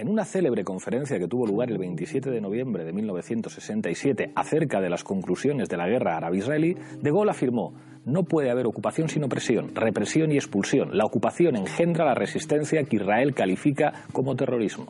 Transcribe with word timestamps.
en 0.00 0.08
una 0.08 0.24
célebre 0.24 0.64
conferencia 0.64 1.18
que 1.18 1.28
tuvo 1.28 1.46
lugar 1.46 1.70
el 1.70 1.76
27 1.76 2.30
de 2.30 2.40
noviembre 2.40 2.84
de 2.84 2.92
1967 2.94 4.32
acerca 4.34 4.80
de 4.80 4.88
las 4.88 5.04
conclusiones 5.04 5.68
de 5.68 5.76
la 5.76 5.86
guerra 5.86 6.16
árabe-israelí, 6.16 6.74
De 7.02 7.10
Gaulle 7.10 7.32
afirmó 7.32 7.74
no 8.06 8.22
puede 8.22 8.50
haber 8.50 8.66
ocupación 8.66 9.10
sin 9.10 9.24
opresión, 9.24 9.74
represión 9.74 10.32
y 10.32 10.36
expulsión. 10.36 10.96
La 10.96 11.04
ocupación 11.04 11.54
engendra 11.56 12.06
la 12.06 12.14
resistencia 12.14 12.82
que 12.84 12.96
Israel 12.96 13.34
califica 13.34 13.92
como 14.12 14.36
terrorismo. 14.36 14.86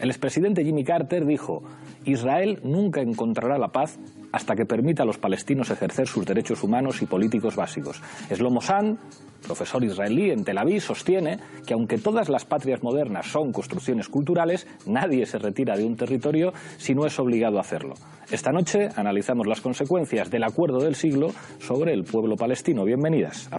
El 0.00 0.08
expresidente 0.08 0.64
Jimmy 0.64 0.82
Carter 0.82 1.26
dijo, 1.26 1.62
Israel 2.06 2.60
nunca 2.64 3.02
encontrará 3.02 3.58
la 3.58 3.68
paz 3.68 3.98
hasta 4.32 4.54
que 4.54 4.64
permita 4.64 5.02
a 5.02 5.06
los 5.06 5.18
palestinos 5.18 5.70
ejercer 5.70 6.06
sus 6.06 6.24
derechos 6.24 6.62
humanos 6.62 7.02
y 7.02 7.06
políticos 7.06 7.54
básicos. 7.54 8.00
Eslomo 8.30 8.62
San, 8.62 8.98
profesor 9.46 9.84
israelí 9.84 10.30
en 10.30 10.42
Tel 10.42 10.56
Aviv, 10.56 10.80
sostiene 10.80 11.38
que 11.66 11.74
aunque 11.74 11.98
todas 11.98 12.30
las 12.30 12.46
patrias 12.46 12.82
modernas 12.82 13.26
son 13.26 13.52
construcciones 13.52 14.08
culturales, 14.08 14.66
nadie 14.86 15.26
se 15.26 15.38
retira 15.38 15.76
de 15.76 15.84
un 15.84 15.96
territorio 15.96 16.54
si 16.78 16.94
no 16.94 17.04
es 17.04 17.18
obligado 17.18 17.58
a 17.58 17.60
hacerlo. 17.60 17.92
Esta 18.30 18.52
noche 18.52 18.88
analizamos 18.96 19.46
las 19.46 19.60
consecuencias 19.60 20.30
del 20.30 20.44
acuerdo 20.44 20.78
del 20.78 20.94
siglo 20.94 21.28
sobre 21.58 21.92
el 21.92 22.04
pueblo 22.04 22.36
palestino. 22.36 22.86
Bienvenidas 22.86 23.48
a 23.52 23.58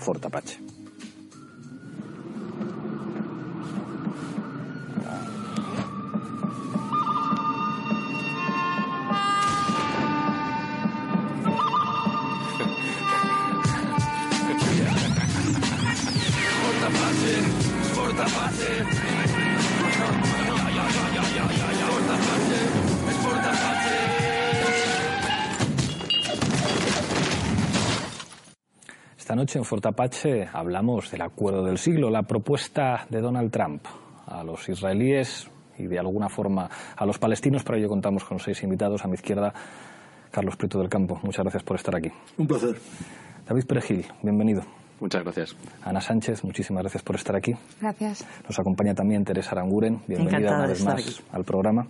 Esta 29.18 29.36
noche 29.36 29.60
en 29.60 29.64
Fortapache 29.64 30.50
hablamos 30.52 31.10
del 31.10 31.22
acuerdo 31.22 31.64
del 31.64 31.78
siglo, 31.78 32.10
la 32.10 32.24
propuesta 32.24 33.06
de 33.10 33.22
Donald 33.22 33.50
Trump 33.50 33.86
a 34.28 34.44
los 34.44 34.68
israelíes 34.68 35.50
y 35.78 35.88
de 35.88 35.98
alguna 35.98 36.28
forma 36.28 36.70
a 36.98 37.06
los 37.06 37.18
palestinos. 37.18 37.64
Para 37.64 37.78
ello 37.78 37.88
contamos 37.88 38.26
con 38.26 38.40
seis 38.40 38.62
invitados. 38.64 39.06
A 39.06 39.08
mi 39.08 39.14
izquierda, 39.14 39.54
Carlos 40.32 40.58
Prieto 40.58 40.80
del 40.80 40.90
Campo. 40.90 41.18
Muchas 41.24 41.44
gracias 41.44 41.64
por 41.64 41.78
estar 41.78 41.96
aquí. 41.96 42.12
Un 42.38 42.48
placer. 42.48 42.76
David 43.48 43.66
Perejil, 43.66 44.06
bienvenido. 44.22 44.81
Muchas 45.02 45.24
gracias. 45.24 45.56
Ana 45.84 46.00
Sánchez, 46.00 46.44
muchísimas 46.44 46.84
gracias 46.84 47.02
por 47.02 47.16
estar 47.16 47.36
aquí. 47.36 47.54
Gracias. 47.82 48.24
Nos 48.48 48.60
acompaña 48.60 48.94
también 48.94 49.24
Teresa 49.24 49.52
Aranguren. 49.52 50.00
Bienvenida 50.08 50.56
una 50.56 50.68
vez 50.68 50.86
más 50.86 51.24
al 51.32 51.44
programa. 51.44 51.88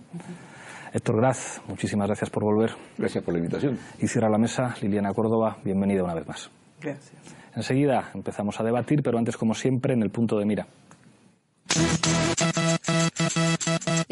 Héctor 0.94 1.16
Graz, 1.18 1.60
muchísimas 1.68 2.06
gracias 2.06 2.30
por 2.30 2.42
volver. 2.42 2.70
Gracias 2.96 3.22
por 3.22 3.34
la 3.34 3.38
invitación. 3.38 3.78
Y 3.98 4.08
cierra 4.08 4.30
la 4.30 4.38
mesa 4.38 4.74
Liliana 4.80 5.12
Córdoba, 5.12 5.58
bienvenida 5.62 6.02
una 6.02 6.14
vez 6.14 6.26
más. 6.26 6.50
Gracias. 6.80 7.36
Enseguida 7.54 8.10
empezamos 8.14 8.58
a 8.58 8.64
debatir, 8.64 9.02
pero 9.02 9.18
antes, 9.18 9.36
como 9.36 9.52
siempre, 9.52 9.92
en 9.92 10.02
el 10.02 10.10
punto 10.10 10.38
de 10.38 10.46
mira. 10.46 10.66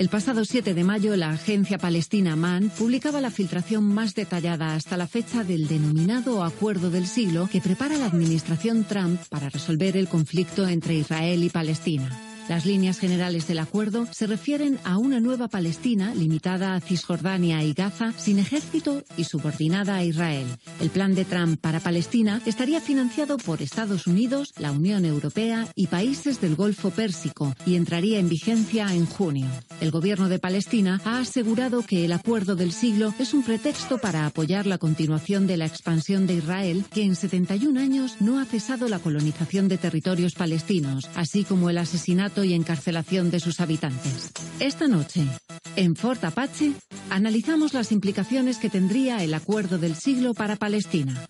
El 0.00 0.09
pasado 0.09 0.47
7 0.47 0.72
de 0.72 0.83
mayo, 0.83 1.15
la 1.15 1.28
agencia 1.28 1.77
palestina 1.77 2.34
MAN 2.34 2.71
publicaba 2.71 3.21
la 3.21 3.31
filtración 3.31 3.84
más 3.84 4.15
detallada 4.15 4.75
hasta 4.75 4.97
la 4.97 5.06
fecha 5.06 5.44
del 5.44 5.69
denominado 5.69 6.43
Acuerdo 6.43 6.88
del 6.88 7.06
Siglo 7.06 7.50
que 7.53 7.61
prepara 7.61 7.99
la 7.99 8.06
administración 8.06 8.84
Trump 8.84 9.21
para 9.28 9.50
resolver 9.50 9.99
el 9.99 10.09
conflicto 10.09 10.66
entre 10.66 10.94
Israel 10.94 11.44
y 11.44 11.50
Palestina. 11.50 12.29
Las 12.50 12.66
líneas 12.66 12.99
generales 12.99 13.47
del 13.47 13.61
acuerdo 13.61 14.09
se 14.11 14.27
refieren 14.27 14.81
a 14.83 14.99
una 14.99 15.21
nueva 15.21 15.47
Palestina 15.47 16.12
limitada 16.16 16.75
a 16.75 16.81
Cisjordania 16.81 17.62
y 17.62 17.75
Gaza, 17.75 18.12
sin 18.16 18.41
ejército 18.41 19.05
y 19.16 19.22
subordinada 19.22 19.94
a 19.94 20.03
Israel. 20.03 20.49
El 20.81 20.91
plan 20.91 21.15
de 21.15 21.25
Trump 21.25 21.60
para 21.60 21.78
Palestina 21.78 22.43
estaría 22.47 22.81
financiado 22.81 23.37
por 23.37 23.62
Estados 23.62 24.09
Unidos, 24.09 24.53
la 24.59 24.72
Unión 24.72 25.05
Europea 25.05 25.69
y 25.77 25.87
países 25.87 26.41
del 26.41 26.56
Golfo 26.56 26.91
Pérsico 26.91 27.55
y 27.66 27.77
entraría 27.77 28.19
en 28.19 28.28
vigencia 28.28 28.93
en 28.93 29.06
junio. 29.06 29.47
El 29.81 29.93
gobierno 29.93 30.28
de 30.28 30.41
Palestina 30.41 31.00
ha 31.05 31.21
asegurado 31.21 31.83
que 31.87 32.05
el 32.05 32.10
acuerdo 32.12 32.56
del 32.56 32.72
siglo 32.72 33.15
es 33.21 33.33
un 33.33 33.44
pretexto 33.44 33.99
para 33.99 34.27
apoyar 34.27 34.66
la 34.66 34.78
continuación 34.78 35.47
de 35.47 35.56
la 35.56 35.66
expansión 35.66 36.27
de 36.27 36.34
Israel, 36.34 36.84
que 36.93 37.05
en 37.05 37.15
71 37.15 37.78
años 37.78 38.16
no 38.19 38.41
ha 38.41 38.44
cesado 38.44 38.89
la 38.89 38.99
colonización 38.99 39.69
de 39.69 39.78
territorios 39.78 40.34
palestinos, 40.34 41.09
así 41.15 41.44
como 41.44 41.71
el 41.71 41.78
asesinato 41.78 42.40
y 42.45 42.55
encarcelación 42.55 43.31
de 43.31 43.41
sus 43.41 43.61
habitantes. 43.61 44.33
Esta 44.59 44.89
noche, 44.89 45.27
en 45.77 45.97
Fort 45.97 46.23
Apache, 46.25 46.73
analizamos 47.11 47.75
las 47.75 47.93
implicaciones 47.93 48.59
que 48.59 48.71
tendría 48.71 49.23
el 49.23 49.34
acuerdo 49.34 49.78
del 49.78 49.95
siglo 49.97 50.34
para 50.34 50.56
Palestina. 50.56 51.27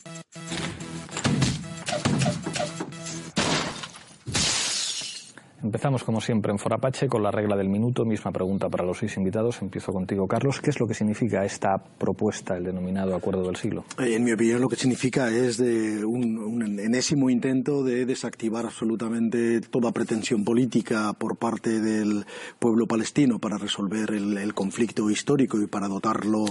Empezamos, 5.63 6.05
como 6.05 6.23
siempre, 6.23 6.53
en 6.53 6.59
Forapache 6.59 7.07
con 7.07 7.23
la 7.23 7.31
regla 7.31 7.55
del 7.55 7.69
minuto. 7.69 8.07
Misma 8.07 8.33
pregunta 8.33 8.71
para 8.71 8.83
los 8.83 8.99
seis 8.99 9.17
invitados. 9.19 9.61
Empiezo 9.61 9.93
contigo, 9.93 10.27
Carlos. 10.27 10.59
¿Qué 10.61 10.71
es 10.71 10.81
lo 10.81 10.87
que 10.87 10.95
significa 10.95 11.45
esta 11.45 11.77
propuesta, 11.77 12.57
el 12.57 12.65
denominado 12.65 13.15
Acuerdo 13.15 13.43
del 13.43 13.57
Siglo? 13.57 13.85
Eh, 13.99 14.15
en 14.15 14.25
mi 14.25 14.33
opinión, 14.33 14.63
lo 14.63 14.71
que 14.71 14.77
significa 14.77 15.29
es 15.29 15.59
de 15.59 16.03
un, 16.03 16.81
enésimo 16.81 17.29
intento 17.29 17.85
de 17.85 18.07
desactivar 18.07 18.65
absolutamente 18.65 19.61
toda 19.61 19.93
pretensión 19.93 20.45
política 20.45 21.13
por 21.13 21.37
parte 21.37 21.81
del 21.81 22.25
pueblo 22.59 22.87
palestino 22.87 23.39
para 23.39 23.59
resolver 23.59 24.13
el, 24.13 24.55
conflicto 24.55 25.11
histórico 25.11 25.61
y 25.61 25.67
para 25.67 25.89
dotarlo 25.89 26.45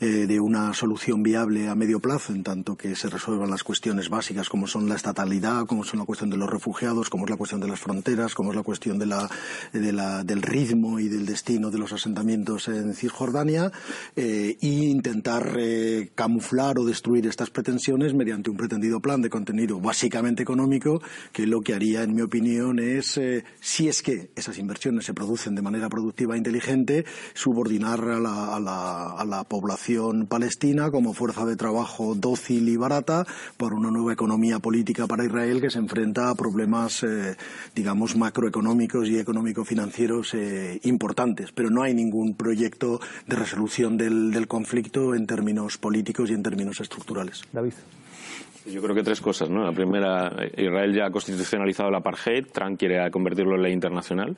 eh, 0.00 0.26
de 0.26 0.40
una 0.40 0.74
solución 0.74 1.22
viable 1.22 1.68
a 1.68 1.74
medio 1.74 2.00
plazo, 2.00 2.32
en 2.32 2.42
tanto 2.42 2.76
que 2.76 2.94
se 2.96 3.08
resuelvan 3.08 3.50
las 3.50 3.62
cuestiones 3.62 4.08
básicas 4.08 4.48
como 4.48 4.66
son 4.66 4.88
la 4.88 4.96
estatalidad, 4.96 5.66
como 5.66 5.84
son 5.84 6.00
la 6.00 6.04
cuestión 6.04 6.30
de 6.30 6.36
los 6.36 6.50
refugiados, 6.50 7.08
como 7.08 7.24
es 7.24 7.30
la 7.30 7.36
cuestión 7.36 7.60
de 7.60 7.68
las 7.68 7.80
fronteras, 7.80 8.34
como 8.34 8.55
la 8.56 8.62
cuestión 8.62 8.98
de 8.98 9.06
la, 9.06 9.30
de 9.72 9.92
la, 9.92 10.24
del 10.24 10.42
ritmo 10.42 10.98
y 10.98 11.08
del 11.08 11.26
destino 11.26 11.70
de 11.70 11.78
los 11.78 11.92
asentamientos 11.92 12.68
en 12.68 12.94
Cisjordania 12.94 13.70
e 14.14 14.56
intentar 14.60 15.56
eh, 15.58 16.10
camuflar 16.14 16.78
o 16.78 16.84
destruir 16.84 17.26
estas 17.26 17.50
pretensiones 17.50 18.14
mediante 18.14 18.50
un 18.50 18.56
pretendido 18.56 19.00
plan 19.00 19.22
de 19.22 19.30
contenido 19.30 19.80
básicamente 19.80 20.42
económico 20.42 21.00
que 21.32 21.46
lo 21.46 21.60
que 21.60 21.74
haría, 21.74 22.02
en 22.02 22.14
mi 22.14 22.22
opinión, 22.22 22.78
es, 22.78 23.16
eh, 23.18 23.44
si 23.60 23.88
es 23.88 24.02
que 24.02 24.30
esas 24.36 24.58
inversiones 24.58 25.04
se 25.04 25.14
producen 25.14 25.54
de 25.54 25.62
manera 25.62 25.88
productiva 25.88 26.34
e 26.34 26.38
inteligente, 26.38 27.04
subordinar 27.34 28.00
a 28.00 28.20
la, 28.20 28.56
a 28.56 28.60
la, 28.60 29.10
a 29.12 29.24
la 29.24 29.44
población 29.44 30.26
palestina 30.26 30.90
como 30.90 31.14
fuerza 31.14 31.44
de 31.44 31.56
trabajo 31.56 32.14
dócil 32.14 32.68
y 32.68 32.76
barata 32.76 33.26
para 33.56 33.74
una 33.74 33.90
nueva 33.90 34.12
economía 34.12 34.58
política 34.58 35.06
para 35.06 35.24
Israel 35.24 35.60
que 35.60 35.70
se 35.70 35.78
enfrenta 35.78 36.30
a 36.30 36.34
problemas, 36.34 37.04
digamos, 37.74 38.16
macro 38.16 38.45
económicos 38.46 39.08
y 39.08 39.18
económico-financieros 39.18 40.34
eh, 40.34 40.80
importantes, 40.84 41.52
pero 41.52 41.70
no 41.70 41.82
hay 41.82 41.94
ningún 41.94 42.34
proyecto 42.34 43.00
de 43.26 43.36
resolución 43.36 43.96
del, 43.96 44.46
conflicto 44.46 45.14
en 45.14 45.26
términos 45.26 45.78
políticos 45.78 46.30
y 46.30 46.34
en 46.34 46.42
términos 46.42 46.80
estructurales. 46.80 47.42
David. 47.52 47.72
Yo 48.66 48.82
creo 48.82 48.94
que 48.94 49.02
tres 49.02 49.20
cosas. 49.20 49.48
¿no? 49.48 49.64
La 49.64 49.72
primera, 49.72 50.32
Israel 50.56 50.94
ya 50.94 51.06
ha 51.06 51.10
constitucionalizado 51.10 51.88
el 51.88 51.94
apartheid, 51.94 52.46
Trump 52.52 52.78
quiere 52.78 53.10
convertirlo 53.10 53.54
en 53.54 53.62
ley 53.62 53.72
internacional. 53.72 54.36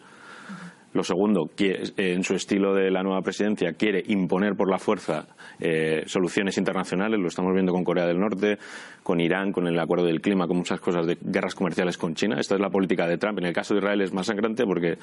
Lo 0.98 1.04
segundo, 1.04 1.48
en 1.56 2.24
su 2.24 2.34
estilo 2.34 2.74
de 2.74 2.90
la 2.90 3.04
nueva 3.04 3.22
presidencia, 3.22 3.74
quiere 3.74 4.02
imponer 4.08 4.56
por 4.56 4.68
la 4.68 4.80
fuerza 4.80 5.28
eh, 5.60 6.02
soluciones 6.06 6.58
internacionales. 6.58 7.20
Lo 7.20 7.28
estamos 7.28 7.54
viendo 7.54 7.70
con 7.70 7.84
Corea 7.84 8.04
del 8.04 8.18
Norte, 8.18 8.58
con 9.04 9.20
Irán, 9.20 9.52
con 9.52 9.68
el 9.68 9.78
acuerdo 9.78 10.06
del 10.06 10.20
clima, 10.20 10.48
con 10.48 10.56
muchas 10.56 10.80
cosas 10.80 11.06
de 11.06 11.16
guerras 11.22 11.54
comerciales 11.54 11.96
con 11.96 12.16
China. 12.16 12.40
Esta 12.40 12.56
es 12.56 12.60
la 12.60 12.68
política 12.68 13.06
de 13.06 13.16
Trump. 13.16 13.38
En 13.38 13.46
el 13.46 13.52
caso 13.52 13.74
de 13.74 13.78
Israel 13.78 14.00
es 14.00 14.12
más 14.12 14.26
sangrante 14.26 14.64
porque 14.64 14.98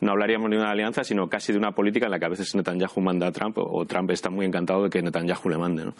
no 0.00 0.12
hablaríamos 0.12 0.50
de 0.50 0.56
una 0.56 0.70
alianza, 0.70 1.02
sino 1.02 1.28
casi 1.28 1.52
de 1.52 1.58
una 1.58 1.72
política 1.72 2.06
en 2.06 2.12
la 2.12 2.18
que 2.18 2.26
a 2.26 2.28
veces 2.28 2.54
Netanyahu 2.54 3.00
manda 3.00 3.26
a 3.26 3.32
Trump 3.32 3.58
o 3.58 3.84
Trump 3.86 4.10
está 4.10 4.30
muy 4.30 4.46
encantado 4.46 4.84
de 4.84 4.90
que 4.90 5.02
Netanyahu 5.02 5.48
le 5.48 5.58
mande. 5.58 5.92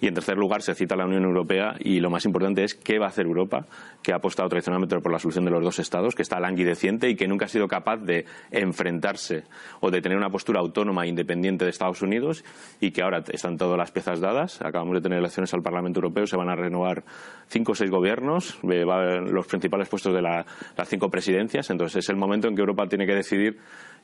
Y 0.00 0.06
en 0.06 0.14
tercer 0.14 0.36
lugar 0.36 0.62
se 0.62 0.74
cita 0.74 0.96
la 0.96 1.06
Unión 1.06 1.24
Europea 1.24 1.74
y 1.80 2.00
lo 2.00 2.10
más 2.10 2.24
importante 2.24 2.64
es 2.64 2.74
qué 2.74 2.98
va 2.98 3.06
a 3.06 3.08
hacer 3.08 3.26
Europa, 3.26 3.66
que 4.02 4.12
ha 4.12 4.16
apostado 4.16 4.48
tradicionalmente 4.48 4.98
por 5.00 5.12
la 5.12 5.18
solución 5.18 5.44
de 5.44 5.50
los 5.50 5.62
dos 5.62 5.78
estados, 5.78 6.14
que 6.14 6.22
está 6.22 6.38
languideciente 6.40 7.08
y 7.08 7.16
que 7.16 7.26
nunca 7.26 7.46
ha 7.46 7.48
sido 7.48 7.66
capaz 7.66 7.98
de 7.98 8.24
enfrentarse 8.74 9.44
o 9.80 9.90
de 9.90 10.02
tener 10.02 10.18
una 10.18 10.28
postura 10.28 10.58
autónoma 10.58 11.04
e 11.04 11.08
independiente 11.08 11.64
de 11.64 11.70
Estados 11.70 12.02
Unidos 12.02 12.44
y 12.80 12.90
que 12.90 13.02
ahora 13.02 13.22
están 13.30 13.56
todas 13.56 13.78
las 13.78 13.92
piezas 13.92 14.20
dadas. 14.20 14.60
Acabamos 14.60 14.94
de 14.94 15.00
tener 15.00 15.18
elecciones 15.18 15.54
al 15.54 15.62
Parlamento 15.62 16.00
Europeo, 16.00 16.26
se 16.26 16.36
van 16.36 16.50
a 16.50 16.56
renovar 16.56 17.04
cinco 17.46 17.72
o 17.72 17.74
seis 17.74 17.90
gobiernos, 17.90 18.58
los 18.62 19.46
principales 19.46 19.88
puestos 19.88 20.12
de 20.12 20.22
las 20.22 20.44
cinco 20.86 21.08
presidencias. 21.08 21.70
Entonces 21.70 22.04
es 22.04 22.08
el 22.10 22.16
momento 22.16 22.48
en 22.48 22.56
que 22.56 22.60
Europa 22.60 22.88
tiene 22.88 23.06
que 23.06 23.14
decidir 23.14 23.58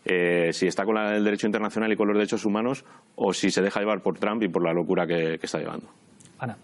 eh, 0.05 0.51
si 0.53 0.67
está 0.67 0.85
con 0.85 0.97
el 0.97 1.25
derecho 1.25 1.47
internacional 1.47 1.93
y 1.93 1.97
con 1.97 2.07
los 2.07 2.17
derechos 2.17 2.45
humanos 2.45 2.85
o 3.17 3.35
si 3.35 3.51
se 3.51 3.61
deja 3.61 3.81
llevar 3.81 4.01
por 4.01 4.19
Trump 4.19 4.43
y 4.45 4.49
por 4.49 4.63
la 4.63 4.73
locura 4.73 5.07
que, 5.07 5.39
que 5.39 5.47
está 5.47 5.59
llevando. 5.59 5.89
Ana. 6.39 6.57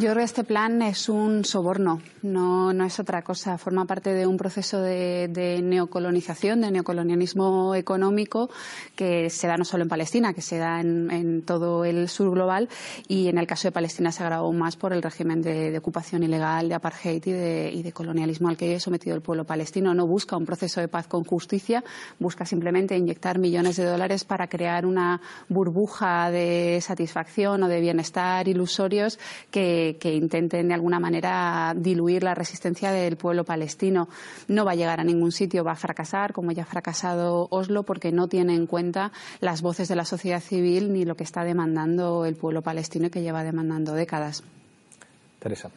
Yo 0.00 0.12
creo 0.12 0.20
que 0.20 0.24
este 0.24 0.44
plan 0.44 0.80
es 0.80 1.10
un 1.10 1.44
soborno, 1.44 2.00
no, 2.22 2.72
no 2.72 2.84
es 2.86 2.98
otra 2.98 3.20
cosa. 3.20 3.58
Forma 3.58 3.84
parte 3.84 4.14
de 4.14 4.26
un 4.26 4.38
proceso 4.38 4.80
de, 4.80 5.60
neocolonización, 5.62 6.62
de 6.62 6.70
neocolonialismo 6.70 7.74
económico 7.74 8.48
que 8.96 9.28
se 9.28 9.46
da 9.46 9.58
no 9.58 9.66
solo 9.66 9.82
en 9.82 9.90
Palestina, 9.90 10.32
que 10.32 10.40
se 10.40 10.56
da 10.56 10.80
en, 10.80 11.42
todo 11.42 11.84
el 11.84 12.08
sur 12.08 12.30
global 12.30 12.70
y 13.08 13.28
en 13.28 13.36
el 13.36 13.46
caso 13.46 13.68
de 13.68 13.72
Palestina 13.72 14.10
se 14.10 14.22
agravó 14.22 14.50
más 14.54 14.76
por 14.76 14.94
el 14.94 15.02
régimen 15.02 15.42
de, 15.42 15.76
ocupación 15.76 16.22
ilegal, 16.22 16.70
de 16.70 16.76
apartheid 16.76 17.22
y 17.26 17.32
de, 17.32 17.70
y 17.70 17.82
de 17.82 17.92
colonialismo 17.92 18.48
al 18.48 18.56
que 18.56 18.76
ha 18.76 18.80
sometido 18.80 19.14
el 19.14 19.20
pueblo 19.20 19.44
palestino. 19.44 19.92
No 19.92 20.06
busca 20.06 20.34
un 20.34 20.46
proceso 20.46 20.80
de 20.80 20.88
paz 20.88 21.08
con 21.08 21.24
justicia, 21.24 21.84
busca 22.18 22.46
simplemente 22.46 22.96
inyectar 22.96 23.38
millones 23.38 23.76
de 23.76 23.84
dólares 23.84 24.24
para 24.24 24.48
crear 24.48 24.86
una 24.86 25.20
burbuja 25.50 26.30
de 26.30 26.78
satisfacción 26.80 27.62
o 27.64 27.68
de 27.68 27.82
bienestar 27.82 28.48
ilusorios 28.48 29.18
que 29.50 29.89
que, 29.96 30.14
intenten 30.14 30.68
de 30.68 30.74
alguna 30.74 31.00
manera 31.00 31.74
diluir 31.76 32.22
la 32.22 32.34
resistencia 32.34 32.92
del 32.92 33.16
pueblo 33.16 33.44
palestino. 33.44 34.08
No 34.48 34.64
va 34.64 34.72
a 34.72 34.74
llegar 34.74 35.00
a 35.00 35.04
ningún 35.04 35.32
sitio, 35.32 35.64
va 35.64 35.72
a 35.72 35.76
fracasar, 35.76 36.32
como 36.32 36.52
ya 36.52 36.62
ha 36.62 36.66
fracasado 36.66 37.48
Oslo, 37.50 37.82
porque 37.82 38.12
no 38.12 38.28
tiene 38.28 38.54
en 38.54 38.66
cuenta 38.66 39.12
las 39.40 39.62
voces 39.62 39.88
de 39.88 39.96
la 39.96 40.04
sociedad 40.04 40.40
civil 40.40 40.92
ni 40.92 41.04
lo 41.04 41.14
que 41.14 41.24
está 41.24 41.44
demandando 41.44 42.24
el 42.24 42.36
pueblo 42.36 42.62
palestino 42.62 43.06
y 43.06 43.10
que 43.10 43.22
lleva 43.22 43.44
demandando 43.44 43.94
décadas. 43.94 44.42
Teresa. 45.38 45.70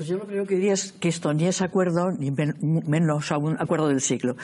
Pues 0.00 0.08
yo 0.08 0.16
lo 0.16 0.24
primero 0.24 0.46
que 0.46 0.54
diría 0.54 0.72
es 0.72 0.92
que 0.92 1.10
esto 1.10 1.34
ni 1.34 1.46
es 1.46 1.60
acuerdo, 1.60 2.10
ni 2.10 2.30
menos 2.30 3.30
un 3.32 3.60
acuerdo 3.60 3.88
del 3.88 4.00
siglo. 4.00 4.34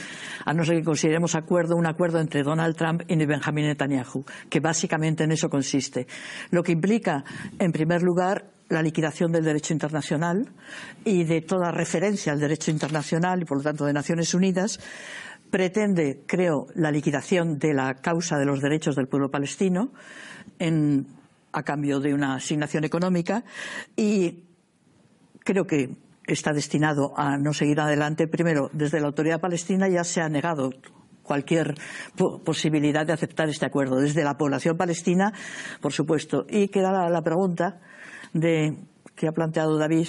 A 0.45 0.53
no 0.53 0.67
ser 0.67 0.77
que 0.77 0.85
consideremos 0.85 1.35
acuerdo 1.35 1.77
un 1.77 1.87
acuerdo 1.87 2.21
entre 2.21 2.43
Donald 2.43 2.77
Trump 2.77 3.05
y 3.09 3.17
Benjamin 3.25 3.65
Netanyahu, 3.65 4.27
que 4.51 4.61
básicamente 4.61 5.25
en 5.25 5.33
eso 5.33 5.49
consiste. 5.49 6.09
Lo 6.51 6.63
que 6.63 6.73
implica, 6.73 7.25
en 7.59 7.73
primer 7.73 8.03
lugar, 8.03 8.51
la 8.69 8.83
liquidación 8.83 9.33
del 9.33 9.45
derecho 9.45 9.73
internacional 9.73 10.49
y 11.05 11.25
de 11.25 11.41
toda 11.41 11.71
referencia 11.71 12.33
al 12.33 12.41
derecho 12.41 12.71
internacional 12.71 13.43
y, 13.43 13.45
por 13.45 13.59
lo 13.59 13.63
tanto, 13.63 13.85
de 13.85 13.93
Naciones 13.93 14.35
Unidas, 14.35 14.81
pretende, 15.51 16.23
creo, 16.27 16.67
la 16.75 16.91
liquidación 16.91 17.59
de 17.59 17.75
la 17.75 17.95
causa 17.95 18.39
de 18.39 18.45
los 18.45 18.61
derechos 18.61 18.97
del 18.97 19.09
pueblo 19.09 19.31
palestino 19.31 19.93
a 21.53 21.63
cambio 21.63 22.01
de 22.01 22.13
una 22.13 22.35
asignación 22.35 22.85
económica 22.85 23.45
y 23.97 24.45
creo 25.45 25.67
que 25.67 25.97
está 26.27 26.53
destinado 26.53 27.15
a 27.17 27.39
no 27.39 27.53
seguir 27.53 27.81
adelante. 27.81 28.27
Primero, 28.27 28.69
desde 28.73 29.01
la 29.01 29.07
autoridad 29.07 29.41
palestina 29.41 29.89
ya 29.89 30.03
se 30.03 30.21
ha 30.21 30.29
negado 30.29 30.71
cualquier 31.23 31.75
posibilidad 32.45 33.07
de 33.07 33.13
aceptar 33.13 33.49
este 33.49 33.67
acuerdo. 33.67 33.97
Desde 33.97 34.25
la 34.25 34.37
población 34.37 34.77
palestina, 34.77 35.33
por 35.81 35.93
supuesto. 35.93 36.47
Y 36.49 36.69
queda 36.69 37.09
la 37.09 37.23
pregunta 37.23 37.81
de 38.33 38.77
que 39.17 39.27
ha 39.27 39.33
planteado 39.33 39.79
David, 39.79 40.07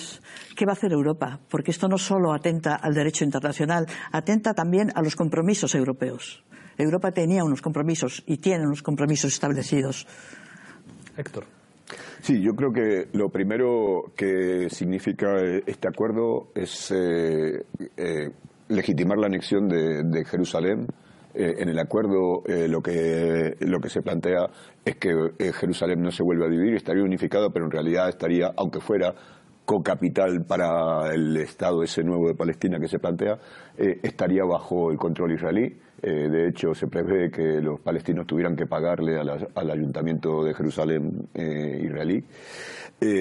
¿qué 0.55 0.65
va 0.65 0.73
a 0.73 0.73
hacer 0.73 0.91
Europa? 0.91 1.39
Porque 1.49 1.71
esto 1.71 1.87
no 1.87 1.97
solo 1.97 2.33
atenta 2.33 2.75
al 2.75 2.93
derecho 2.93 3.23
internacional, 3.23 3.87
atenta 4.11 4.53
también 4.53 4.91
a 4.93 5.01
los 5.01 5.15
compromisos 5.15 5.73
europeos. 5.73 6.43
Europa 6.77 7.11
tenía 7.11 7.43
unos 7.43 7.61
compromisos 7.61 8.21
y 8.27 8.37
tiene 8.37 8.67
unos 8.67 8.83
compromisos 8.83 9.33
establecidos. 9.33 10.05
Héctor. 11.15 11.45
Sí, 12.21 12.41
yo 12.41 12.53
creo 12.53 12.73
que 12.73 13.07
lo 13.13 13.29
primero 13.29 14.11
que 14.15 14.69
significa 14.69 15.37
este 15.65 15.87
acuerdo 15.87 16.51
es 16.53 16.91
eh, 16.91 17.63
eh, 17.95 18.29
legitimar 18.67 19.17
la 19.17 19.27
anexión 19.27 19.69
de 19.69 20.25
Jerusalén 20.25 20.87
eh, 21.39 21.61
en 21.61 21.69
el 21.69 21.77
acuerdo 21.77 22.41
eh, 22.47 22.67
lo, 22.67 22.81
que, 22.81 23.55
lo 23.59 23.79
que 23.79 23.89
se 23.89 24.01
plantea 24.01 24.49
es 24.89 24.95
que 24.98 25.10
eh, 25.39 25.51
Jerusalén 25.54 26.01
no 26.01 26.12
se 26.12 26.24
vuelve 26.24 26.45
a 26.45 26.50
dividir, 26.50 26.75
estaría 26.75 27.04
unificado, 27.04 27.51
pero 27.51 27.66
en 27.66 27.72
realidad 27.72 28.10
estaría, 28.10 28.54
aunque 28.56 28.80
fuera 28.80 29.13
co-capital 29.66 30.45
para 30.48 31.13
el 31.13 31.36
Estado 31.38 31.84
ese 31.84 32.04
nuevo 32.04 32.28
de 32.28 32.36
Palestina 32.36 32.80
que 32.80 32.88
se 32.88 33.00
plantea, 33.00 33.38
estaría 33.75 34.45
bajo 34.45 34.92
el 34.92 34.98
control 34.98 35.34
israelí. 35.34 35.78
De 36.01 36.47
hecho, 36.47 36.73
se 36.73 36.88
prevé 36.88 37.29
que 37.31 37.61
los 37.61 37.79
palestinos 37.81 38.27
tuvieran 38.27 38.55
que 38.55 38.65
pagarle 38.65 39.19
al 39.19 39.71
Ayuntamiento 39.71 40.44
de 40.44 40.53
Jerusalén 40.53 41.27
israelí. 41.33 42.23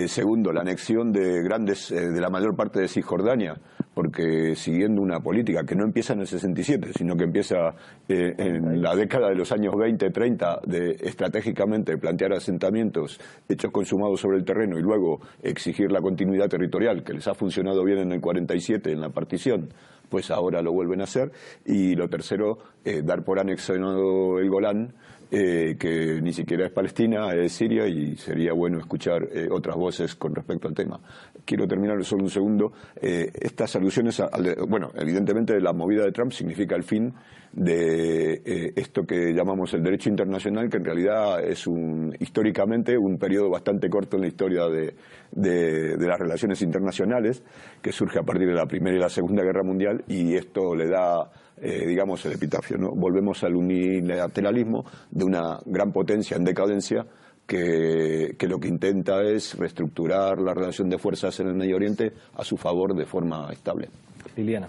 segundo, 0.07 0.53
la 0.53 0.61
anexión 0.61 1.13
de 1.13 1.43
grandes, 1.43 1.89
de 1.91 2.21
la 2.21 2.29
mayor 2.29 2.55
parte 2.55 2.81
de 2.81 2.89
Cisjordania 2.89 3.57
porque 3.97 4.55
siguiendo 4.57 5.01
una 5.01 5.21
política 5.21 5.65
que 5.65 5.75
no 5.75 5.83
empieza 5.83 6.13
en 6.13 6.21
el 6.21 6.27
67, 6.27 6.91
sino 6.99 7.17
que 7.17 7.25
empieza 7.25 7.71
eh, 8.07 8.35
en 8.37 8.83
la 8.83 8.95
década 8.95 9.31
de 9.31 9.37
los 9.37 9.51
años 9.53 9.73
20, 9.75 10.11
30, 10.11 10.61
de 10.67 10.91
estratégicamente 11.01 11.97
plantear 11.97 12.35
asentamientos 12.35 13.19
hechos 13.49 13.73
consumados 13.73 14.21
sobre 14.21 14.37
el 14.37 14.45
terreno 14.45 14.79
y 14.79 14.83
luego 14.83 15.21
exigir 15.43 15.91
la 15.91 16.03
continuidad 16.03 16.47
territorial, 16.47 17.03
que 17.03 17.15
les 17.15 17.27
ha 17.27 17.33
funcionado 17.33 17.83
bien 17.85 18.01
en 18.01 18.13
el 18.13 18.21
47, 18.21 18.93
en 18.93 19.01
la 19.01 19.09
partición, 19.09 19.71
pues 20.09 20.31
ahora 20.31 20.63
lo 20.63 20.73
vuelven 20.73 21.01
a 21.01 21.05
hacer. 21.05 21.33
Y 21.65 21.95
lo 21.95 22.09
tercero, 22.09 22.59
eh, 22.85 23.03
dar 23.05 23.25
por 23.25 23.39
anexionado 23.39 24.39
el 24.39 24.51
Golán, 24.51 24.95
eh, 25.31 25.77
que 25.79 26.21
ni 26.23 26.33
siquiera 26.33 26.67
es 26.67 26.73
Palestina, 26.73 27.35
es 27.35 27.53
Siria 27.53 27.87
y 27.87 28.17
sería 28.17 28.53
bueno 28.53 28.79
escuchar 28.79 29.29
otras 29.51 29.77
voces 29.77 30.15
con 30.15 30.35
respecto 30.35 30.69
al 30.69 30.75
tema 30.75 31.01
quiero 31.47 31.67
terminar 31.67 32.05
solo 32.05 32.25
un 32.25 32.31
segundo. 32.31 32.73
Eh, 33.01 33.31
estas 33.41 33.77
alusiones, 33.77 34.21
bueno, 34.69 34.91
evidentemente 34.97 35.59
la 35.61 35.73
movida 35.73 36.05
de 36.05 36.13
Trump 36.13 36.33
significa 36.33 36.75
el 36.75 36.83
fin 36.83 37.15
de 37.53 38.43
eh, 38.45 38.73
esto 38.77 39.07
que 39.07 39.33
llamamos 39.33 39.73
el 39.73 39.83
derecho 39.83 40.11
internacional, 40.11 40.69
que 40.69 40.77
en 40.77 40.85
realidad 40.85 41.43
es 41.43 41.67
un, 41.67 42.15
históricamente 42.21 42.99
un 42.99 43.17
periodo 43.17 43.49
bastante 43.49 43.89
corto 43.89 44.17
en 44.17 44.23
la 44.23 44.29
historia 44.29 44.65
de, 44.69 45.97
las 45.99 46.19
relaciones 46.19 46.61
internacionales, 46.61 47.43
que 47.81 47.93
surge 47.93 48.19
a 48.19 48.23
partir 48.23 48.49
de 48.49 48.55
la 48.55 48.67
Primera 48.67 48.97
y 48.97 49.01
la 49.01 49.09
Segunda 49.09 49.43
Guerra 49.43 49.63
Mundial, 49.63 50.05
y 50.09 50.35
esto 50.35 50.75
le 50.75 50.89
da 50.89 51.31
eh, 51.59 51.87
digamos, 51.87 52.23
el 52.27 52.33
epitafio. 52.33 52.77
¿no? 52.77 52.91
Volvemos 52.91 53.43
al 53.45 53.57
unilateralismo 53.57 54.85
de 55.11 55.25
una 55.25 55.59
gran 55.65 55.93
potencia 55.93 56.37
en 56.37 56.45
decadencia 56.45 57.07
que, 57.47 58.37
lo 58.49 58.59
que 58.59 58.69
intenta 58.69 59.23
es 59.23 59.57
reestructurar 59.57 60.41
la 60.41 60.53
relación 60.53 60.89
de 60.91 60.99
fuerzas 60.99 61.39
en 61.41 61.49
el 61.49 61.55
Medio 61.55 61.77
Oriente 61.77 62.13
a 62.35 62.45
su 62.45 62.57
favor 62.57 62.95
de 62.95 63.07
forma 63.07 63.53
estable. 63.53 63.89
Liliana. 64.37 64.69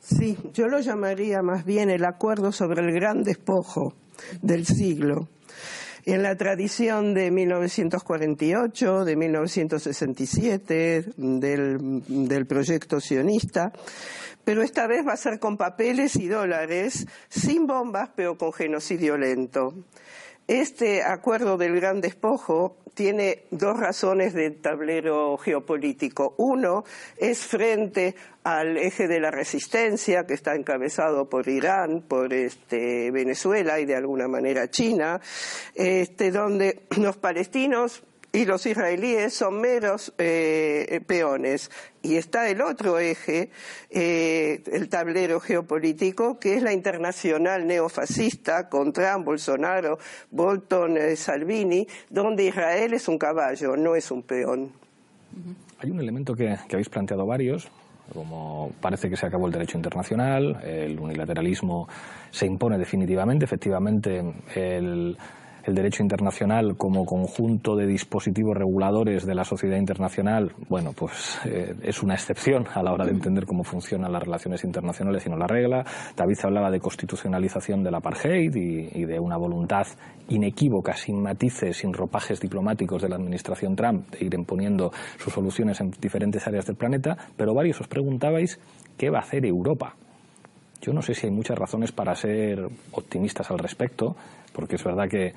Sí, 0.00 0.36
yo 0.52 0.68
lo 0.68 0.80
llamaría 0.80 1.42
más 1.42 1.64
bien 1.64 1.90
el 1.90 2.04
acuerdo 2.04 2.52
sobre 2.52 2.82
el 2.82 2.92
gran 2.92 3.22
despojo 3.22 3.94
del 4.42 4.66
siglo. 4.66 5.28
En 6.04 6.22
la 6.22 6.36
tradición 6.36 7.14
de 7.14 7.32
1948, 7.32 9.04
de 9.04 9.16
1967, 9.16 11.04
del, 11.16 12.02
del 12.06 12.46
proyecto 12.46 13.00
sionista, 13.00 13.72
pero 14.44 14.62
esta 14.62 14.86
vez 14.86 15.04
va 15.04 15.14
a 15.14 15.16
ser 15.16 15.40
con 15.40 15.56
papeles 15.56 16.14
y 16.14 16.28
dólares, 16.28 17.08
sin 17.28 17.66
bombas, 17.66 18.10
pero 18.14 18.38
con 18.38 18.52
genocidio 18.52 19.18
lento. 19.18 19.74
Este 20.48 21.02
acuerdo 21.02 21.56
del 21.56 21.74
gran 21.74 22.00
despojo 22.00 22.76
tiene 22.94 23.42
dos 23.50 23.78
razones 23.78 24.32
de 24.32 24.52
tablero 24.52 25.36
geopolítico. 25.36 26.34
Uno 26.38 26.84
es 27.18 27.40
frente 27.40 28.14
al 28.44 28.78
eje 28.78 29.08
de 29.08 29.20
la 29.20 29.30
resistencia 29.30 30.24
que 30.24 30.34
está 30.34 30.54
encabezado 30.54 31.28
por 31.28 31.48
Irán, 31.48 32.04
por 32.08 32.32
este, 32.32 33.10
Venezuela 33.10 33.80
y 33.80 33.84
de 33.84 33.96
alguna 33.96 34.28
manera 34.28 34.70
China, 34.70 35.20
este, 35.74 36.30
donde 36.30 36.86
los 36.96 37.16
palestinos 37.16 38.02
y 38.32 38.44
los 38.44 38.66
israelíes 38.66 39.34
son 39.34 39.60
meros 39.60 40.12
eh, 40.18 41.00
peones. 41.06 41.70
Y 42.02 42.16
está 42.16 42.48
el 42.48 42.60
otro 42.60 42.98
eje, 42.98 43.50
eh, 43.90 44.62
el 44.72 44.88
tablero 44.88 45.40
geopolítico, 45.40 46.38
que 46.38 46.54
es 46.54 46.62
la 46.62 46.72
internacional 46.72 47.66
neofascista 47.66 48.68
con 48.68 48.92
Trump, 48.92 49.24
Bolsonaro, 49.24 49.98
Bolton, 50.30 50.98
eh, 50.98 51.16
Salvini, 51.16 51.86
donde 52.10 52.44
Israel 52.44 52.94
es 52.94 53.08
un 53.08 53.18
caballo, 53.18 53.76
no 53.76 53.96
es 53.96 54.10
un 54.10 54.22
peón. 54.22 54.70
Hay 55.80 55.90
un 55.90 56.00
elemento 56.00 56.34
que 56.34 56.56
habéis 56.70 56.88
planteado 56.88 57.26
varios, 57.26 57.68
como 58.12 58.72
parece 58.80 59.10
que 59.10 59.16
se 59.16 59.26
acabó 59.26 59.46
el 59.46 59.52
derecho 59.52 59.76
internacional, 59.76 60.60
el 60.62 60.98
unilateralismo 60.98 61.88
se 62.30 62.46
impone 62.46 62.78
definitivamente, 62.78 63.44
efectivamente 63.44 64.22
el 64.54 65.18
el 65.66 65.74
derecho 65.74 66.02
internacional 66.02 66.76
como 66.76 67.04
conjunto 67.04 67.74
de 67.74 67.86
dispositivos 67.86 68.56
reguladores 68.56 69.26
de 69.26 69.34
la 69.34 69.44
sociedad 69.44 69.76
internacional, 69.76 70.52
bueno, 70.68 70.92
pues 70.92 71.40
eh, 71.44 71.74
es 71.82 72.02
una 72.02 72.14
excepción 72.14 72.66
a 72.72 72.82
la 72.82 72.92
hora 72.92 73.04
de 73.04 73.10
entender 73.10 73.46
cómo 73.46 73.64
funcionan 73.64 74.12
las 74.12 74.22
relaciones 74.22 74.62
internacionales 74.64 75.26
y 75.26 75.30
no 75.30 75.36
la 75.36 75.46
regla. 75.46 75.84
David 76.16 76.38
hablaba 76.44 76.70
de 76.70 76.78
constitucionalización 76.78 77.82
del 77.82 77.96
apartheid 77.96 78.54
y, 78.54 78.88
y 78.94 79.04
de 79.04 79.18
una 79.18 79.36
voluntad 79.36 79.86
inequívoca, 80.28 80.94
sin 80.94 81.20
matices, 81.20 81.78
sin 81.78 81.92
ropajes 81.92 82.40
diplomáticos 82.40 83.02
de 83.02 83.08
la 83.08 83.16
administración 83.16 83.74
Trump, 83.74 84.08
de 84.10 84.24
ir 84.24 84.34
imponiendo 84.34 84.92
sus 85.18 85.32
soluciones 85.32 85.80
en 85.80 85.90
diferentes 86.00 86.46
áreas 86.46 86.66
del 86.66 86.76
planeta, 86.76 87.16
pero 87.36 87.54
varios 87.54 87.80
os 87.80 87.88
preguntabais 87.88 88.58
qué 88.96 89.10
va 89.10 89.18
a 89.18 89.22
hacer 89.22 89.44
Europa. 89.44 89.94
Yo 90.80 90.92
no 90.92 91.02
sé 91.02 91.14
si 91.14 91.26
hay 91.26 91.32
muchas 91.32 91.58
razones 91.58 91.90
para 91.90 92.14
ser 92.14 92.68
optimistas 92.92 93.50
al 93.50 93.58
respecto, 93.58 94.14
porque 94.52 94.76
es 94.76 94.84
verdad 94.84 95.08
que 95.08 95.32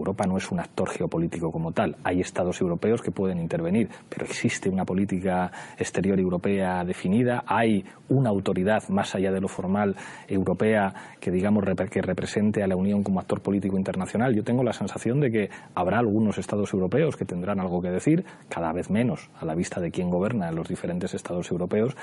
Europa 0.00 0.24
no 0.26 0.36
es 0.36 0.50
un 0.50 0.60
actor 0.60 0.88
geopolítico 0.90 1.50
como 1.50 1.72
tal. 1.72 1.96
Hay 2.04 2.20
estados 2.20 2.60
europeos 2.60 3.02
que 3.02 3.10
pueden 3.10 3.38
intervenir, 3.38 3.88
pero 4.08 4.24
existe 4.24 4.68
una 4.68 4.84
política 4.84 5.50
exterior 5.78 6.18
europea 6.18 6.84
definida, 6.84 7.44
hay 7.46 7.84
una 8.08 8.30
autoridad 8.30 8.88
más 8.88 9.14
allá 9.14 9.32
de 9.32 9.40
lo 9.40 9.48
formal 9.48 9.96
europea 10.28 10.94
que 11.20 11.30
digamos 11.30 11.64
que 11.90 12.02
represente 12.02 12.62
a 12.62 12.66
la 12.66 12.76
Unión 12.76 13.02
como 13.02 13.20
actor 13.20 13.40
político 13.40 13.76
internacional. 13.76 14.34
Yo 14.34 14.44
tengo 14.44 14.62
la 14.62 14.72
sensación 14.72 15.20
de 15.20 15.30
que 15.30 15.50
habrá 15.74 15.98
algunos 15.98 16.38
estados 16.38 16.72
europeos 16.72 17.16
que 17.16 17.24
tendrán 17.24 17.60
algo 17.60 17.80
que 17.80 17.90
decir, 17.90 18.24
cada 18.48 18.72
vez 18.72 18.90
menos 18.90 19.30
a 19.40 19.44
la 19.44 19.54
vista 19.54 19.80
de 19.80 19.90
quién 19.90 20.10
gobierna 20.10 20.48
en 20.48 20.54
los 20.54 20.68
diferentes 20.68 21.14
estados 21.14 21.50
europeos. 21.50 21.96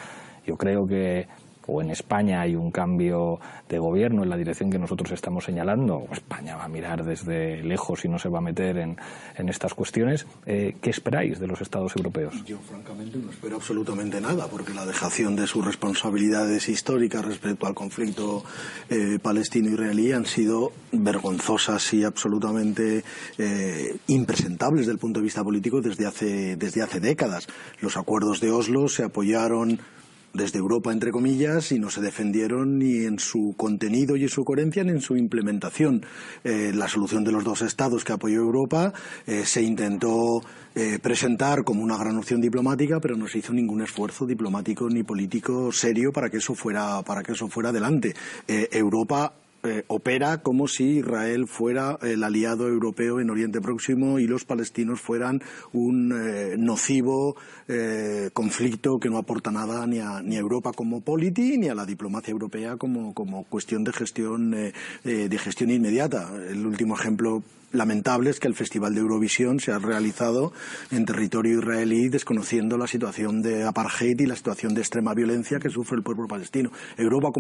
Yo 0.46 0.58
creo 0.58 0.86
que 0.86 1.28
o 1.68 1.82
en 1.82 1.92
España 1.92 2.42
hay 2.42 2.56
un 2.56 2.72
cambio 2.72 3.40
de 3.70 3.80
gobierno 3.80 4.24
en 4.24 4.30
la 4.30 4.38
dirección 4.38 4.70
que 4.70 4.80
nosotros 4.80 5.12
estamos 5.12 5.46
señalando, 5.46 5.96
o 5.96 6.14
España 6.14 6.56
va 6.56 6.66
a 6.66 6.68
mirar 6.68 7.04
desde 7.04 7.64
lejos 7.64 8.06
y 8.06 8.10
no 8.10 8.20
se 8.20 8.30
va 8.30 8.40
a 8.40 8.42
meter 8.42 8.78
en, 8.78 8.98
estas 9.50 9.74
cuestiones, 9.74 10.26
eh, 10.46 10.76
¿qué 10.82 10.90
esperáis 10.90 11.40
de 11.40 11.48
los 11.48 11.62
Estados 11.62 11.96
europeos? 11.96 12.44
Yo, 12.46 12.58
francamente, 12.60 13.18
no 13.18 13.30
espero 13.30 13.58
absolutamente 13.58 14.20
nada, 14.20 14.48
porque 14.48 14.74
la 14.74 14.86
dejación 14.86 15.36
de 15.36 15.48
sus 15.48 15.66
responsabilidades 15.66 16.70
históricas 16.70 17.26
respecto 17.26 17.68
al 17.68 17.74
conflicto 17.74 18.44
eh, 18.90 19.20
palestino-israelí 19.22 20.12
han 20.12 20.26
sido 20.26 20.72
vergonzosas 20.92 21.94
y 21.94 22.04
absolutamente 22.04 23.04
eh, 23.38 23.98
impresentables 24.08 24.82
desde 24.82 24.94
el 24.94 25.00
punto 25.00 25.20
de 25.20 25.26
vista 25.26 25.44
político 25.44 25.82
desde 25.82 26.06
hace, 26.06 26.56
desde 26.56 26.82
hace 26.82 27.00
décadas. 27.00 27.48
Los 27.80 27.98
acuerdos 27.98 28.40
de 28.40 28.52
Oslo 28.52 28.88
se 28.88 29.04
apoyaron 29.04 29.80
desde 30.34 30.60
Europa, 30.60 30.92
entre 30.92 31.12
comillas, 31.12 31.72
y 31.72 31.80
no 31.80 31.90
se 31.90 32.02
defendieron 32.02 32.80
ni 32.80 33.06
en 33.06 33.20
su 33.20 33.54
contenido 33.56 34.16
y 34.16 34.24
en 34.24 34.30
su 34.30 34.44
coherencia 34.44 34.84
ni 34.84 34.92
en 34.92 35.02
su 35.02 35.16
implementación. 35.16 36.06
Eh, 36.44 36.72
la 36.74 36.88
solución 36.88 37.24
de 37.24 37.32
los 37.32 37.44
dos 37.44 37.62
estados 37.62 38.04
que 38.04 38.14
apoyó 38.14 38.40
Europa 38.40 38.94
eh, 39.28 39.46
se 39.46 39.62
intentó 39.62 40.42
eh, 40.76 40.98
presentar 41.02 41.64
como 41.64 41.84
una 41.84 41.98
gran 41.98 42.18
opción 42.18 42.42
diplomática, 42.42 43.00
pero 43.00 43.16
no 43.16 43.28
se 43.28 43.40
hizo 43.40 43.54
ningún 43.54 43.82
esfuerzo 43.82 44.26
diplomático 44.26 44.90
ni 44.90 45.04
político 45.04 45.72
serio 45.72 46.12
para 46.12 46.30
que 46.30 46.38
eso 46.38 46.56
fuera, 46.56 47.04
para 47.04 47.22
que 47.22 47.34
eso 47.34 47.48
fuera 47.48 47.70
adelante. 47.70 48.16
Europa 48.48 49.34
eh, 49.64 49.84
opera 49.88 50.42
como 50.42 50.68
si 50.68 50.98
Israel 50.98 51.48
fuera 51.48 51.98
el 52.02 52.24
aliado 52.24 52.68
europeo 52.68 53.20
en 53.22 53.30
Oriente 53.30 53.62
Próximo 53.62 54.20
y 54.20 54.28
los 54.28 54.44
palestinos 54.44 55.00
fueran 55.00 55.42
un 55.72 56.12
eh, 56.12 56.56
nocivo 56.58 57.38
eh, 57.70 58.30
conflicto 58.34 59.00
que 59.00 59.10
no 59.10 59.18
aporta 59.18 59.52
nada 59.52 59.88
ni 59.88 60.00
a, 60.00 60.22
ni 60.22 60.36
a 60.36 60.40
Europa 60.40 60.74
como 60.74 61.00
politi 61.00 61.58
ni 61.58 61.70
a 61.70 61.76
la 61.76 61.86
diplomacia 61.86 62.32
europea 62.32 62.76
como, 62.76 63.14
como 63.14 63.46
cuestión 63.46 63.86
de 63.86 63.94
gestión, 63.94 64.52
de 64.52 65.38
gestión 65.38 65.72
inmediata. 65.72 66.30
El 66.50 66.66
último 66.66 66.96
ejemplo 66.96 67.42
lamentable 67.74 68.30
es 68.30 68.40
que 68.40 68.48
el 68.48 68.56
Festival 68.56 68.94
de 68.94 69.02
Eurovisión 69.02 69.60
se 69.60 69.72
ha 69.72 69.80
realizado 69.80 70.54
en 70.92 71.06
territorio 71.06 71.60
israelí 71.60 72.08
desconociendo 72.08 72.78
la 72.78 72.88
situación 72.88 73.42
de 73.42 73.64
apartheid 73.64 74.20
y 74.20 74.26
la 74.26 74.36
situación 74.36 74.74
de 74.74 74.82
extrema 74.82 75.14
violencia 75.14 75.60
que 75.60 75.70
sufre 75.70 75.98
el 75.98 76.04
pueblo 76.04 76.28
palestino. 76.28 76.72
Europa 76.98 77.32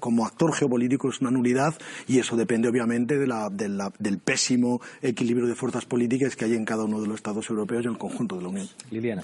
como, 0.00 0.26
actor 0.26 0.52
geopolítico 0.52 1.08
es 1.08 1.20
una 1.20 1.30
nulidad 1.30 1.74
y 2.06 2.18
eso 2.18 2.36
depende 2.36 2.68
obviamente 2.68 3.16
del 3.18 4.18
pésimo 4.18 4.80
equilibrio 5.00 5.46
de 5.46 5.54
fuerzas 5.54 5.86
políticas 5.86 6.36
que 6.36 6.44
hay 6.44 6.54
en 6.54 6.64
cada 6.64 6.84
uno 6.84 7.00
de 7.00 7.06
los 7.06 7.16
Estados 7.16 7.48
europeos 7.48 7.84
y 7.84 7.86
en 7.86 7.92
el 7.92 7.98
conjunto 7.98 8.36
de 8.36 8.42
la 8.42 8.48
Unión. 8.48 8.68
Liliana. 8.90 9.22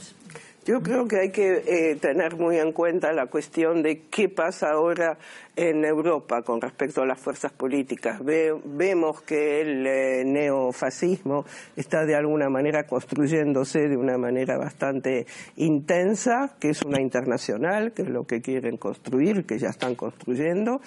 Yo 0.66 0.80
creo 0.80 1.06
que 1.06 1.18
hay 1.20 1.30
que 1.30 1.62
eh, 1.66 1.96
tener 1.96 2.36
muy 2.36 2.58
en 2.58 2.72
cuenta 2.72 3.12
la 3.12 3.26
cuestión 3.26 3.82
de 3.82 4.04
qué 4.10 4.30
pasa 4.30 4.70
ahora 4.70 5.18
en 5.56 5.84
Europa 5.84 6.42
con 6.42 6.60
respecto 6.60 7.02
a 7.02 7.06
las 7.06 7.18
fuerzas 7.20 7.52
políticas. 7.52 8.20
vemos 8.24 9.22
que 9.22 9.60
el 9.60 9.86
eh, 9.86 10.24
neofascismo 10.24 11.44
está 11.76 12.04
de 12.04 12.16
alguna 12.16 12.48
manera 12.48 12.84
construyéndose 12.86 13.88
de 13.88 13.96
una 13.96 14.18
manera 14.18 14.58
bastante 14.58 15.26
intensa, 15.56 16.56
que 16.58 16.70
es 16.70 16.82
una 16.82 17.00
internacional, 17.00 17.92
que 17.92 18.02
es 18.02 18.08
lo 18.08 18.24
que 18.24 18.40
quieren 18.40 18.76
construir, 18.76 19.44
que 19.44 19.58
ya 19.58 19.68
están 19.68 19.94
construyendo, 19.94 20.80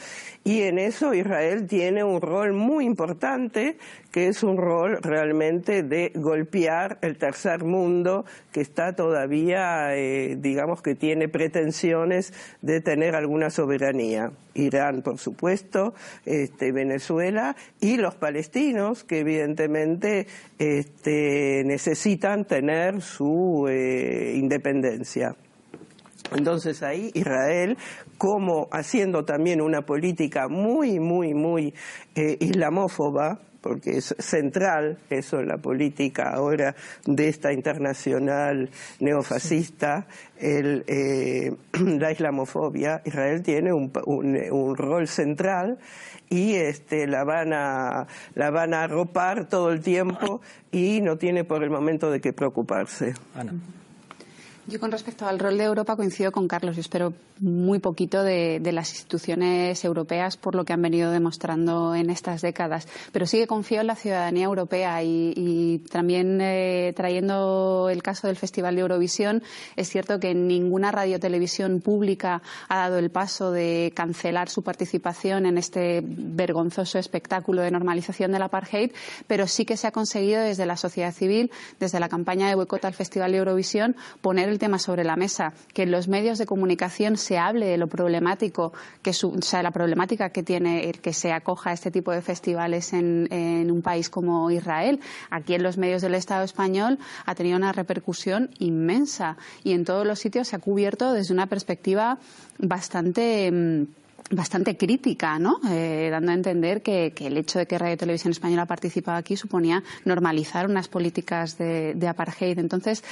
y 0.44 0.64
en 0.64 0.80
eso 0.80 1.14
Israel 1.14 1.68
tiene 1.68 2.04
un 2.04 2.20
rol 2.20 2.54
muy 2.54 2.86
importante, 2.86 3.78
que 4.12 4.28
es 4.28 4.44
un 4.44 4.58
rol 4.58 4.98
realmente 5.02 5.84
de 5.84 6.12
golpear 6.16 6.98
el 7.02 7.18
tercer 7.18 7.64
mundo 7.64 8.26
que 8.52 8.62
está 8.62 8.94
todavía, 8.96 9.67
eh, 9.96 10.38
digamos 10.40 10.82
que 10.82 10.96
tiene 10.96 11.28
pretensiones 11.28 12.34
de 12.62 12.82
tener 12.82 13.16
alguna 13.16 13.50
soberanía. 13.50 14.32
Irán, 14.54 15.02
por 15.02 15.18
supuesto, 15.20 15.94
este, 16.26 16.72
Venezuela 16.72 17.56
y 17.80 17.98
los 17.98 18.16
palestinos 18.16 19.04
que 19.04 19.20
evidentemente 19.20 20.28
este, 20.58 21.64
necesitan 21.66 22.46
tener 22.46 23.02
su 23.02 23.68
eh, 23.70 24.34
independencia. 24.36 25.36
Entonces 26.36 26.84
ahí 26.84 27.12
Israel, 27.14 27.78
como 28.18 28.68
haciendo 28.72 29.24
también 29.24 29.62
una 29.62 29.84
política 29.84 30.48
muy, 30.48 31.00
muy, 31.00 31.34
muy 31.34 31.74
eh, 32.16 32.38
islamófoba, 32.40 33.40
porque 33.68 33.98
es 33.98 34.16
central 34.18 34.98
eso 35.10 35.40
en 35.40 35.50
la 35.50 35.58
política 35.58 36.30
ahora 36.30 36.76
de 37.06 37.28
esta 37.28 37.52
internacional 37.52 38.70
neofascista, 39.00 40.08
el, 40.40 40.86
eh, 40.88 41.54
la 42.00 42.12
islamofobia. 42.12 43.02
Israel 43.06 43.44
tiene 43.44 43.74
un, 43.74 43.92
un, 44.06 44.76
rol 44.78 45.08
central 45.08 45.80
y 46.30 46.54
este, 46.54 47.08
la, 47.08 47.24
van 47.26 47.52
a, 47.54 48.08
la 48.36 48.50
van 48.52 48.74
a 48.74 48.84
arropar 48.84 49.50
todo 49.50 49.72
el 49.72 49.82
tiempo 49.82 50.42
y 50.72 51.02
no 51.02 51.18
tiene 51.18 51.44
por 51.44 51.64
el 51.64 51.70
momento 51.70 52.10
de 52.10 52.22
qué 52.22 52.32
preocuparse. 52.32 53.16
Yo 54.70 54.82
con 54.82 54.92
respecto 54.92 55.26
al 55.26 55.40
rol 55.40 55.58
de 55.58 55.64
Europa 55.64 55.96
coincido 55.96 56.30
con 56.34 56.46
Carlos. 56.50 56.76
Yo 56.76 56.82
espero 56.82 57.14
muy 57.40 57.80
poquito 57.80 58.22
de, 58.22 58.60
las 58.74 58.90
instituciones 58.92 59.86
europeas 59.86 60.36
por 60.36 60.56
lo 60.56 60.66
que 60.66 60.74
han 60.74 60.82
venido 60.82 61.10
demostrando 61.10 61.96
en 61.96 62.10
estas 62.10 62.42
décadas. 62.42 62.86
Pero 63.14 63.26
sí 63.26 63.38
que 63.38 63.48
confío 63.48 63.80
en 63.80 63.88
la 63.88 63.96
ciudadanía 63.96 64.44
europea 64.44 65.02
y, 65.04 65.82
también 65.90 66.40
eh, 66.42 66.92
trayendo 66.98 67.88
el 67.90 68.04
caso 68.04 68.28
del 68.28 68.36
Festival 68.36 68.76
de 68.76 68.82
Eurovisión, 68.82 69.42
es 69.78 69.88
cierto 69.90 70.20
que 70.20 70.34
ninguna 70.34 70.92
radiotelevisión 70.92 71.80
pública 71.80 72.42
ha 72.68 72.78
dado 72.78 72.98
el 72.98 73.10
paso 73.10 73.52
de 73.52 73.94
cancelar 73.96 74.50
su 74.50 74.64
participación 74.64 75.46
en 75.46 75.58
este 75.58 76.02
vergonzoso 76.04 77.00
espectáculo 77.00 77.62
de 77.62 77.72
normalización 77.72 78.34
del 78.34 78.42
apartheid, 78.42 78.92
pero 79.28 79.48
sí 79.48 79.64
que 79.64 79.78
se 79.78 79.88
ha 79.88 79.92
conseguido 79.92 80.42
desde 80.42 80.66
la 80.66 80.76
sociedad 80.76 81.14
civil, 81.14 81.52
desde 81.80 82.02
la 82.02 82.10
campaña 82.10 82.50
de 82.50 82.56
boicot 82.56 82.84
al 82.84 82.94
Festival 82.94 83.32
de 83.32 83.38
Eurovisión, 83.38 83.96
poner 84.22 84.50
el 84.50 84.57
tema 84.58 84.80
sobre 84.80 85.04
la 85.04 85.16
mesa, 85.16 85.54
que 85.74 85.84
en 85.84 85.92
los 85.92 86.08
medios 86.08 86.38
de 86.38 86.46
comunicación 86.46 87.18
se 87.18 87.38
hable 87.38 87.68
de 87.68 87.78
lo 87.78 87.88
problemático, 87.88 88.74
que 89.02 89.12
o 89.12 89.42
sea, 89.42 89.64
la 89.64 89.72
problemática 89.72 90.30
que 90.30 90.44
tiene 90.44 90.90
el 90.90 91.00
que 91.00 91.14
se 91.14 91.32
acoja 91.32 91.72
a 91.72 91.74
este 91.74 91.92
tipo 91.92 92.12
de 92.12 92.22
festivales 92.22 92.94
en, 92.94 93.28
un 93.72 93.82
país 93.82 94.10
como 94.10 94.50
Israel. 94.52 95.00
Aquí 95.30 95.54
en 95.54 95.64
los 95.64 95.78
medios 95.78 96.02
del 96.02 96.16
Estado 96.16 96.44
español 96.44 97.00
ha 97.26 97.36
tenido 97.36 97.58
una 97.58 97.72
repercusión 97.72 98.50
inmensa 98.60 99.38
y 99.64 99.74
en 99.74 99.86
todos 99.86 100.06
los 100.06 100.20
sitios 100.20 100.48
se 100.48 100.56
ha 100.56 100.60
cubierto 100.60 101.14
desde 101.14 101.34
una 101.34 101.48
perspectiva 101.48 102.18
bastante 102.60 103.52
mm, 103.52 103.84
bastante 104.30 104.76
crítica, 104.76 105.40
¿no? 105.40 105.60
Eh, 105.70 106.10
dando 106.12 106.32
a 106.32 106.36
entender 106.36 106.82
que, 106.82 107.14
el 107.18 107.38
hecho 107.38 107.60
de 107.60 107.66
que 107.66 107.78
Radio 107.78 107.96
Televisión 107.96 108.32
Española 108.32 108.66
participaba 108.66 109.18
aquí 109.18 109.38
suponía 109.38 109.84
normalizar 110.04 110.70
unas 110.70 110.90
políticas 110.90 111.58
de 111.58 112.08
apartheid. 112.08 112.60
Entonces, 112.60 113.04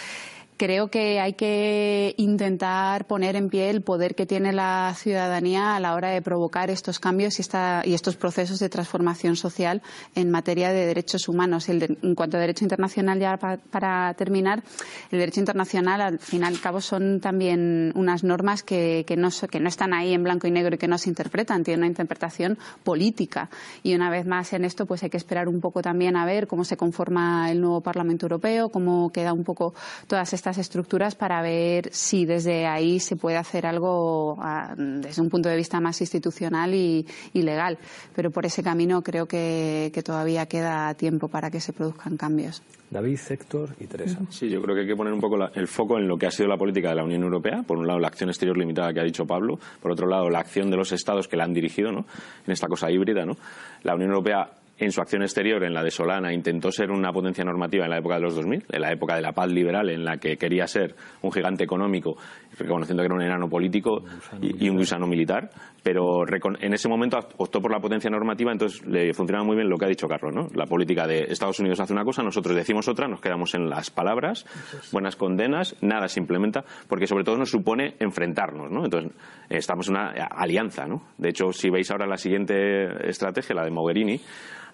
creo 0.57 0.89
que 0.89 1.19
hay 1.19 1.33
que 1.33 2.13
intentar 2.17 3.05
poner 3.07 3.35
en 3.35 3.49
pie 3.49 3.69
el 3.69 3.81
poder 3.81 4.15
que 4.15 4.25
tiene 4.25 4.53
la 4.53 4.93
ciudadanía 4.95 5.75
a 5.75 5.79
la 5.79 5.93
hora 5.93 6.09
de 6.09 6.21
provocar 6.21 6.69
estos 6.69 6.99
cambios 6.99 7.39
y, 7.39 7.43
y 7.89 7.93
estos 7.93 8.15
procesos 8.15 8.59
de 8.59 8.69
transformación 8.69 9.35
social 9.35 9.81
en 10.15 10.31
materia 10.31 10.71
de 10.71 10.85
derechos 10.85 11.27
humanos. 11.27 11.67
en 11.69 12.15
cuanto 12.15 12.37
a 12.37 12.39
derecho 12.39 12.63
internacional, 12.63 13.19
ya 13.19 13.37
para, 13.37 14.13
terminar, 14.13 14.63
el 15.11 15.19
derecho 15.19 15.39
internacional, 15.39 16.01
al 16.01 16.19
fin 16.19 16.41
y 16.41 16.45
al 16.45 16.59
cabo, 16.59 16.81
son 16.81 17.19
también 17.19 17.91
unas 17.95 18.23
normas 18.23 18.63
que, 18.63 19.03
que, 19.07 19.17
no, 19.17 19.29
que 19.49 19.59
no 19.59 19.67
están 19.67 19.93
ahí 19.93 20.13
en 20.13 20.23
blanco 20.23 20.47
y 20.47 20.51
negro 20.51 20.75
y 20.75 20.77
que 20.77 20.87
no 20.87 20.97
se 20.97 21.09
interpretan, 21.09 21.63
tienen 21.63 21.81
una 21.81 21.87
interpretación 21.87 22.57
política. 22.83 23.49
Y 23.83 23.95
una 23.95 24.09
vez 24.09 24.25
más 24.25 24.53
en 24.53 24.65
esto, 24.65 24.85
pues 24.85 25.03
hay 25.03 25.09
que 25.09 25.17
esperar 25.17 25.47
un 25.47 25.59
poco 25.59 25.81
también 25.81 26.15
a 26.15 26.25
ver 26.25 26.47
cómo 26.47 26.63
se 26.63 26.77
conforma 26.77 27.51
el 27.51 27.61
nuevo 27.61 27.81
Parlamento 27.81 28.25
Europeo, 28.25 28.69
cómo 28.69 29.11
queda 29.11 29.33
un 29.33 29.43
poco 29.43 29.73
todas 30.07 30.33
estas 30.33 30.44
estas 30.45 30.59
estructuras 30.59 31.15
para 31.15 31.41
ver 31.41 31.91
si 31.91 32.23
desde 32.23 32.67
ahí 32.67 32.99
se 32.99 33.15
puede 33.15 33.35
hacer 33.35 33.65
algo 33.65 34.37
ah, 34.39 34.75
desde 34.77 35.19
un 35.19 35.27
punto 35.31 35.49
de 35.49 35.55
vista 35.55 35.79
más 35.79 35.99
institucional 36.01 36.71
y, 36.75 37.03
legal. 37.33 37.79
Pero 38.15 38.29
por 38.29 38.45
ese 38.45 38.61
camino 38.61 39.01
creo 39.01 39.25
que, 39.25 39.91
todavía 40.05 40.45
queda 40.45 40.93
tiempo 40.93 41.29
para 41.29 41.49
que 41.49 41.59
se 41.59 41.73
produzcan 41.73 42.15
cambios. 42.15 42.61
David, 42.91 43.19
Héctor 43.27 43.69
y 43.79 43.87
Teresa. 43.87 44.19
Sí, 44.29 44.47
yo 44.47 44.61
creo 44.61 44.75
que 44.75 44.81
hay 44.81 44.87
que 44.87 44.95
poner 44.95 45.13
un 45.13 45.19
poco 45.19 45.35
el 45.51 45.67
foco 45.67 45.97
en 45.97 46.07
lo 46.07 46.15
que 46.15 46.27
ha 46.27 46.31
sido 46.31 46.47
la 46.47 46.57
política 46.57 46.89
de 46.89 46.95
la 46.95 47.03
Unión 47.03 47.23
Europea. 47.23 47.63
Por 47.65 47.79
un 47.79 47.87
lado, 47.87 47.97
la 47.97 48.07
acción 48.07 48.29
exterior 48.29 48.55
limitada 48.55 48.93
que 48.93 48.99
ha 48.99 49.03
dicho 49.03 49.25
Pablo. 49.25 49.57
Por 49.81 49.93
otro 49.93 50.07
lado, 50.07 50.29
la 50.29 50.39
acción 50.39 50.69
de 50.69 50.77
los 50.77 50.91
Estados 50.91 51.27
que 51.27 51.37
la 51.37 51.45
han 51.45 51.53
dirigido 51.53 51.91
¿no? 51.91 52.05
en 52.45 52.53
esta 52.53 52.67
cosa 52.67 52.91
híbrida. 52.91 53.25
¿no? 53.25 53.35
La 53.81 53.95
Unión 53.95 54.11
Europea 54.11 54.47
en 54.77 54.91
su 54.91 55.01
acción 55.01 55.21
exterior, 55.21 55.63
en 55.63 55.73
la 55.73 55.83
de 55.83 55.91
Solana, 55.91 56.33
intentó 56.33 56.71
ser 56.71 56.91
una 56.91 57.13
potencia 57.13 57.43
normativa 57.43 57.85
en 57.85 57.91
la 57.91 57.97
época 57.99 58.15
de 58.15 58.21
los 58.21 58.35
2000, 58.35 58.65
en 58.69 58.81
la 58.81 58.91
época 58.91 59.15
de 59.15 59.21
la 59.21 59.31
paz 59.31 59.49
liberal, 59.49 59.89
en 59.89 60.03
la 60.03 60.17
que 60.17 60.37
quería 60.37 60.67
ser 60.67 60.95
un 61.21 61.31
gigante 61.31 61.63
económico, 61.63 62.17
reconociendo 62.57 63.01
que 63.01 63.05
era 63.05 63.15
un 63.15 63.21
enano 63.21 63.49
político 63.49 64.03
y, 64.41 64.69
un 64.69 64.77
gusano 64.77 65.07
militar, 65.07 65.49
pero 65.83 66.23
en 66.27 66.73
ese 66.73 66.89
momento 66.89 67.19
optó 67.37 67.61
por 67.61 67.71
la 67.71 67.79
potencia 67.79 68.09
normativa, 68.09 68.51
entonces 68.51 68.85
le 68.85 69.13
funcionaba 69.13 69.45
muy 69.45 69.55
bien 69.55 69.69
lo 69.69 69.77
que 69.77 69.85
ha 69.85 69.89
dicho 69.89 70.07
Carlos, 70.07 70.33
¿no? 70.33 70.47
La 70.53 70.65
política 70.65 71.07
de 71.07 71.25
Estados 71.29 71.59
Unidos 71.59 71.79
hace 71.79 71.93
una 71.93 72.03
cosa, 72.03 72.23
nosotros 72.23 72.55
decimos 72.55 72.87
otra, 72.87 73.07
nos 73.07 73.21
quedamos 73.21 73.53
en 73.55 73.69
las 73.69 73.91
palabras, 73.91 74.45
buenas 74.91 75.15
condenas, 75.15 75.75
nada 75.81 76.07
se 76.07 76.19
implementa, 76.19 76.63
porque 76.87 77.07
sobre 77.07 77.23
todo 77.23 77.37
nos 77.37 77.51
supone 77.51 77.95
enfrentarnos, 77.99 78.71
¿no? 78.71 78.85
Entonces, 78.85 79.11
estamos 79.49 79.87
en 79.87 79.95
una 79.95 80.11
alianza, 80.11 80.85
¿no? 80.87 81.03
De 81.17 81.29
hecho, 81.29 81.51
si 81.51 81.69
veis 81.69 81.89
ahora 81.91 82.07
la 82.07 82.17
siguiente 82.17 83.07
estrategia, 83.09 83.55
la 83.55 83.63
de 83.63 83.71
Mogherini, 83.71 84.19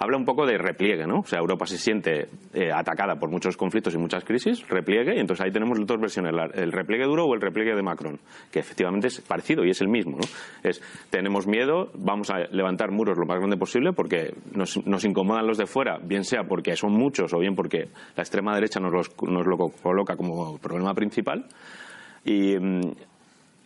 habla 0.01 0.17
un 0.17 0.25
poco 0.25 0.47
de 0.47 0.57
repliegue, 0.57 1.05
¿no? 1.05 1.19
O 1.19 1.25
sea, 1.25 1.39
Europa 1.39 1.67
se 1.67 1.77
siente 1.77 2.27
eh, 2.53 2.71
atacada 2.73 3.17
por 3.17 3.29
muchos 3.29 3.55
conflictos 3.55 3.93
y 3.93 3.99
muchas 3.99 4.23
crisis, 4.23 4.67
repliegue, 4.67 5.15
y 5.15 5.19
entonces 5.19 5.45
ahí 5.45 5.51
tenemos 5.51 5.77
dos 5.85 5.99
versiones, 5.99 6.33
el 6.55 6.71
repliegue 6.71 7.05
duro 7.05 7.25
o 7.25 7.35
el 7.35 7.41
repliegue 7.41 7.70
de 7.75 7.81
Macron, 7.83 8.19
que 8.51 8.59
efectivamente 8.59 9.07
es 9.07 9.21
parecido 9.21 9.65
y 9.65 9.69
es 9.69 9.81
el 9.81 9.87
mismo, 9.87 10.17
¿no? 10.17 10.27
Es, 10.63 10.81
tenemos 11.09 11.47
miedo, 11.47 11.91
vamos 11.95 12.29
a 12.29 12.39
levantar 12.51 12.91
muros 12.91 13.17
lo 13.17 13.25
más 13.25 13.37
grande 13.37 13.57
posible 13.57 13.93
porque 13.93 14.33
nos, 14.53 15.05
incomodan 15.05 15.47
los 15.47 15.57
de 15.57 15.65
fuera, 15.65 15.97
bien 15.97 16.23
sea 16.23 16.43
porque 16.43 16.75
son 16.75 16.93
muchos 16.93 17.33
o 17.33 17.39
bien 17.39 17.55
porque 17.55 17.89
la 18.15 18.23
extrema 18.23 18.53
derecha 18.55 18.79
nos, 18.79 18.93
nos 19.21 19.45
lo 19.45 19.57
coloca 19.57 20.15
como 20.15 20.57
problema 20.57 20.93
principal. 20.93 21.45
Y 22.23 22.55
mm, 22.57 22.91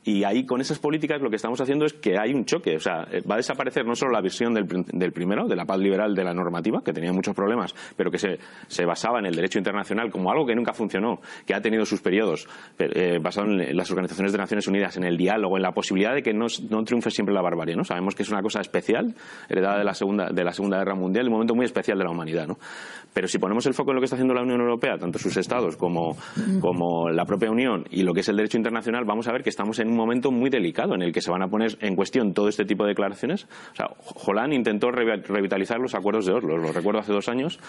y 0.08 0.24
ahí, 0.24 0.46
con 0.46 0.62
esas 0.62 0.78
políticas, 0.78 1.20
lo 1.20 1.32
que 1.32 1.38
estamos 1.38 1.60
haciendo 1.60 1.84
es 1.84 1.94
que 1.94 2.16
hay 2.20 2.32
un 2.32 2.46
choque. 2.46 2.76
O 2.76 2.80
sea, 2.80 3.08
eh, 3.12 3.24
va 3.28 3.34
a 3.34 3.38
desaparecer 3.38 3.88
no 3.88 3.96
solo 3.96 4.12
la 4.12 4.22
visión 4.22 4.54
del, 4.54 5.12
primero, 5.12 5.48
de 5.48 5.56
la 5.56 5.66
paz 5.66 5.80
liberal 5.80 6.14
de 6.14 6.24
la 6.24 6.32
normativa, 6.32 6.84
que 6.84 6.94
tenía 6.94 7.12
muchos 7.12 7.34
problemas, 7.34 7.74
pero 7.98 8.12
que 8.12 8.20
se, 8.20 8.38
se, 8.68 8.86
basaba 8.86 9.18
en 9.18 9.26
el 9.26 9.36
derecho 9.36 9.58
internacional 9.58 10.12
como 10.12 10.30
algo 10.30 10.46
que 10.46 10.54
nunca 10.54 10.74
funcionó, 10.74 11.22
que 11.48 11.56
ha 11.56 11.62
tenido 11.62 11.88
sus 11.88 12.02
periodos, 12.02 12.48
eh, 12.78 13.18
basado 13.20 13.48
en 13.48 13.76
las 13.76 13.90
organizaciones 13.90 14.32
de 14.32 14.38
Naciones 14.38 14.68
Unidas, 14.68 14.96
en 14.96 15.06
el 15.06 15.18
diálogo, 15.18 15.58
en 15.58 15.64
la 15.64 15.72
posibilidad 15.72 16.14
de 16.14 16.22
que 16.22 16.36
no, 16.36 16.46
no 16.70 16.84
triunfe 16.84 17.10
siempre 17.10 17.34
la 17.34 17.42
barbarie. 17.42 17.76
¿no? 17.76 17.84
Sabemos 17.84 18.14
que 18.14 18.22
es 18.22 18.30
una 18.30 18.44
cosa 18.44 18.62
especial, 18.62 19.16
heredada 19.50 19.80
de 19.80 19.86
la 19.86 19.96
Segunda, 19.96 20.30
de 20.30 20.44
la 20.44 20.54
segunda 20.54 20.78
Guerra 20.78 20.94
Mundial, 20.94 21.26
un 21.26 21.34
momento 21.34 21.56
muy 21.56 21.66
especial 21.66 21.98
de 21.98 22.04
la 22.04 22.12
humanidad. 22.12 22.46
¿no? 22.46 22.60
Pero 23.12 23.28
si 23.28 23.40
ponemos 23.40 23.66
el 23.66 23.74
foco 23.74 23.90
en 23.90 23.96
lo 23.96 24.02
que 24.02 24.06
está 24.06 24.18
haciendo 24.18 24.36
la 24.36 24.44
Unión 24.44 24.62
Europea, 24.62 25.00
tanto 25.00 25.18
sus 25.18 25.36
estados 25.38 25.78
como, 25.78 26.16
como 26.62 27.10
la 27.10 27.26
propia 27.26 27.50
Unión, 27.50 27.86
y 27.90 28.04
lo 28.04 28.14
que 28.14 28.20
es 28.20 28.30
el 28.30 28.36
derecho 28.36 28.58
internacional, 28.58 29.04
vamos 29.04 29.28
a 29.28 29.32
ver 29.32 29.42
que 29.42 29.50
estamos 29.50 29.80
en 29.80 29.95
un 29.96 30.02
momento 30.02 30.30
muy 30.32 30.50
delicado 30.50 30.94
en 30.94 31.02
el 31.02 31.12
que 31.14 31.22
se 31.22 31.32
van 31.32 31.42
a 31.42 31.48
poner 31.48 31.78
en 31.80 31.96
cuestión 31.96 32.34
todo 32.34 32.50
este 32.50 32.66
tipo 32.66 32.84
de 32.84 32.90
declaraciones. 32.90 33.46
O 33.46 33.76
sea, 33.76 33.90
Holland 34.26 34.54
intentó 34.54 34.92
revitalizar 34.92 35.80
los 35.80 35.96
acuerdos 35.96 36.26
de 36.26 36.34
Oslo, 36.34 36.58
lo 36.58 36.72
recuerdo 36.72 37.00
hace 37.00 37.14
dos 37.14 37.30
años, 37.30 37.60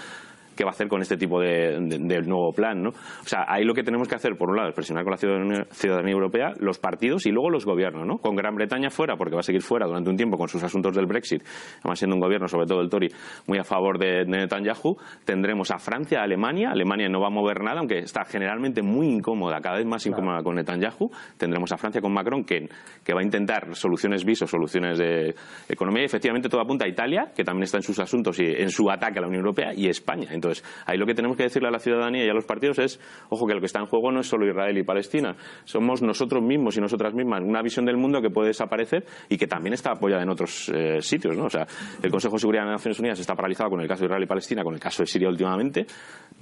qué 0.56 0.64
va 0.64 0.70
a 0.70 0.72
hacer 0.72 0.88
con 0.88 1.00
este 1.02 1.16
tipo 1.16 1.40
de, 1.40 1.78
nuevo 2.24 2.52
plan. 2.52 2.82
¿no? 2.82 2.90
O 2.90 3.26
sea, 3.26 3.44
ahí 3.46 3.64
lo 3.64 3.74
que 3.74 3.82
tenemos 3.82 4.08
que 4.08 4.14
hacer, 4.14 4.36
por 4.36 4.50
un 4.50 4.56
lado, 4.56 4.70
es 4.70 4.74
presionar 4.74 5.04
con 5.04 5.12
la 5.12 5.18
ciudadanía, 5.18 6.12
europea, 6.12 6.52
los 6.58 6.78
partidos 6.78 7.26
y 7.26 7.30
luego 7.30 7.50
los 7.50 7.64
gobiernos. 7.64 8.06
¿no? 8.06 8.18
Con 8.18 8.34
Gran 8.34 8.54
Bretaña 8.54 8.90
fuera, 8.90 9.16
porque 9.16 9.34
va 9.34 9.40
a 9.40 9.44
seguir 9.44 9.62
fuera 9.62 9.86
durante 9.86 10.10
un 10.10 10.16
tiempo 10.16 10.36
con 10.36 10.48
sus 10.48 10.62
asuntos 10.62 10.94
del 10.94 11.06
Brexit, 11.06 11.42
además 11.80 11.98
siendo 11.98 12.16
un 12.16 12.20
gobierno, 12.20 12.48
sobre 12.48 12.66
todo 12.66 12.80
el 12.80 12.88
Tory, 12.88 13.08
muy 13.46 13.58
a 13.58 13.64
favor 13.64 13.98
de, 13.98 14.24
Netanyahu. 14.24 14.96
Tendremos 15.24 15.70
a 15.70 15.78
Francia, 15.78 16.20
a 16.20 16.24
Alemania. 16.24 16.70
Alemania 16.70 17.08
no 17.08 17.20
va 17.20 17.28
a 17.28 17.30
mover 17.30 17.62
nada, 17.62 17.80
aunque 17.80 17.98
está 17.98 18.24
generalmente 18.24 18.82
muy 18.82 19.08
incómoda, 19.08 19.60
cada 19.60 19.76
vez 19.76 19.86
más 19.86 20.06
incómoda 20.06 20.42
con 20.42 20.56
Netanyahu. 20.56 21.10
Tendremos 21.36 21.70
a 21.72 21.76
Francia 21.76 22.00
con 22.00 22.12
Macron, 22.12 22.44
que, 22.44 22.68
que 23.04 23.14
va 23.14 23.20
a 23.20 23.24
intentar 23.24 23.74
soluciones 23.74 24.24
visos, 24.24 24.50
soluciones 24.50 24.98
de 24.98 25.34
economía. 25.68 26.02
Y 26.02 26.06
efectivamente 26.06 26.48
todo 26.48 26.60
apunta 26.60 26.86
a 26.86 26.88
Italia, 26.88 27.32
que 27.34 27.44
también 27.44 27.64
está 27.64 27.78
en 27.78 27.82
sus 27.82 27.98
asuntos 27.98 28.38
y 28.40 28.44
en 28.44 28.70
su 28.70 28.90
ataque 28.90 29.18
a 29.18 29.22
la 29.22 29.28
Unión 29.28 29.40
Europea, 29.40 29.72
y 29.74 29.88
España. 29.88 30.28
Entonces, 30.30 30.45
ahí 30.86 30.98
lo 30.98 31.06
que 31.06 31.14
tenemos 31.14 31.36
que 31.36 31.44
decirle 31.44 31.68
a 31.68 31.70
la 31.70 31.78
ciudadanía 31.78 32.24
y 32.24 32.28
a 32.28 32.34
los 32.34 32.44
partidos 32.44 32.78
es, 32.78 33.00
ojo, 33.28 33.46
que 33.46 33.54
lo 33.54 33.60
que 33.60 33.66
está 33.66 33.80
en 33.80 33.86
juego 33.86 34.12
no 34.12 34.20
es 34.20 34.26
solo 34.26 34.46
Israel 34.46 34.76
y 34.78 34.82
Palestina, 34.82 35.36
somos 35.64 36.02
nosotros 36.02 36.42
mismos 36.42 36.76
y 36.76 36.80
nosotras 36.80 37.14
mismas, 37.14 37.42
una 37.42 37.62
visión 37.62 37.84
del 37.84 37.96
mundo 37.96 38.20
que 38.20 38.30
puede 38.30 38.48
desaparecer 38.48 39.04
y 39.28 39.36
que 39.36 39.46
también 39.46 39.74
está 39.74 39.92
apoyada 39.92 40.22
en 40.22 40.30
otros 40.30 40.70
eh, 40.74 41.00
sitios, 41.00 41.36
¿no? 41.36 41.44
O 41.44 41.50
sea, 41.50 41.66
el 42.02 42.10
Consejo 42.10 42.34
de 42.34 42.40
Seguridad 42.40 42.64
de 42.64 42.70
las 42.70 42.80
Naciones 42.80 43.00
Unidas 43.00 43.20
está 43.20 43.34
paralizado 43.34 43.70
con 43.70 43.80
el 43.80 43.88
caso 43.88 44.00
de 44.00 44.06
Israel 44.06 44.22
y 44.22 44.26
Palestina, 44.26 44.62
con 44.62 44.74
el 44.74 44.80
caso 44.80 45.02
de 45.02 45.06
Siria 45.06 45.28
últimamente, 45.28 45.86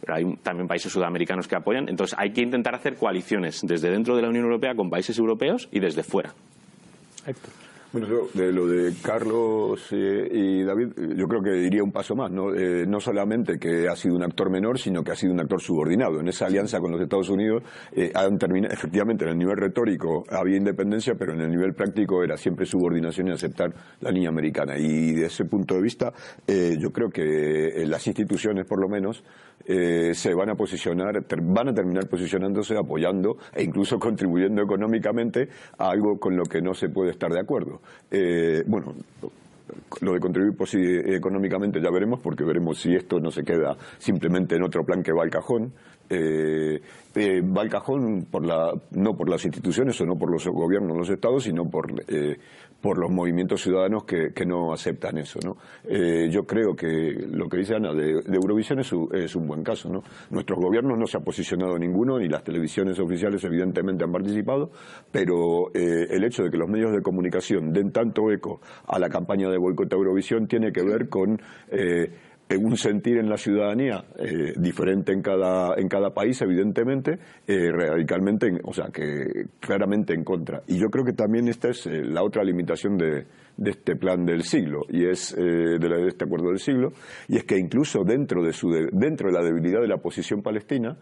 pero 0.00 0.14
hay 0.14 0.36
también 0.42 0.66
países 0.66 0.92
sudamericanos 0.92 1.48
que 1.48 1.56
apoyan, 1.56 1.88
entonces 1.88 2.16
hay 2.18 2.32
que 2.32 2.42
intentar 2.42 2.74
hacer 2.74 2.96
coaliciones 2.96 3.60
desde 3.62 3.90
dentro 3.90 4.16
de 4.16 4.22
la 4.22 4.28
Unión 4.28 4.44
Europea 4.44 4.74
con 4.74 4.90
países 4.90 5.18
europeos 5.18 5.68
y 5.72 5.80
desde 5.80 6.02
fuera. 6.02 6.32
Bueno, 7.94 8.08
yo, 8.08 8.28
de 8.34 8.50
lo 8.50 8.66
de 8.66 8.92
Carlos 9.00 9.86
eh, 9.92 10.28
y 10.28 10.64
David, 10.64 11.14
yo 11.16 11.28
creo 11.28 11.40
que 11.40 11.52
diría 11.52 11.84
un 11.84 11.92
paso 11.92 12.16
más, 12.16 12.28
¿no? 12.28 12.52
Eh, 12.52 12.84
no 12.88 12.98
solamente 12.98 13.56
que 13.56 13.86
ha 13.88 13.94
sido 13.94 14.16
un 14.16 14.24
actor 14.24 14.50
menor, 14.50 14.80
sino 14.80 15.04
que 15.04 15.12
ha 15.12 15.14
sido 15.14 15.32
un 15.32 15.38
actor 15.38 15.60
subordinado. 15.60 16.18
En 16.18 16.26
esa 16.26 16.46
alianza 16.46 16.80
con 16.80 16.90
los 16.90 17.00
Estados 17.00 17.28
Unidos 17.28 17.62
eh, 17.92 18.10
han 18.12 18.36
terminado, 18.36 18.74
efectivamente, 18.74 19.24
en 19.24 19.30
el 19.30 19.38
nivel 19.38 19.58
retórico 19.58 20.24
había 20.28 20.56
independencia, 20.56 21.14
pero 21.16 21.34
en 21.34 21.42
el 21.42 21.50
nivel 21.50 21.72
práctico 21.72 22.24
era 22.24 22.36
siempre 22.36 22.66
subordinación 22.66 23.28
y 23.28 23.30
aceptar 23.30 23.72
la 24.00 24.10
línea 24.10 24.30
americana. 24.30 24.76
Y 24.76 25.12
de 25.12 25.26
ese 25.26 25.44
punto 25.44 25.76
de 25.76 25.82
vista, 25.82 26.12
yo 26.48 26.90
creo 26.90 27.10
que 27.10 27.84
las 27.86 28.04
instituciones, 28.08 28.66
por 28.66 28.80
lo 28.80 28.88
menos, 28.88 29.22
se 29.66 30.34
van 30.34 30.50
a 30.50 30.54
posicionar, 30.54 31.24
van 31.42 31.68
a 31.68 31.74
terminar 31.74 32.06
posicionándose, 32.06 32.76
apoyando 32.76 33.38
e 33.52 33.62
incluso 33.62 33.98
contribuyendo 33.98 34.62
económicamente 34.62 35.48
a 35.78 35.90
algo 35.90 36.18
con 36.18 36.36
lo 36.36 36.44
que 36.44 36.60
no 36.60 36.74
se 36.74 36.90
puede 36.90 37.12
estar 37.12 37.32
de 37.32 37.40
acuerdo. 37.40 37.80
Eh, 38.10 38.62
bueno, 38.66 38.94
lo 40.00 40.12
de 40.12 40.20
contribuir 40.20 41.14
económicamente 41.14 41.80
ya 41.80 41.90
veremos, 41.90 42.20
porque 42.20 42.44
veremos 42.44 42.78
si 42.78 42.94
esto 42.94 43.18
no 43.18 43.30
se 43.30 43.42
queda 43.42 43.76
simplemente 43.98 44.56
en 44.56 44.62
otro 44.62 44.84
plan 44.84 45.02
que 45.02 45.12
va 45.12 45.22
al 45.22 45.30
cajón. 45.30 45.72
Eh, 46.10 46.80
eh, 47.14 47.40
va 47.40 47.62
al 47.62 47.70
cajón 47.70 48.26
por 48.30 48.44
la, 48.44 48.74
no 48.90 49.16
por 49.16 49.30
las 49.30 49.42
instituciones 49.44 49.98
o 50.02 50.04
no 50.04 50.16
por 50.16 50.30
los 50.30 50.46
gobiernos 50.46 50.92
de 50.92 50.98
los 50.98 51.08
estados, 51.08 51.44
sino 51.44 51.64
por, 51.64 51.90
eh, 52.08 52.36
por 52.84 52.98
los 52.98 53.10
movimientos 53.10 53.62
ciudadanos 53.62 54.04
que, 54.04 54.44
no 54.44 54.70
aceptan 54.70 55.16
eso. 55.16 55.38
¿no? 55.42 55.56
Eh, 55.88 56.28
yo 56.30 56.44
creo 56.44 56.76
que 56.76 57.14
lo 57.30 57.48
que 57.48 57.56
dice 57.56 57.76
Ana 57.76 57.94
de, 57.94 58.20
Eurovisión 58.30 58.80
es, 58.80 58.92
es, 59.14 59.34
un 59.34 59.46
buen 59.46 59.64
caso. 59.64 59.88
¿no? 59.88 60.02
Nuestros 60.28 60.58
gobiernos 60.58 60.98
no 60.98 61.06
se 61.06 61.16
ha 61.16 61.20
posicionado 61.20 61.78
ninguno, 61.78 62.18
ni 62.18 62.28
las 62.28 62.44
televisiones 62.44 63.00
oficiales 63.00 63.42
evidentemente 63.44 64.04
han 64.04 64.12
participado, 64.12 64.70
pero 65.10 65.72
el 65.72 66.24
hecho 66.24 66.42
de 66.42 66.50
que 66.50 66.58
los 66.58 66.68
medios 66.68 66.92
de 66.92 67.00
comunicación 67.00 67.72
den 67.72 67.90
tanto 67.90 68.30
eco 68.30 68.60
a 68.86 68.98
la 68.98 69.08
campaña 69.08 69.48
de 69.48 69.56
boicot 69.56 69.90
a 69.90 69.96
Eurovisión 69.96 70.46
tiene 70.46 70.70
que 70.70 70.82
ver 70.82 71.08
con 71.08 71.40
un 72.50 72.76
sentir 72.76 73.18
en 73.18 73.28
la 73.28 73.36
ciudadanía 73.36 74.04
eh, 74.18 74.52
diferente 74.56 75.12
en 75.12 75.22
cada, 75.22 75.74
en 75.76 75.88
cada 75.88 76.10
país, 76.10 76.40
evidentemente, 76.42 77.18
eh, 77.46 77.70
radicalmente, 77.72 78.50
o 78.62 78.72
sea, 78.72 78.88
que 78.92 79.46
claramente 79.60 80.14
en 80.14 80.24
contra. 80.24 80.62
Y 80.66 80.78
yo 80.78 80.88
creo 80.88 81.04
que 81.04 81.12
también 81.12 81.48
esta 81.48 81.70
es 81.70 81.86
eh, 81.86 82.02
la 82.04 82.22
otra 82.22 82.44
limitación 82.44 82.96
de, 82.96 83.26
de, 83.56 83.70
este 83.70 83.96
plan 83.96 84.24
del 84.24 84.42
siglo, 84.42 84.82
y 84.88 85.06
es 85.06 85.34
de, 85.34 85.78
de, 85.78 86.08
este 86.08 86.24
acuerdo 86.24 86.48
del 86.48 86.58
siglo, 86.58 86.92
y 87.28 87.36
es 87.36 87.44
que 87.44 87.58
incluso 87.58 88.04
dentro 88.04 88.44
de, 88.44 88.52
su 88.52 88.70
dentro 88.92 89.28
de 89.30 89.34
la 89.34 89.44
debilidad 89.44 89.80
de 89.80 89.88
la 89.88 89.98
posición 89.98 90.42
palestina, 90.42 90.96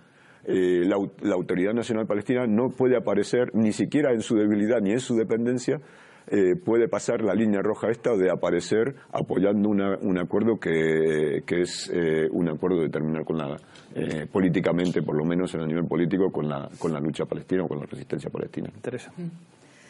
la, 0.44 0.96
la, 1.22 1.34
Autoridad 1.34 1.72
Nacional 1.72 2.06
Palestina 2.06 2.46
no 2.48 2.70
puede 2.70 2.96
aparecer 2.96 3.54
ni 3.54 3.72
siquiera 3.72 4.12
en 4.12 4.22
su 4.22 4.34
debilidad 4.34 4.80
ni 4.80 4.90
en 4.90 4.98
su 4.98 5.14
dependencia 5.14 5.80
eh, 6.26 6.56
puede 6.56 6.88
pasar 6.88 7.22
la 7.22 7.34
línea 7.34 7.60
roja 7.62 7.90
esta 7.90 8.16
de 8.16 8.30
aparecer 8.30 8.94
apoyando 9.12 9.68
un 9.68 10.18
acuerdo 10.18 10.58
que, 10.58 11.42
es 11.46 11.90
eh, 11.92 12.28
un 12.30 12.48
acuerdo 12.48 12.80
de 12.80 12.88
terminar 12.88 13.24
con 13.24 13.38
la, 13.38 13.56
eh, 13.94 14.26
políticamente, 14.30 15.02
por 15.02 15.16
lo 15.16 15.24
menos 15.24 15.54
en 15.54 15.62
el 15.62 15.68
nivel 15.68 15.86
político, 15.86 16.30
con 16.30 16.48
la, 16.48 16.68
con 16.78 16.92
la 16.92 17.00
lucha 17.00 17.24
palestina 17.24 17.64
o 17.64 17.68
con 17.68 17.78
la 17.80 17.86
resistencia 17.86 18.30
palestina. 18.30 18.70
Interesa. 18.74 19.12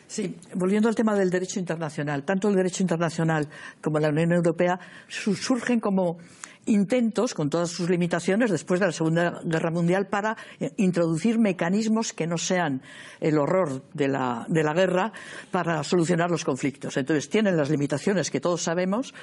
Sí, 0.06 0.36
volviendo 0.54 0.88
al 0.88 0.94
tema 0.94 1.14
del 1.14 1.30
derecho 1.30 1.58
internacional, 1.58 2.22
tanto 2.24 2.48
el 2.48 2.54
derecho 2.54 2.82
internacional 2.82 3.48
como 3.80 3.98
la 3.98 4.10
Unión 4.10 4.32
Europea 4.32 4.78
surgen 5.08 5.80
como 5.80 6.18
intentos, 6.66 7.34
con 7.34 7.50
todas 7.50 7.70
sus 7.70 7.90
limitaciones, 7.90 8.50
después 8.50 8.80
de 8.80 8.86
la 8.86 8.92
Segunda 8.92 9.40
Guerra 9.44 9.70
Mundial, 9.70 10.06
para 10.06 10.36
eh, 10.60 10.72
introducir 10.76 11.38
mecanismos 11.38 12.12
que 12.12 12.26
no 12.26 12.38
sean 12.38 12.82
el 13.20 13.38
horror 13.38 13.82
de 13.94 14.08
la, 14.08 14.46
guerra 14.48 15.12
para 15.50 15.82
solucionar 15.84 16.30
los 16.30 16.44
conflictos. 16.44 16.96
Entonces, 16.96 17.28
tienen 17.28 17.56
las 17.56 17.70
limitaciones 17.70 18.30
que 18.30 18.40
todos 18.40 18.62
sabemos, 18.62 19.14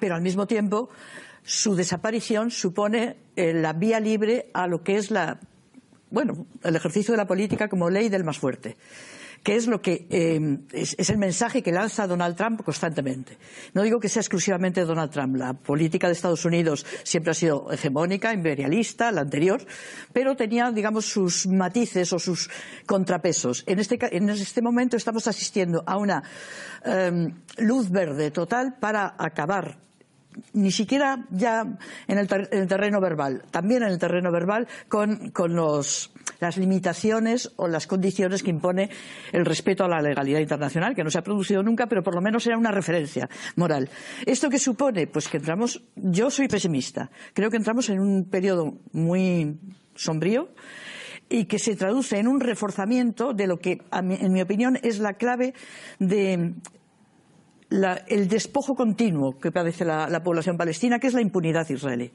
pero 0.00 0.14
al 0.14 0.22
mismo 0.22 0.46
tiempo 0.46 0.90
su 1.44 1.74
desaparición 1.74 2.50
supone 2.50 3.16
eh, 3.34 3.52
la 3.52 3.72
vía 3.72 3.98
libre 3.98 4.50
a 4.54 4.66
lo 4.66 4.82
que 4.82 4.96
es 4.96 5.10
la, 5.10 5.40
bueno, 6.10 6.46
el 6.62 6.76
ejercicio 6.76 7.12
de 7.12 7.18
la 7.18 7.26
política 7.26 7.68
como 7.68 7.90
ley 7.90 8.08
del 8.08 8.24
más 8.24 8.38
fuerte 8.38 8.76
que 9.42 9.56
es 9.56 9.66
lo 9.66 9.82
que 9.82 10.06
eh, 10.10 10.58
es, 10.72 11.10
el 11.10 11.18
mensaje 11.18 11.62
que 11.62 11.72
lanza 11.72 12.06
Donald 12.06 12.36
Trump 12.36 12.62
constantemente. 12.62 13.38
No 13.74 13.82
digo 13.82 13.98
que 13.98 14.08
sea 14.08 14.20
exclusivamente 14.20 14.84
Donald 14.84 15.10
Trump. 15.10 15.36
La 15.36 15.54
política 15.54 16.06
de 16.06 16.12
Estados 16.12 16.44
Unidos 16.44 16.86
siempre 17.02 17.32
ha 17.32 17.34
sido 17.34 17.70
hegemónica, 17.72 18.32
imperialista, 18.32 19.10
la 19.10 19.22
anterior, 19.22 19.64
pero 20.12 20.36
tenía, 20.36 20.70
digamos, 20.70 21.06
sus 21.06 21.46
matices 21.46 22.12
o 22.12 22.18
sus 22.18 22.50
contrapesos. 22.86 23.64
En 23.66 23.78
este, 23.78 23.98
en 24.16 24.30
este 24.30 24.62
momento 24.62 24.96
estamos 24.96 25.26
asistiendo 25.26 25.82
a 25.86 25.96
una 25.96 26.22
em, 26.84 27.34
luz 27.58 27.90
verde 27.90 28.30
total 28.30 28.76
para 28.78 29.14
acabar 29.18 29.78
ni 30.52 30.70
siquiera 30.70 31.26
ya 31.30 31.78
en 32.06 32.18
el, 32.18 32.26
terreno 32.28 33.00
verbal, 33.00 33.42
también 33.50 33.82
en 33.82 33.90
el 33.90 33.98
terreno 33.98 34.30
verbal 34.30 34.68
con, 34.88 35.32
las 36.40 36.56
limitaciones 36.56 37.52
o 37.56 37.68
las 37.68 37.86
condiciones 37.86 38.42
que 38.42 38.50
impone 38.50 38.90
el 39.32 39.44
respeto 39.44 39.84
a 39.84 39.88
la 39.88 40.00
legalidad 40.00 40.40
internacional, 40.40 40.94
que 40.94 41.04
no 41.04 41.10
se 41.10 41.18
ha 41.18 41.22
producido 41.22 41.62
nunca, 41.62 41.86
pero 41.86 42.02
por 42.02 42.14
lo 42.14 42.20
menos 42.20 42.46
era 42.46 42.58
una 42.58 42.70
referencia 42.70 43.28
moral. 43.56 43.88
¿Esto 44.26 44.48
qué 44.48 44.58
supone? 44.58 45.06
Pues 45.06 45.28
que 45.28 45.36
entramos, 45.36 45.82
yo 45.96 46.30
soy 46.30 46.48
pesimista, 46.48 47.10
creo 47.32 47.50
que 47.50 47.56
entramos 47.56 47.88
en 47.90 48.00
un 48.00 48.24
periodo 48.24 48.74
muy 48.92 49.58
sombrío 49.94 50.48
y 51.28 51.46
que 51.46 51.58
se 51.58 51.76
traduce 51.76 52.18
en 52.18 52.28
un 52.28 52.40
reforzamiento 52.40 53.32
de 53.32 53.46
lo 53.46 53.58
que, 53.58 53.80
en 53.90 54.32
mi 54.32 54.42
opinión, 54.42 54.78
es 54.82 54.98
la 54.98 55.14
clave 55.14 55.54
de 55.98 56.54
el 58.08 58.28
despojo 58.28 58.74
continuo 58.74 59.38
que 59.38 59.50
padece 59.50 59.84
la, 59.84 60.22
población 60.22 60.56
palestina, 60.56 60.98
que 60.98 61.06
es 61.08 61.14
la 61.14 61.22
impunidad 61.22 61.68
israelí. 61.68 62.12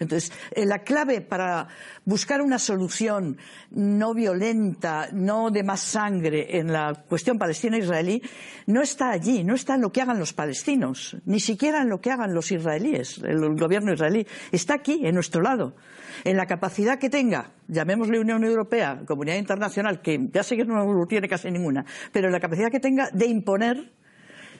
Entonces, 0.00 0.32
eh, 0.52 0.64
la 0.64 0.84
clave 0.84 1.20
para 1.20 1.66
buscar 2.04 2.40
una 2.40 2.60
solución 2.60 3.36
no 3.72 4.14
violenta, 4.14 5.08
no 5.12 5.50
de 5.50 5.64
más 5.64 5.80
sangre 5.80 6.56
en 6.56 6.72
la 6.72 6.94
cuestión 7.08 7.36
palestina-israelí, 7.36 8.22
no 8.66 8.80
está 8.80 9.10
allí, 9.10 9.42
no 9.42 9.56
está 9.56 9.74
en 9.74 9.80
lo 9.80 9.90
que 9.90 10.00
hagan 10.00 10.20
los 10.20 10.32
palestinos, 10.32 11.16
ni 11.24 11.40
siquiera 11.40 11.82
en 11.82 11.88
lo 11.88 12.00
que 12.00 12.12
hagan 12.12 12.32
los 12.32 12.52
israelíes, 12.52 13.18
el 13.24 13.40
gobierno 13.56 13.92
israelí. 13.92 14.24
Está 14.52 14.74
aquí, 14.74 15.00
en 15.04 15.14
nuestro 15.14 15.42
lado. 15.42 15.74
En 16.22 16.36
la 16.36 16.46
capacidad 16.46 16.98
que 16.98 17.10
tenga, 17.10 17.50
llamémosle 17.66 18.20
Unión 18.20 18.44
Europea, 18.44 19.02
Comunidad 19.04 19.36
Internacional, 19.36 20.00
que 20.00 20.28
ya 20.32 20.44
sé 20.44 20.56
que 20.56 20.64
no 20.64 21.06
tiene 21.08 21.28
casi 21.28 21.50
ninguna, 21.50 21.84
pero 22.12 22.28
en 22.28 22.32
la 22.32 22.40
capacidad 22.40 22.70
que 22.70 22.80
tenga 22.80 23.10
de 23.12 23.26
imponer 23.26 23.97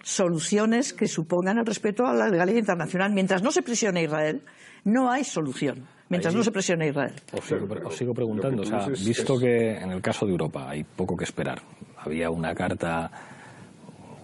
soluciones 0.03 0.93
que 0.93 1.07
supongan 1.07 1.59
el 1.59 1.67
respeto 1.67 2.07
a 2.07 2.13
la 2.13 2.29
legalidad 2.29 2.59
internacional. 2.59 3.13
Mientras 3.13 3.43
no 3.43 3.51
se 3.51 3.63
presione 3.63 4.01
a 4.01 4.03
Israel, 4.05 4.43
no 4.85 5.11
hay 5.11 5.25
solución. 5.25 5.87
Mientras 6.09 6.35
no 6.35 6.43
se 6.43 6.51
presione 6.51 6.87
a 6.87 6.89
Israel. 6.89 7.13
Os 7.33 7.97
sigo, 7.97 8.15
preguntando, 8.15 8.63
visto 9.05 9.39
que 9.39 9.77
en 9.77 9.91
el 9.91 10.01
caso 10.01 10.25
de 10.25 10.33
Europa 10.33 10.71
hay 10.71 10.83
poco 10.83 11.15
que 11.17 11.25
esperar, 11.25 11.61
había 11.99 12.31
una 12.31 12.55
carta 12.55 13.11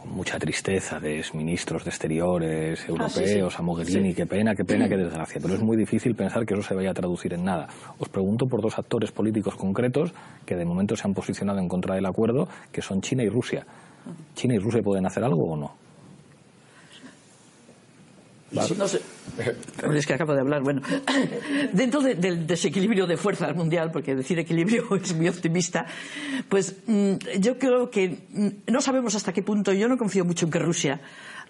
con 0.00 0.16
mucha 0.16 0.38
tristeza 0.38 0.98
de 0.98 1.22
ministros 1.34 1.84
de 1.84 1.90
Exteriores 1.90 2.80
ah, 2.80 2.88
europeos 2.88 3.58
a 3.58 3.62
Mogherini, 3.62 4.14
qué 4.14 4.26
pena, 4.26 4.54
qué 4.54 4.64
pena, 4.64 4.88
qué 4.88 4.96
desgracia, 4.96 5.40
pero 5.42 5.54
es 5.54 5.60
muy 5.60 5.76
difícil 5.76 6.14
pensar 6.14 6.46
que 6.46 6.54
eso 6.54 6.62
se 6.62 6.74
vaya 6.74 6.90
a 6.90 6.94
traducir 6.94 7.34
en 7.34 7.44
nada. 7.44 7.68
Os 7.98 8.08
pregunto 8.08 8.46
por 8.46 8.62
dos 8.62 8.78
actores 8.78 9.12
políticos 9.12 9.54
concretos 9.56 10.12
que 10.46 10.56
de 10.56 10.64
momento 10.64 10.96
se 10.96 11.06
han 11.06 11.14
posicionado 11.14 11.58
en 11.58 11.68
contra 11.68 11.94
del 11.94 12.06
acuerdo, 12.06 12.48
que 12.72 12.80
son 12.80 13.02
China 13.02 13.24
y 13.24 13.28
Rusia. 13.28 13.66
¿China 14.34 14.54
y 14.54 14.58
Rusia 14.58 14.82
pueden 14.82 15.06
hacer 15.06 15.24
algo 15.24 15.52
o 15.52 15.56
no? 15.56 15.84
No 18.54 18.86
sé. 18.86 19.00
Es 19.94 20.06
que 20.06 20.14
acabo 20.14 20.32
de 20.32 20.40
hablar. 20.40 20.62
Bueno, 20.62 20.80
dentro 21.72 22.00
del 22.00 22.46
desequilibrio 22.46 23.06
de 23.06 23.16
fuerzas 23.16 23.54
mundial, 23.56 23.90
porque 23.90 24.14
decir 24.14 24.38
equilibrio 24.38 24.94
es 25.02 25.14
muy 25.14 25.28
optimista, 25.28 25.86
pues 26.48 26.76
mm, 26.86 27.14
yo 27.40 27.58
creo 27.58 27.90
que 27.90 28.26
mm, 28.30 28.72
no 28.72 28.80
sabemos 28.80 29.14
hasta 29.16 29.32
qué 29.32 29.42
punto. 29.42 29.72
Yo 29.72 29.88
no 29.88 29.96
confío 29.96 30.24
mucho 30.24 30.46
en 30.46 30.52
que 30.52 30.58
Rusia 30.60 31.00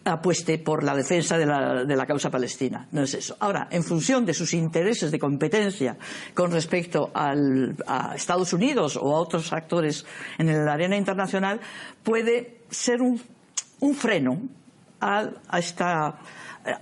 apueste 0.05 0.59
por 0.59 0.85
la 0.85 0.95
defensa 0.95 1.39
de 1.39 1.47
la, 1.47 1.85
de 1.85 1.97
la, 1.97 2.07
causa 2.07 2.31
palestina. 2.31 2.87
No 2.93 3.03
es 3.03 3.15
eso. 3.15 3.37
Ahora, 3.41 3.69
en 3.71 3.83
función 3.83 4.27
de 4.27 4.35
sus 4.35 4.53
intereses 4.55 5.11
de 5.11 5.19
competencia 5.19 5.97
con 6.35 6.53
respecto 6.53 7.11
a 7.15 8.15
Estados 8.15 8.53
Unidos 8.53 8.97
o 9.01 9.15
a 9.15 9.21
otros 9.21 9.53
actores 9.53 10.05
en 10.39 10.65
la 10.65 10.73
arena 10.73 10.97
internacional, 10.97 11.61
puede 12.03 12.61
ser 12.71 13.01
un, 13.01 13.21
un 13.81 13.95
freno 13.95 14.41
a 15.01 15.59
esta 15.59 16.19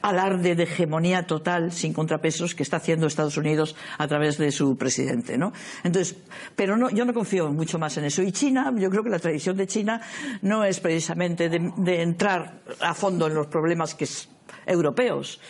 alarde 0.01 0.55
de 0.55 0.63
hegemonía 0.63 1.27
total 1.27 1.73
sin 1.73 1.93
contrapesos 1.93 2.55
que 2.55 2.63
está 2.63 2.77
haciendo 2.77 3.07
Estados 3.07 3.37
Unidos 3.37 3.75
a 3.99 4.07
través 4.07 4.39
de 4.39 4.53
su 4.53 4.77
presidente, 4.77 5.37
¿no? 5.37 5.53
Entonces, 5.83 6.17
pero 6.55 6.77
no, 6.77 6.91
yo 6.91 7.05
no 7.05 7.13
confío 7.13 7.51
mucho 7.53 7.79
más 7.79 7.97
en 7.97 8.05
eso. 8.05 8.23
Y 8.23 8.33
China, 8.33 8.73
yo 8.77 8.91
creo 8.91 9.03
que 9.03 9.11
la 9.11 9.19
tradición 9.19 9.57
de 9.57 9.67
China 9.67 10.01
no 10.43 10.65
es 10.65 10.81
precisamente 10.81 11.49
de, 11.49 12.03
entrar 12.03 12.61
a 12.81 12.95
fondo 12.95 13.27
en 13.27 13.35
los 13.35 13.47
problemas 13.49 13.95
que 13.95 14.05
es, 14.05 14.29
europeos. 14.67 15.41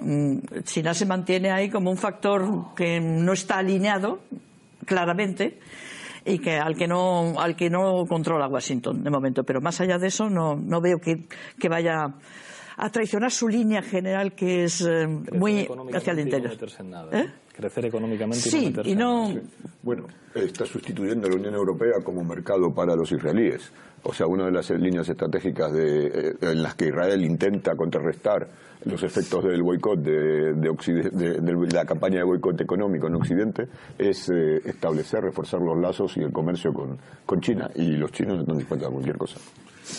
Mm, 0.00 0.38
China 0.64 0.94
se 0.94 1.06
mantiene 1.06 1.50
ahí 1.50 1.68
como 1.68 1.90
un 1.90 1.96
factor 1.96 2.74
que 2.74 3.00
no 3.00 3.32
está 3.32 3.58
alineado 3.58 4.20
claramente 4.86 5.58
y 6.24 6.38
que 6.38 6.58
al 6.58 6.76
que 6.76 6.86
no 6.86 7.34
al 7.38 7.56
que 7.56 7.70
no 7.70 8.04
controla 8.06 8.46
Washington 8.46 9.02
de 9.02 9.10
momento 9.10 9.42
pero 9.42 9.60
más 9.62 9.80
allá 9.80 9.98
de 9.98 10.08
eso 10.08 10.28
no, 10.28 10.54
no 10.54 10.80
veo 10.80 11.00
que, 11.00 11.24
que 11.58 11.68
vaya 11.68 12.14
a 12.80 12.90
traicionar 12.90 13.30
su 13.30 13.46
línea 13.46 13.82
general 13.82 14.32
que 14.32 14.64
es 14.64 14.80
eh, 14.80 15.06
muy 15.06 15.68
hacia 15.92 16.12
el 16.12 16.20
interior. 16.20 16.56
¿Eh? 17.12 17.26
Crecer 17.54 17.84
económicamente 17.84 18.40
sí, 18.40 18.74
y, 18.84 18.94
no... 18.94 19.34
Bueno, 19.82 20.06
está 20.34 20.64
sustituyendo 20.64 21.26
a 21.26 21.30
la 21.30 21.36
Unión 21.36 21.54
Europea 21.54 21.96
como 22.02 22.24
mercado 22.24 22.72
para 22.72 22.96
los 22.96 23.12
israelíes. 23.12 23.70
O 24.02 24.14
sea, 24.14 24.26
una 24.26 24.46
de 24.46 24.52
las 24.52 24.70
líneas 24.70 25.06
estratégicas 25.10 25.70
de, 25.72 26.06
eh, 26.06 26.34
en 26.40 26.62
las 26.62 26.74
que 26.74 26.86
Israel 26.86 27.22
intenta 27.22 27.76
contrarrestar 27.76 28.48
los 28.86 29.02
efectos 29.02 29.44
del 29.44 29.62
boicot, 29.62 30.00
de, 30.00 30.54
de, 30.54 31.68
la 31.70 31.84
campaña 31.84 32.18
de 32.18 32.24
boicot 32.24 32.58
económico 32.62 33.08
en 33.08 33.16
Occidente, 33.16 33.68
es 33.98 34.30
establecer, 34.30 35.22
reforzar 35.22 35.60
los 35.60 35.78
lazos 35.78 36.16
y 36.16 36.20
el 36.20 36.32
comercio 36.32 36.72
con, 36.72 36.96
con 37.26 37.42
China. 37.42 37.70
Y 37.74 37.88
los 37.96 38.10
chinos 38.10 38.40
están 38.40 38.56
dispuestos 38.56 38.88
a 38.88 38.90
cualquier 38.90 39.18
cosa. 39.18 39.38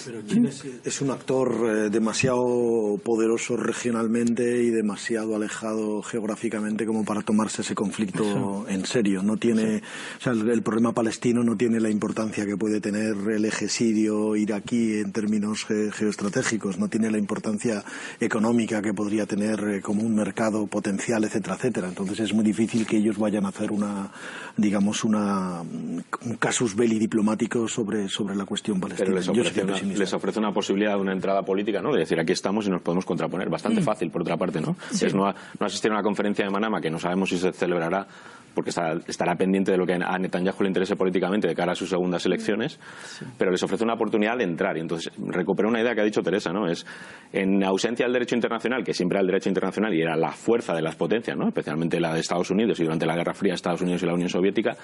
Pero 0.05 0.21
China 0.23 0.49
es, 0.83 1.01
un 1.01 1.11
actor 1.11 1.51
eh, 1.67 1.89
demasiado 1.89 2.97
poderoso 3.03 3.57
regionalmente 3.57 4.63
y 4.63 4.69
demasiado 4.69 5.35
alejado 5.35 6.01
geográficamente 6.01 6.85
como 6.85 7.03
para 7.03 7.21
tomarse 7.21 7.61
ese 7.61 7.75
conflicto 7.75 8.65
en 8.67 8.85
serio. 8.85 9.21
No 9.23 9.37
tiene, 9.37 9.81
o 10.17 10.21
sea, 10.21 10.33
el, 10.33 10.61
problema 10.61 10.93
palestino 10.93 11.43
no 11.43 11.55
tiene 11.55 11.79
la 11.79 11.89
importancia 11.89 12.45
que 12.45 12.57
puede 12.57 12.79
tener 12.79 13.15
el 13.29 13.45
eje 13.45 13.67
sirio 13.67 14.35
iraquí 14.35 14.99
en 14.99 15.11
términos 15.11 15.65
geoestratégicos. 15.65 16.79
No 16.79 16.87
tiene 16.87 17.11
la 17.11 17.17
importancia 17.17 17.83
económica 18.19 18.81
que 18.81 18.93
podría 18.93 19.25
tener 19.25 19.59
eh, 19.67 19.81
como 19.81 20.03
un 20.03 20.15
mercado 20.15 20.67
potencial, 20.67 21.23
etcétera, 21.23 21.55
etcétera. 21.55 21.87
Entonces 21.89 22.19
es 22.19 22.33
muy 22.33 22.43
difícil 22.43 22.85
que 22.85 22.97
ellos 22.97 23.17
vayan 23.17 23.45
a 23.45 23.49
hacer 23.49 23.71
una, 23.71 24.11
digamos, 24.57 25.03
una, 25.03 25.61
un 25.61 26.35
casus 26.39 26.75
belli 26.75 26.97
diplomático 26.97 27.67
sobre, 27.67 28.07
sobre 28.07 28.35
la 28.35 28.45
cuestión 28.45 28.79
palestina 28.79 29.01
les 29.09 29.27
ofrece 29.27 29.63
una 29.63 29.77
posibilidad 30.53 30.95
de 30.95 31.01
una 31.01 31.13
entrada 31.13 31.41
política, 31.43 31.81
¿no? 31.81 31.91
De 31.91 31.99
decir, 31.99 32.19
aquí 32.19 32.33
estamos 32.33 32.67
y 32.67 32.69
nos 32.69 32.81
podemos 32.81 33.05
contraponer. 33.05 33.49
Bastante 33.49 33.81
mm. 33.81 33.83
fácil, 33.83 34.11
por 34.11 34.21
otra 34.21 34.37
parte, 34.37 34.61
¿no? 34.61 34.75
Es 34.91 35.13
no, 35.13 35.33
asistir 35.59 35.91
a 35.91 35.95
una 35.95 36.03
conferencia 36.03 36.45
de 36.45 36.51
Manama 36.51 36.79
que 36.81 36.89
no 36.89 36.99
sabemos 36.99 37.29
si 37.29 37.37
se 37.37 37.51
celebrará 37.51 38.07
porque 38.53 38.69
estará, 38.69 39.35
pendiente 39.35 39.71
de 39.71 39.77
lo 39.77 39.85
que 39.85 39.93
a 39.93 40.17
Netanyahu 40.17 40.63
le 40.63 40.67
interese 40.67 40.97
políticamente 40.97 41.47
de 41.47 41.55
cara 41.55 41.71
a 41.71 41.75
sus 41.75 41.89
segundas 41.89 42.25
elecciones, 42.25 42.79
pero 43.37 43.49
les 43.49 43.63
ofrece 43.63 43.83
una 43.83 43.93
oportunidad 43.93 44.37
de 44.37 44.43
entrar. 44.43 44.75
Y 44.77 44.81
entonces 44.81 45.11
recupera 45.17 45.69
una 45.69 45.81
idea 45.81 45.95
que 45.95 46.01
ha 46.01 46.03
dicho 46.03 46.21
Teresa, 46.21 46.51
¿no? 46.51 46.67
Es 46.67 46.85
en 47.31 47.63
ausencia 47.63 48.05
del 48.05 48.13
derecho 48.13 48.35
internacional, 48.35 48.83
que 48.83 48.93
siempre 48.93 49.17
era 49.17 49.21
el 49.21 49.27
derecho 49.27 49.49
internacional 49.49 49.93
y 49.93 50.01
era 50.01 50.17
la 50.17 50.31
fuerza 50.31 50.73
de 50.73 50.81
las 50.81 50.95
potencias, 50.95 51.37
¿no? 51.37 51.47
Especialmente 51.47 51.99
la 51.99 52.13
de 52.13 52.19
Estados 52.19 52.51
Unidos 52.51 52.79
y 52.79 52.83
durante 52.83 53.05
la 53.05 53.15
Guerra 53.15 53.33
Fría 53.33 53.53
Estados 53.53 53.81
Unidos 53.81 54.03
y 54.03 54.05
la 54.05 54.13
Unión 54.13 54.29
Soviética, 54.29 54.75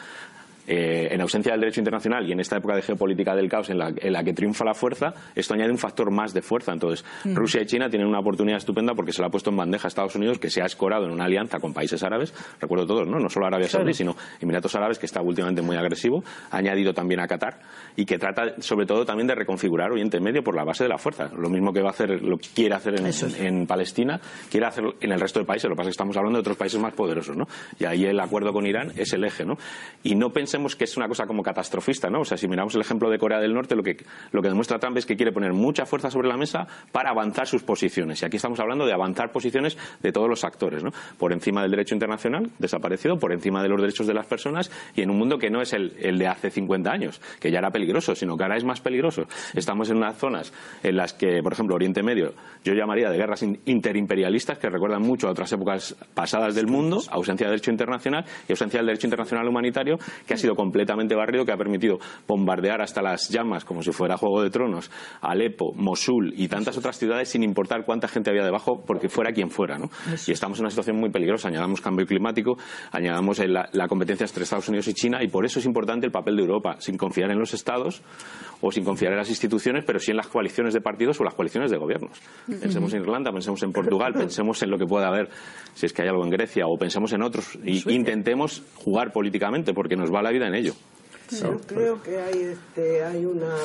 eh, 0.67 1.07
en 1.11 1.21
ausencia 1.21 1.53
del 1.53 1.61
derecho 1.61 1.79
internacional 1.79 2.27
y 2.27 2.31
en 2.31 2.39
esta 2.39 2.57
época 2.57 2.75
de 2.75 2.81
geopolítica 2.81 3.35
del 3.35 3.49
caos 3.49 3.69
en 3.69 3.77
la, 3.77 3.93
en 3.95 4.13
la 4.13 4.23
que 4.23 4.33
triunfa 4.33 4.65
la 4.65 4.73
fuerza, 4.73 5.13
esto 5.35 5.53
añade 5.53 5.71
un 5.71 5.77
factor 5.77 6.11
más 6.11 6.33
de 6.33 6.41
fuerza. 6.41 6.73
Entonces, 6.73 7.05
Mm. 7.23 7.35
Rusia 7.35 7.61
y 7.61 7.65
China 7.65 7.89
tienen 7.89 8.07
una 8.07 8.19
oportunidad 8.19 8.57
estupenda 8.57 8.93
porque 8.93 9.11
se 9.11 9.21
la 9.21 9.27
ha 9.27 9.31
puesto 9.31 9.49
en 9.49 9.57
bandeja 9.57 9.87
a 9.87 9.89
Estados 9.89 10.15
Unidos, 10.15 10.39
que 10.39 10.49
se 10.49 10.61
ha 10.61 10.65
escorado 10.65 11.05
en 11.05 11.11
una 11.11 11.25
alianza 11.25 11.59
con 11.59 11.73
países 11.73 12.03
árabes, 12.03 12.33
recuerdo 12.59 12.85
todos, 12.85 13.07
¿no? 13.07 13.19
No 13.19 13.29
solo 13.29 13.45
Arabia 13.47 13.67
Saudí, 13.67 13.93
sino 13.93 14.15
Emiratos 14.39 14.75
Árabes, 14.75 14.99
que 14.99 15.05
está 15.05 15.21
últimamente 15.21 15.61
muy 15.61 15.77
agresivo, 15.77 16.23
ha 16.51 16.57
añadido 16.57 16.93
también 16.93 17.19
a 17.19 17.27
Qatar 17.27 17.59
y 17.95 18.05
que 18.05 18.17
trata 18.17 18.61
sobre 18.61 18.85
todo 18.85 19.05
también 19.05 19.27
de 19.27 19.35
reconfigurar 19.35 19.91
Oriente 19.91 20.19
Medio 20.19 20.43
por 20.43 20.55
la 20.55 20.63
base 20.63 20.83
de 20.83 20.89
la 20.89 20.97
fuerza. 20.97 21.29
Lo 21.35 21.49
mismo 21.49 21.73
que 21.73 21.81
va 21.81 21.89
a 21.89 21.91
hacer, 21.91 22.21
lo 22.21 22.37
que 22.37 22.49
quiere 22.53 22.75
hacer 22.75 22.99
en, 22.99 23.07
en 23.45 23.67
Palestina, 23.67 24.19
quiere 24.49 24.65
hacerlo 24.65 24.95
en 25.01 25.11
el 25.11 25.19
resto 25.19 25.39
de 25.39 25.45
países. 25.45 25.69
Lo 25.69 25.75
que 25.75 25.77
pasa 25.77 25.89
es 25.89 25.95
que 25.95 25.99
estamos 26.01 26.17
hablando 26.17 26.37
de 26.37 26.41
otros 26.41 26.57
países 26.57 26.79
más 26.79 26.93
poderosos, 26.93 27.35
¿no? 27.35 27.47
Y 27.79 27.85
ahí 27.85 28.05
el 28.05 28.19
acuerdo 28.19 28.53
con 28.53 28.65
Irán 28.65 28.91
es 28.95 29.13
el 29.13 29.23
eje, 29.23 29.45
¿no? 29.45 29.57
Y 30.03 30.15
no 30.15 30.31
pensemos 30.31 30.56
que 30.75 30.83
es 30.85 30.97
una 30.97 31.07
cosa 31.07 31.25
como 31.25 31.43
catastrofista, 31.43 32.09
¿no? 32.09 32.21
O 32.21 32.25
sea, 32.25 32.37
si 32.37 32.47
miramos 32.47 32.73
el 32.75 32.81
ejemplo 32.81 33.09
de 33.09 33.17
Corea 33.17 33.39
del 33.39 33.53
Norte, 33.53 33.75
lo 33.75 33.83
que, 33.83 33.97
lo 34.31 34.41
que 34.41 34.49
demuestra 34.49 34.79
Trump 34.79 34.97
es 34.97 35.05
que 35.05 35.15
quiere 35.15 35.31
poner 35.31 35.53
mucha 35.53 35.85
fuerza 35.85 36.09
sobre 36.11 36.27
la 36.27 36.37
mesa 36.37 36.67
para 36.91 37.11
avanzar 37.11 37.47
sus 37.47 37.63
posiciones. 37.63 38.21
Y 38.21 38.25
aquí 38.25 38.37
estamos 38.37 38.59
hablando 38.59 38.85
de 38.85 38.93
avanzar 38.93 39.31
posiciones 39.31 39.77
de 40.01 40.11
todos 40.11 40.29
los 40.29 40.43
actores, 40.43 40.83
¿no? 40.83 40.91
Por 41.17 41.33
encima 41.33 41.61
del 41.61 41.71
derecho 41.71 41.95
internacional, 41.95 42.49
desaparecido, 42.59 43.17
por 43.17 43.31
encima 43.33 43.61
de 43.63 43.69
los 43.69 43.79
derechos 43.81 44.07
de 44.07 44.13
las 44.13 44.25
personas 44.25 44.71
y 44.95 45.01
en 45.01 45.09
un 45.09 45.17
mundo 45.17 45.37
que 45.37 45.49
no 45.49 45.61
es 45.61 45.73
el, 45.73 45.93
el 45.99 46.17
de 46.17 46.27
hace 46.27 46.49
50 46.49 46.91
años, 46.91 47.21
que 47.39 47.51
ya 47.51 47.59
era 47.59 47.71
peligroso, 47.71 48.15
sino 48.15 48.35
que 48.37 48.43
ahora 48.43 48.57
es 48.57 48.63
más 48.63 48.81
peligroso. 48.81 49.23
Estamos 49.53 49.89
en 49.89 49.97
unas 49.97 50.17
zonas 50.17 50.53
en 50.83 50.95
las 50.97 51.13
que, 51.13 51.41
por 51.43 51.53
ejemplo, 51.53 51.75
Oriente 51.75 52.03
Medio, 52.03 52.33
yo 52.63 52.73
llamaría 52.73 53.09
de 53.09 53.17
guerras 53.17 53.43
in- 53.43 53.59
interimperialistas 53.65 54.57
que 54.59 54.69
recuerdan 54.69 55.01
mucho 55.01 55.27
a 55.27 55.31
otras 55.31 55.51
épocas 55.51 55.95
pasadas 56.13 56.55
del 56.55 56.67
mundo, 56.67 57.01
ausencia 57.09 57.47
de 57.47 57.51
derecho 57.51 57.71
internacional 57.71 58.25
y 58.47 58.51
ausencia 58.51 58.79
del 58.79 58.87
derecho 58.87 59.07
internacional 59.07 59.47
humanitario, 59.47 59.97
que 60.27 60.33
ha 60.33 60.37
sido 60.37 60.46
completamente 60.55 61.15
barrido, 61.15 61.45
que 61.45 61.51
ha 61.51 61.57
permitido 61.57 61.99
bombardear 62.27 62.81
hasta 62.81 63.01
las 63.01 63.29
llamas, 63.29 63.65
como 63.65 63.81
si 63.81 63.91
fuera 63.91 64.17
Juego 64.17 64.41
de 64.41 64.49
Tronos, 64.49 64.91
Alepo, 65.21 65.73
Mosul 65.75 66.33
y 66.35 66.47
tantas 66.47 66.77
otras 66.77 66.97
ciudades 66.97 67.29
sin 67.29 67.43
importar 67.43 67.85
cuánta 67.85 68.07
gente 68.07 68.29
había 68.29 68.43
debajo, 68.43 68.83
porque 68.85 69.09
fuera 69.09 69.31
quien 69.31 69.49
fuera. 69.49 69.77
¿no? 69.77 69.89
Y 70.25 70.31
estamos 70.31 70.59
en 70.59 70.65
una 70.65 70.69
situación 70.69 70.97
muy 70.97 71.09
peligrosa. 71.09 71.47
Añadamos 71.47 71.81
cambio 71.81 72.05
climático, 72.05 72.57
añadamos 72.91 73.39
la, 73.39 73.69
la 73.71 73.87
competencia 73.87 74.25
entre 74.25 74.43
Estados 74.43 74.67
Unidos 74.69 74.87
y 74.87 74.93
China, 74.93 75.23
y 75.23 75.27
por 75.27 75.45
eso 75.45 75.59
es 75.59 75.65
importante 75.65 76.05
el 76.05 76.11
papel 76.11 76.35
de 76.35 76.43
Europa, 76.43 76.75
sin 76.79 76.97
confiar 76.97 77.31
en 77.31 77.39
los 77.39 77.53
Estados 77.53 78.01
o 78.61 78.71
sin 78.71 78.83
confiar 78.83 79.11
en 79.11 79.19
las 79.19 79.29
instituciones, 79.29 79.83
pero 79.85 79.99
sí 79.99 80.11
en 80.11 80.17
las 80.17 80.27
coaliciones 80.27 80.73
de 80.73 80.81
partidos 80.81 81.19
o 81.19 81.23
las 81.23 81.33
coaliciones 81.33 81.71
de 81.71 81.77
gobiernos. 81.77 82.19
Pensemos 82.47 82.93
en 82.93 83.01
Irlanda, 83.01 83.31
pensemos 83.31 83.61
en 83.63 83.71
Portugal, 83.71 84.13
pensemos 84.13 84.61
en 84.63 84.71
lo 84.71 84.77
que 84.77 84.85
pueda 84.85 85.07
haber, 85.07 85.29
si 85.73 85.85
es 85.85 85.93
que 85.93 86.01
hay 86.01 86.07
algo 86.07 86.23
en 86.23 86.31
Grecia, 86.31 86.65
o 86.67 86.77
pensemos 86.77 87.13
en 87.13 87.21
otros, 87.21 87.57
y 87.63 87.89
intentemos 87.93 88.63
jugar 88.75 89.11
políticamente, 89.11 89.73
porque 89.73 89.95
nos 89.95 90.13
va 90.13 90.21
la 90.21 90.31
vida 90.37 90.47
en 90.47 90.55
ello. 90.55 90.73
Yo 91.29 91.59
creo 91.59 92.01
que 92.01 92.21
hay, 92.21 92.39
este, 92.39 93.03
hay 93.03 93.25
una, 93.25 93.55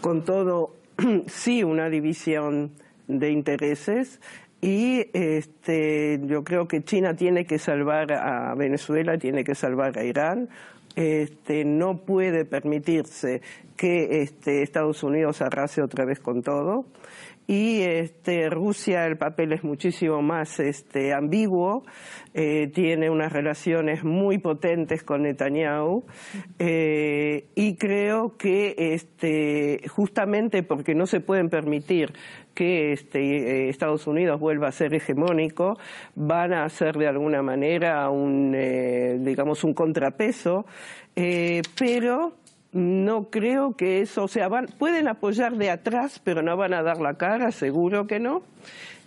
con 0.00 0.24
todo, 0.24 0.74
sí, 1.26 1.62
una 1.64 1.88
división 1.88 2.72
de 3.08 3.30
intereses 3.30 4.20
y 4.60 5.06
este, 5.12 6.20
yo 6.24 6.44
creo 6.44 6.68
que 6.68 6.84
China 6.84 7.16
tiene 7.16 7.46
que 7.46 7.58
salvar 7.58 8.12
a 8.12 8.54
Venezuela, 8.54 9.18
tiene 9.18 9.42
que 9.42 9.54
salvar 9.54 9.98
a 9.98 10.04
Irán. 10.04 10.48
Este, 10.94 11.64
no 11.64 11.96
puede 11.96 12.44
permitirse 12.44 13.40
que 13.76 14.22
este, 14.22 14.62
Estados 14.62 15.02
Unidos 15.02 15.40
arrase 15.42 15.82
otra 15.82 16.04
vez 16.04 16.20
con 16.20 16.42
todo. 16.42 16.84
Y 17.46 17.82
este, 17.82 18.48
Rusia, 18.50 19.06
el 19.06 19.16
papel 19.16 19.52
es 19.52 19.64
muchísimo 19.64 20.22
más 20.22 20.60
este, 20.60 21.12
ambiguo, 21.12 21.84
eh, 22.34 22.70
tiene 22.72 23.10
unas 23.10 23.32
relaciones 23.32 24.04
muy 24.04 24.38
potentes 24.38 25.02
con 25.02 25.22
Netanyahu 25.22 26.04
eh, 26.58 27.46
y 27.54 27.76
creo 27.76 28.36
que 28.36 28.74
este, 28.78 29.80
justamente 29.88 30.62
porque 30.62 30.94
no 30.94 31.06
se 31.06 31.20
pueden 31.20 31.50
permitir 31.50 32.12
que 32.54 32.92
este, 32.92 33.68
Estados 33.68 34.06
Unidos 34.06 34.38
vuelva 34.38 34.68
a 34.68 34.72
ser 34.72 34.94
hegemónico, 34.94 35.78
van 36.14 36.52
a 36.52 36.64
hacer 36.64 36.96
de 36.96 37.08
alguna 37.08 37.42
manera 37.42 38.08
un, 38.08 38.54
eh, 38.54 39.18
digamos, 39.20 39.64
un 39.64 39.74
contrapeso, 39.74 40.64
pero 41.14 42.34
no 42.72 43.28
creo 43.30 43.76
que 43.76 44.00
eso, 44.00 44.24
o 44.24 44.28
sea, 44.28 44.48
van, 44.48 44.66
pueden 44.66 45.08
apoyar 45.08 45.56
de 45.56 45.70
atrás, 45.70 46.20
pero 46.24 46.42
no 46.42 46.56
van 46.56 46.74
a 46.74 46.82
dar 46.82 47.00
la 47.00 47.14
cara, 47.14 47.52
seguro 47.52 48.06
que 48.06 48.18
no. 48.18 48.42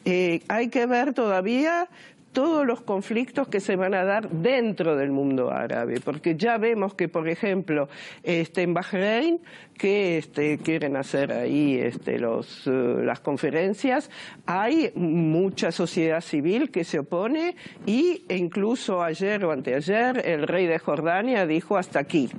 Eh, 0.05 0.43
hay 0.47 0.69
que 0.69 0.85
ver 0.85 1.13
todavía 1.13 1.89
todos 2.35 2.67
los 2.67 2.81
conflictos 2.81 3.47
que 3.47 3.61
se 3.61 3.77
van 3.77 3.93
a 3.93 4.03
dar 4.03 4.29
dentro 4.29 4.97
del 4.97 5.09
mundo 5.09 5.51
árabe, 5.51 6.01
porque 6.03 6.35
ya 6.35 6.57
vemos 6.57 6.93
que, 6.93 7.07
por 7.07 7.29
ejemplo, 7.29 7.87
este, 8.23 8.63
en 8.63 8.73
Bahrein, 8.73 9.39
que 9.77 10.17
este, 10.17 10.57
quieren 10.57 10.97
hacer 10.97 11.31
ahí 11.31 11.77
este, 11.77 12.19
los, 12.19 12.67
eh, 12.67 12.71
las 12.71 13.21
conferencias, 13.21 14.11
hay 14.45 14.91
mucha 14.95 15.71
sociedad 15.71 16.19
civil 16.19 16.71
que 16.71 16.83
se 16.83 16.99
opone 16.99 17.55
y 17.85 18.25
incluso 18.29 19.01
ayer 19.01 19.43
o 19.45 19.51
anteayer 19.51 20.21
el 20.27 20.45
rey 20.45 20.67
de 20.67 20.77
Jordania 20.77 21.47
dijo 21.47 21.77
hasta 21.77 21.99
aquí. 21.99 22.29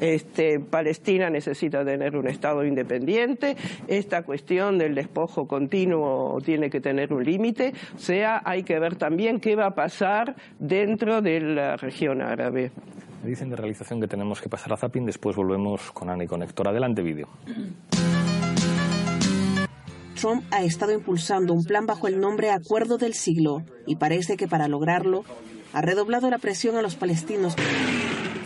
Este, 0.00 0.58
Palestina 0.58 1.30
necesita 1.30 1.84
tener 1.84 2.16
un 2.16 2.28
Estado 2.28 2.64
independiente, 2.64 3.56
esta 3.88 4.22
cuestión 4.22 4.78
del 4.78 4.94
despojo 4.94 5.46
continuo 5.46 6.38
tiene 6.44 6.70
que 6.70 6.80
tener 6.80 7.12
un 7.12 7.24
límite, 7.24 7.72
o 7.94 7.98
sea, 7.98 8.40
hay 8.44 8.62
que 8.62 8.78
ver 8.78 8.96
también 8.96 9.40
qué 9.40 9.54
va 9.54 9.66
a 9.66 9.74
pasar 9.74 10.34
dentro 10.58 11.20
de 11.20 11.40
la 11.40 11.76
región 11.76 12.22
árabe. 12.22 12.70
Me 13.22 13.28
dicen 13.28 13.50
de 13.50 13.56
realización 13.56 14.00
que 14.00 14.08
tenemos 14.08 14.40
que 14.40 14.48
pasar 14.48 14.72
a 14.72 14.76
Zapping, 14.76 15.06
después 15.06 15.36
volvemos 15.36 15.92
con 15.92 16.10
Ana 16.10 16.24
y 16.24 16.26
con 16.26 16.42
Héctor. 16.42 16.68
Adelante 16.68 17.02
vídeo. 17.02 17.28
Trump 20.20 20.44
ha 20.50 20.62
estado 20.62 20.92
impulsando 20.92 21.52
un 21.52 21.64
plan 21.64 21.86
bajo 21.86 22.08
el 22.08 22.20
nombre 22.20 22.50
Acuerdo 22.50 22.98
del 22.98 23.14
Siglo 23.14 23.62
y 23.86 23.96
parece 23.96 24.36
que 24.36 24.48
para 24.48 24.68
lograrlo 24.68 25.24
ha 25.72 25.82
redoblado 25.82 26.30
la 26.30 26.38
presión 26.38 26.76
a 26.76 26.82
los 26.82 26.96
palestinos. 26.96 27.56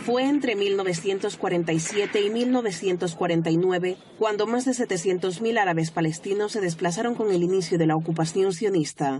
Fue 0.06 0.22
entre 0.22 0.54
1947 0.54 2.20
y 2.20 2.30
1949 2.30 3.96
cuando 4.20 4.46
más 4.46 4.64
de 4.64 4.70
700.000 4.70 5.58
árabes 5.58 5.90
palestinos 5.90 6.52
se 6.52 6.60
desplazaron 6.60 7.16
con 7.16 7.32
el 7.32 7.42
inicio 7.42 7.76
de 7.76 7.88
la 7.88 7.96
ocupación 7.96 8.52
sionista. 8.52 9.18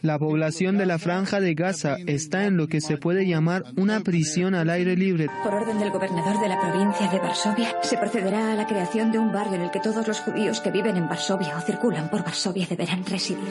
La 0.00 0.18
población 0.18 0.78
de 0.78 0.86
la 0.86 0.98
franja 0.98 1.38
de 1.38 1.54
Gaza 1.54 1.96
está 2.08 2.44
en 2.46 2.56
lo 2.56 2.66
que 2.66 2.80
se 2.80 2.96
puede 2.96 3.24
llamar 3.24 3.62
una 3.76 4.00
prisión 4.00 4.56
al 4.56 4.68
aire 4.68 4.96
libre. 4.96 5.28
Por 5.44 5.54
orden 5.54 5.78
del 5.78 5.92
gobernador 5.92 6.40
de 6.40 6.48
la 6.48 6.60
provincia 6.60 7.08
de 7.08 7.20
Varsovia, 7.20 7.76
se 7.82 7.96
procederá 7.96 8.50
a 8.50 8.56
la 8.56 8.66
creación 8.66 9.12
de 9.12 9.20
un 9.20 9.32
barrio 9.32 9.54
en 9.54 9.60
el 9.60 9.70
que 9.70 9.78
todos 9.78 10.08
los 10.08 10.18
judíos 10.18 10.60
que 10.60 10.72
viven 10.72 10.96
en 10.96 11.08
Varsovia 11.08 11.56
o 11.56 11.60
circulan 11.60 12.10
por 12.10 12.24
Varsovia 12.24 12.66
deberán 12.68 13.06
residir. 13.06 13.48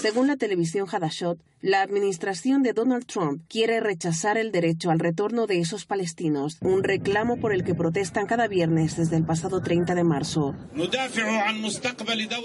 Según 0.00 0.26
la 0.26 0.36
televisión 0.36 0.86
Hadashot, 0.90 1.38
la 1.64 1.80
administración 1.80 2.62
de 2.62 2.74
Donald 2.74 3.06
Trump 3.06 3.42
quiere 3.48 3.80
rechazar 3.80 4.36
el 4.36 4.52
derecho 4.52 4.90
al 4.90 4.98
retorno 4.98 5.46
de 5.46 5.60
esos 5.60 5.86
palestinos, 5.86 6.58
un 6.60 6.84
reclamo 6.84 7.38
por 7.38 7.54
el 7.54 7.64
que 7.64 7.74
protestan 7.74 8.26
cada 8.26 8.48
viernes 8.48 8.98
desde 8.98 9.16
el 9.16 9.24
pasado 9.24 9.62
30 9.62 9.94
de 9.94 10.04
marzo. 10.04 10.54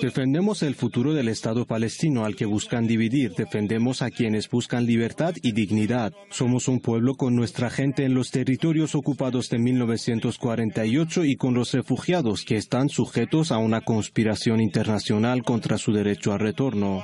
Defendemos 0.02 0.64
el 0.64 0.74
futuro 0.74 1.14
del 1.14 1.28
Estado 1.28 1.66
palestino 1.66 2.24
al 2.24 2.38
que 2.38 2.46
buscan 2.46 2.88
dividir. 2.88 3.34
Defendemos 3.34 4.02
a 4.02 4.10
quienes 4.10 4.50
buscan 4.50 4.86
libertad 4.86 5.34
y 5.42 5.52
dignidad. 5.52 6.14
Somos 6.30 6.70
un 6.70 6.80
pueblo 6.80 7.16
con 7.16 7.36
nuestra 7.36 7.70
gente 7.70 8.06
en 8.06 8.14
los 8.14 8.32
territorios 8.32 8.96
ocupados 8.96 9.50
de 9.50 9.60
1948 9.60 11.26
y 11.26 11.36
con 11.36 11.56
los 11.56 11.74
refugiados 11.74 12.46
que 12.46 12.56
están 12.56 12.88
sujetos 12.88 13.52
a 13.52 13.58
una 13.58 13.82
conspiración 13.82 14.62
internacional 14.62 15.44
contra 15.44 15.78
su 15.78 15.92
derecho 15.92 16.32
al 16.32 16.40
retorno. 16.40 16.99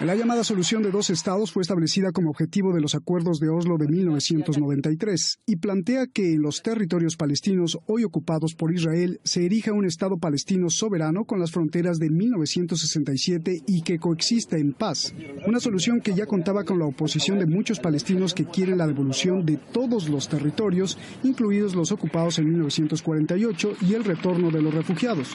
La 0.00 0.14
llamada 0.14 0.44
solución 0.44 0.82
de 0.82 0.90
dos 0.90 1.10
estados 1.10 1.52
fue 1.52 1.60
establecida 1.60 2.10
como 2.10 2.30
objetivo 2.30 2.72
de 2.72 2.80
los 2.80 2.94
acuerdos 2.94 3.38
de 3.38 3.50
Oslo 3.50 3.76
de 3.76 3.86
1993 3.86 5.40
y 5.44 5.56
plantea 5.56 6.06
que 6.06 6.32
en 6.32 6.40
los 6.40 6.62
territorios 6.62 7.18
palestinos 7.18 7.78
hoy 7.86 8.04
ocupados 8.04 8.54
por 8.54 8.72
Israel 8.72 9.20
se 9.24 9.44
erija 9.44 9.74
un 9.74 9.84
Estado 9.84 10.16
palestino 10.16 10.70
soberano 10.70 11.26
con 11.26 11.38
las 11.38 11.50
fronteras 11.50 11.98
de 11.98 12.08
1967 12.08 13.64
y 13.66 13.82
que 13.82 13.98
coexista 13.98 14.56
en 14.56 14.72
paz. 14.72 15.12
Una 15.46 15.60
solución 15.60 16.00
que 16.00 16.14
ya 16.14 16.24
contaba 16.24 16.64
con 16.64 16.78
la 16.78 16.86
oposición 16.86 17.38
de 17.38 17.44
muchos 17.44 17.78
palestinos 17.78 18.32
que 18.32 18.46
quieren 18.46 18.78
la 18.78 18.86
devolución 18.86 19.44
de 19.44 19.58
todos 19.58 20.08
los 20.08 20.30
territorios, 20.30 20.96
incluidos 21.24 21.74
los 21.74 21.92
ocupados 21.92 22.38
en 22.38 22.48
1948 22.48 23.72
y 23.82 23.92
el 23.92 24.04
retorno 24.04 24.50
de 24.50 24.62
los 24.62 24.72
refugiados. 24.72 25.28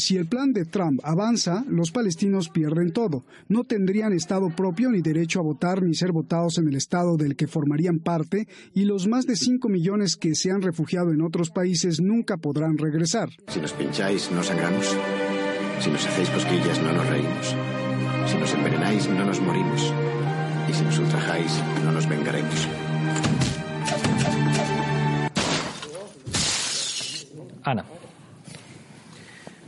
Si 0.00 0.16
el 0.16 0.26
plan 0.26 0.54
de 0.54 0.64
Trump 0.64 0.98
avanza, 1.04 1.62
los 1.68 1.90
palestinos 1.90 2.48
pierden 2.48 2.90
todo. 2.90 3.22
No 3.48 3.64
tendrían 3.64 4.14
Estado 4.14 4.48
propio 4.48 4.90
ni 4.90 5.02
derecho 5.02 5.40
a 5.40 5.42
votar 5.42 5.82
ni 5.82 5.94
ser 5.94 6.10
votados 6.10 6.56
en 6.56 6.68
el 6.68 6.76
Estado 6.76 7.18
del 7.18 7.36
que 7.36 7.46
formarían 7.46 7.98
parte 7.98 8.48
y 8.72 8.86
los 8.86 9.06
más 9.06 9.26
de 9.26 9.36
5 9.36 9.68
millones 9.68 10.16
que 10.16 10.34
se 10.34 10.50
han 10.50 10.62
refugiado 10.62 11.12
en 11.12 11.20
otros 11.20 11.50
países 11.50 12.00
nunca 12.00 12.38
podrán 12.38 12.78
regresar. 12.78 13.28
Si 13.48 13.60
nos 13.60 13.74
pincháis, 13.74 14.30
no 14.32 14.42
sangramos. 14.42 14.96
Si 15.80 15.90
nos 15.90 16.06
hacéis 16.06 16.30
cosquillas, 16.30 16.82
no 16.82 16.92
nos 16.94 17.06
reímos. 17.06 17.54
Si 18.26 18.38
nos 18.38 18.54
envenenáis, 18.54 19.06
no 19.06 19.26
nos 19.26 19.38
morimos. 19.42 19.92
Y 20.66 20.72
si 20.72 20.82
nos 20.82 20.98
ultrajáis, 20.98 21.52
no 21.84 21.92
nos 21.92 22.08
vengaremos. 22.08 22.68
Ana. 27.62 27.84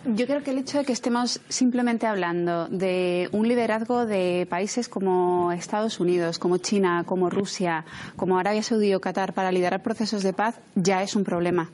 Yo 0.05 0.27
creo 0.27 0.43
que 0.43 0.51
el 0.51 0.59
hecho 0.59 0.79
de 0.79 0.85
que 0.85 0.93
estemos 0.93 1.41
simplemente 1.49 2.09
hablando 2.09 2.67
de 2.67 3.29
un 3.31 3.47
liderazgo 3.47 4.05
de 4.05 4.49
países 4.51 4.89
como 4.89 5.53
Estados 5.53 6.01
Unidos, 6.01 6.41
como 6.41 6.59
China, 6.59 7.05
como 7.07 7.31
Rusia, 7.31 7.85
como 8.17 8.37
Arabia 8.37 8.65
Saudí 8.65 8.93
o 8.95 9.01
Qatar 9.01 9.33
para 9.33 9.53
liderar 9.53 9.81
procesos 9.81 10.25
de 10.25 10.33
paz 10.33 10.59
ya 10.75 11.05
es 11.05 11.15
un 11.15 11.23
problema 11.23 11.71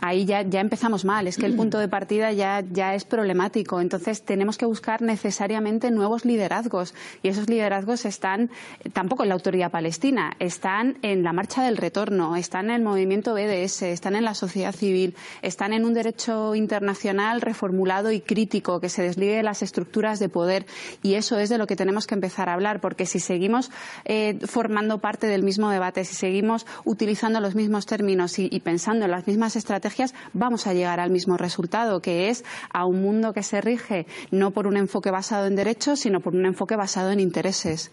ahí 0.00 0.24
ya, 0.24 0.40
empezamos 0.40 1.04
mal. 1.04 1.26
Es 1.26 1.36
que 1.36 1.46
el 1.46 1.56
punto 1.56 1.78
de 1.78 1.88
partida 1.88 2.32
ya, 2.32 2.94
es 2.94 3.04
problemático. 3.04 3.80
Entonces 3.80 4.22
tenemos 4.22 4.58
que 4.58 4.66
buscar 4.66 5.02
necesariamente 5.02 5.90
nuevos 5.90 6.24
liderazgos. 6.24 6.94
Y 7.22 7.28
esos 7.28 7.48
liderazgos 7.48 8.04
están 8.04 8.50
tampoco 8.92 9.22
en 9.22 9.30
la 9.30 9.34
autoridad 9.34 9.70
palestina, 9.70 10.36
están 10.38 10.98
en 11.02 11.22
la 11.22 11.32
marcha 11.32 11.64
del 11.64 11.76
retorno, 11.76 12.36
están 12.36 12.66
en 12.66 12.76
el 12.76 12.82
movimiento 12.82 13.34
BDS, 13.34 13.82
están 13.82 14.14
en 14.14 14.24
la 14.24 14.34
sociedad 14.34 14.74
civil, 14.74 15.16
están 15.42 15.72
en 15.72 15.84
un 15.84 15.94
derecho 15.94 16.54
internacional 16.54 17.40
reformulado 17.40 18.12
y 18.12 18.20
crítico 18.20 18.80
que 18.80 18.88
se 18.88 19.02
desligue 19.02 19.36
de 19.36 19.42
las 19.42 19.62
estructuras 19.62 20.18
de 20.18 20.28
poder. 20.28 20.66
Y 21.02 21.14
eso 21.14 21.38
es 21.38 21.48
de 21.48 21.58
lo 21.58 21.66
que 21.66 21.76
tenemos 21.76 22.06
que 22.06 22.14
empezar 22.14 22.48
a 22.48 22.54
hablar, 22.54 22.80
porque 22.80 23.06
si 23.06 23.20
seguimos 23.20 23.70
eh, 24.04 24.38
formando 24.46 24.98
parte 24.98 25.26
del 25.26 25.42
mismo 25.42 25.70
debate, 25.70 26.04
si 26.04 26.14
seguimos 26.14 26.66
utilizando 26.84 27.40
los 27.40 27.54
mismos 27.54 27.86
términos 27.86 28.38
y 28.38 28.60
pensando 28.60 29.04
en 29.04 29.10
las 29.10 29.26
mismas 29.26 29.56
estrategias, 29.56 29.87
vamos 30.32 30.66
a 30.66 30.74
llegar 30.74 31.00
al 31.00 31.10
mismo 31.10 31.36
resultado, 31.36 32.00
que 32.00 32.28
es 32.28 32.44
a 32.72 32.86
un 32.86 33.00
mundo 33.02 33.32
que 33.32 33.42
se 33.42 33.60
rige 33.60 34.06
no 34.30 34.50
por 34.50 34.66
un 34.66 34.76
enfoque 34.76 35.10
basado 35.10 35.46
en 35.46 35.56
derechos, 35.56 36.00
sino 36.00 36.20
por 36.20 36.34
un 36.34 36.46
enfoque 36.46 36.76
basado 36.76 37.10
en 37.10 37.20
intereses. 37.20 37.90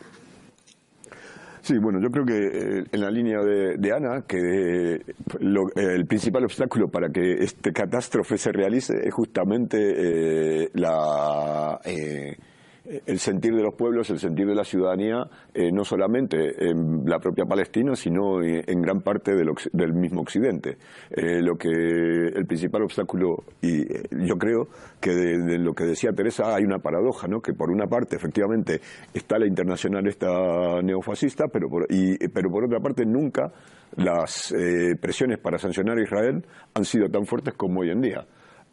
Sí, 1.65 1.79
bueno, 1.79 1.99
yo 1.99 2.11
creo 2.11 2.25
que 2.25 2.37
eh, 2.37 2.83
en 2.91 3.01
la 3.01 3.09
línea 3.09 3.39
de, 3.39 3.91
Ana, 3.91 4.21
que 4.27 4.97
eh, 4.97 4.99
el 5.75 6.05
principal 6.05 6.43
obstáculo 6.43 6.89
para 6.89 7.09
que 7.09 7.43
este 7.43 7.71
catástrofe 7.71 8.37
se 8.37 8.51
realice 8.51 8.93
es 9.03 9.11
justamente 9.11 9.77
eh, 9.79 10.69
la 10.75 11.79
el 13.05 13.19
sentir 13.19 13.55
de 13.55 13.63
los 13.63 13.73
pueblos, 13.73 14.09
el 14.09 14.19
sentir 14.19 14.45
de 14.47 14.55
la 14.55 14.63
ciudadanía, 14.63 15.27
eh, 15.53 15.71
no 15.71 15.83
solamente 15.83 16.69
en 16.69 17.03
la 17.05 17.19
propia 17.19 17.45
Palestina, 17.45 17.95
sino 17.95 18.41
en 18.43 18.81
gran 18.81 19.01
parte 19.01 19.33
del, 19.33 19.93
mismo 19.93 20.21
Occidente. 20.21 20.77
Eh, 21.09 21.41
lo 21.41 21.55
que 21.55 21.69
el 21.69 22.45
principal 22.45 22.83
obstáculo, 22.83 23.43
y 23.61 23.81
eh, 23.81 24.03
yo 24.11 24.37
creo 24.37 24.67
que 24.99 25.11
de, 25.11 25.57
lo 25.57 25.73
que 25.73 25.85
decía 25.85 26.11
Teresa 26.11 26.55
hay 26.55 26.63
una 26.63 26.79
paradoja, 26.79 27.27
¿no? 27.27 27.41
que 27.41 27.53
por 27.53 27.71
una 27.71 27.87
parte 27.87 28.15
efectivamente 28.15 28.81
está 29.13 29.39
la 29.39 29.47
internacional 29.47 30.07
esta 30.07 30.81
neofascista, 30.81 31.45
pero 31.47 31.69
por, 31.69 31.87
pero 31.87 32.49
por 32.49 32.65
otra 32.65 32.79
parte 32.79 33.05
nunca 33.05 33.51
las 33.97 34.53
presiones 34.99 35.37
para 35.39 35.57
sancionar 35.57 35.97
a 35.97 36.03
Israel 36.03 36.45
han 36.73 36.83
sido 36.83 37.07
tan 37.07 37.25
fuertes 37.25 37.53
como 37.53 37.81
hoy 37.81 37.91
en 37.91 38.01
día. 38.01 38.25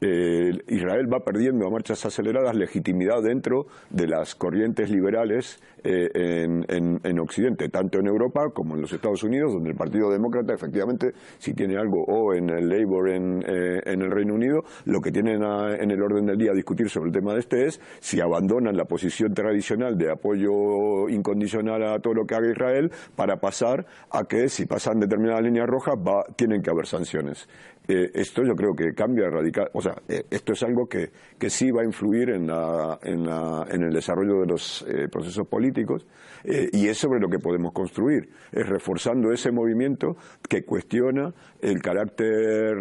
Israel 0.02 1.12
va 1.12 1.20
perdiendo 1.20 1.66
a 1.66 1.70
marchas 1.70 2.04
aceleradas 2.04 2.56
legitimidad 2.56 3.22
dentro 3.22 3.66
de 3.90 4.08
las 4.08 4.34
corrientes 4.34 4.90
liberales 4.90 5.60
eh, 5.84 6.08
en, 6.14 7.18
Occidente, 7.18 7.68
tanto 7.68 7.98
en 7.98 8.06
Europa 8.06 8.50
como 8.52 8.74
en 8.74 8.82
los 8.82 8.92
Estados 8.92 9.22
Unidos, 9.22 9.52
donde 9.52 9.70
el 9.70 9.76
Partido 9.76 10.10
Demócrata 10.10 10.54
efectivamente, 10.54 11.12
si 11.38 11.54
tiene 11.54 11.76
algo, 11.76 12.04
o 12.04 12.34
en 12.34 12.50
el 12.50 12.68
Labour 12.68 13.10
en, 13.10 13.42
eh, 13.42 13.80
el 13.84 14.10
Reino 14.10 14.34
Unido, 14.34 14.62
lo 14.86 15.00
que 15.00 15.12
tienen 15.12 15.42
en 15.42 15.90
el 15.90 16.02
orden 16.02 16.26
del 16.26 16.38
día 16.38 16.52
a 16.52 16.54
discutir 16.54 16.88
sobre 16.88 17.08
el 17.08 17.12
tema 17.12 17.34
de 17.34 17.40
este 17.40 17.66
es 17.66 17.80
si 18.00 18.20
abandonan 18.20 18.76
la 18.76 18.84
posición 18.84 19.34
tradicional 19.34 19.96
de 19.96 20.10
apoyo 20.10 21.08
incondicional 21.08 21.82
a 21.82 21.98
todo 21.98 22.14
lo 22.14 22.26
que 22.26 22.34
haga 22.34 22.50
Israel 22.50 22.90
para 23.16 23.36
pasar 23.36 23.86
a 24.10 24.24
que 24.24 24.48
si 24.48 24.66
pasan 24.66 25.00
determinadas 25.00 25.42
líneas 25.42 25.66
rojas 25.66 25.94
va, 25.96 26.24
tienen 26.36 26.62
que 26.62 26.70
haber 26.70 26.86
sanciones. 26.86 27.48
Eh, 27.88 28.12
esto 28.14 28.44
yo 28.44 28.54
creo 28.54 28.74
que 28.74 28.94
cambia 28.94 29.28
radical, 29.28 29.68
o 29.72 29.80
sea, 29.82 29.96
eh, 30.08 30.24
esto 30.30 30.52
es 30.52 30.62
algo 30.62 30.86
que, 30.88 31.10
que, 31.36 31.50
sí 31.50 31.72
va 31.72 31.82
a 31.82 31.84
influir 31.84 32.30
en, 32.30 32.46
la, 32.46 32.98
en, 33.02 33.26
la, 33.26 33.66
en 33.68 33.82
el 33.82 33.92
desarrollo 33.92 34.40
de 34.40 34.46
los 34.46 34.84
eh, 34.88 35.08
procesos 35.10 35.48
políticos 35.48 36.06
y 36.44 36.88
es 36.88 36.98
sobre 36.98 37.20
lo 37.20 37.28
que 37.28 37.38
podemos 37.38 37.72
construir, 37.72 38.28
es 38.50 38.68
reforzando 38.68 39.32
ese 39.32 39.50
movimiento 39.50 40.16
que 40.48 40.64
cuestiona 40.64 41.32
el 41.60 41.80
carácter 41.80 42.74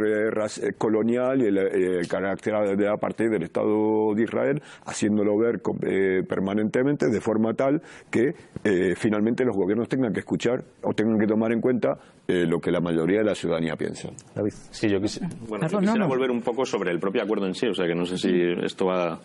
colonial 0.77 1.41
y 1.41 1.45
el, 1.45 2.07
carácter 2.07 2.77
de 2.77 2.85
la 2.85 2.97
parte 2.97 3.29
del 3.29 3.43
Estado 3.43 4.13
de 4.15 4.23
Israel, 4.23 4.61
haciéndolo 4.85 5.37
ver 5.37 5.61
permanentemente 6.27 7.07
de 7.07 7.21
forma 7.21 7.53
tal 7.53 7.81
que 8.09 8.33
finalmente 8.95 9.45
los 9.45 9.55
gobiernos 9.55 9.87
tengan 9.87 10.13
que 10.13 10.19
escuchar 10.19 10.63
o 10.83 10.93
tengan 10.93 11.19
que 11.19 11.27
tomar 11.27 11.51
en 11.51 11.61
cuenta 11.61 11.97
lo 12.27 12.59
que 12.59 12.71
la 12.71 12.79
mayoría 12.79 13.19
de 13.19 13.25
la 13.25 13.35
ciudadanía 13.35 13.75
piensa. 13.75 14.09
David. 14.33 14.53
Sí, 14.71 14.89
yo 14.89 14.99
quisiera, 14.99 15.29
bueno, 15.47 15.67
quisiera 15.67 16.07
volver 16.07 16.31
un 16.31 16.41
poco 16.41 16.65
sobre 16.65 16.91
el 16.91 16.99
propio 16.99 17.23
acuerdo 17.23 17.47
en 17.47 17.53
sí, 17.53 17.67
o 17.67 17.73
sea 17.73 17.85
que 17.85 17.95
no 17.95 18.05
sé 18.05 18.17
si 18.17 18.29
esto 18.63 18.85
va... 18.85 19.19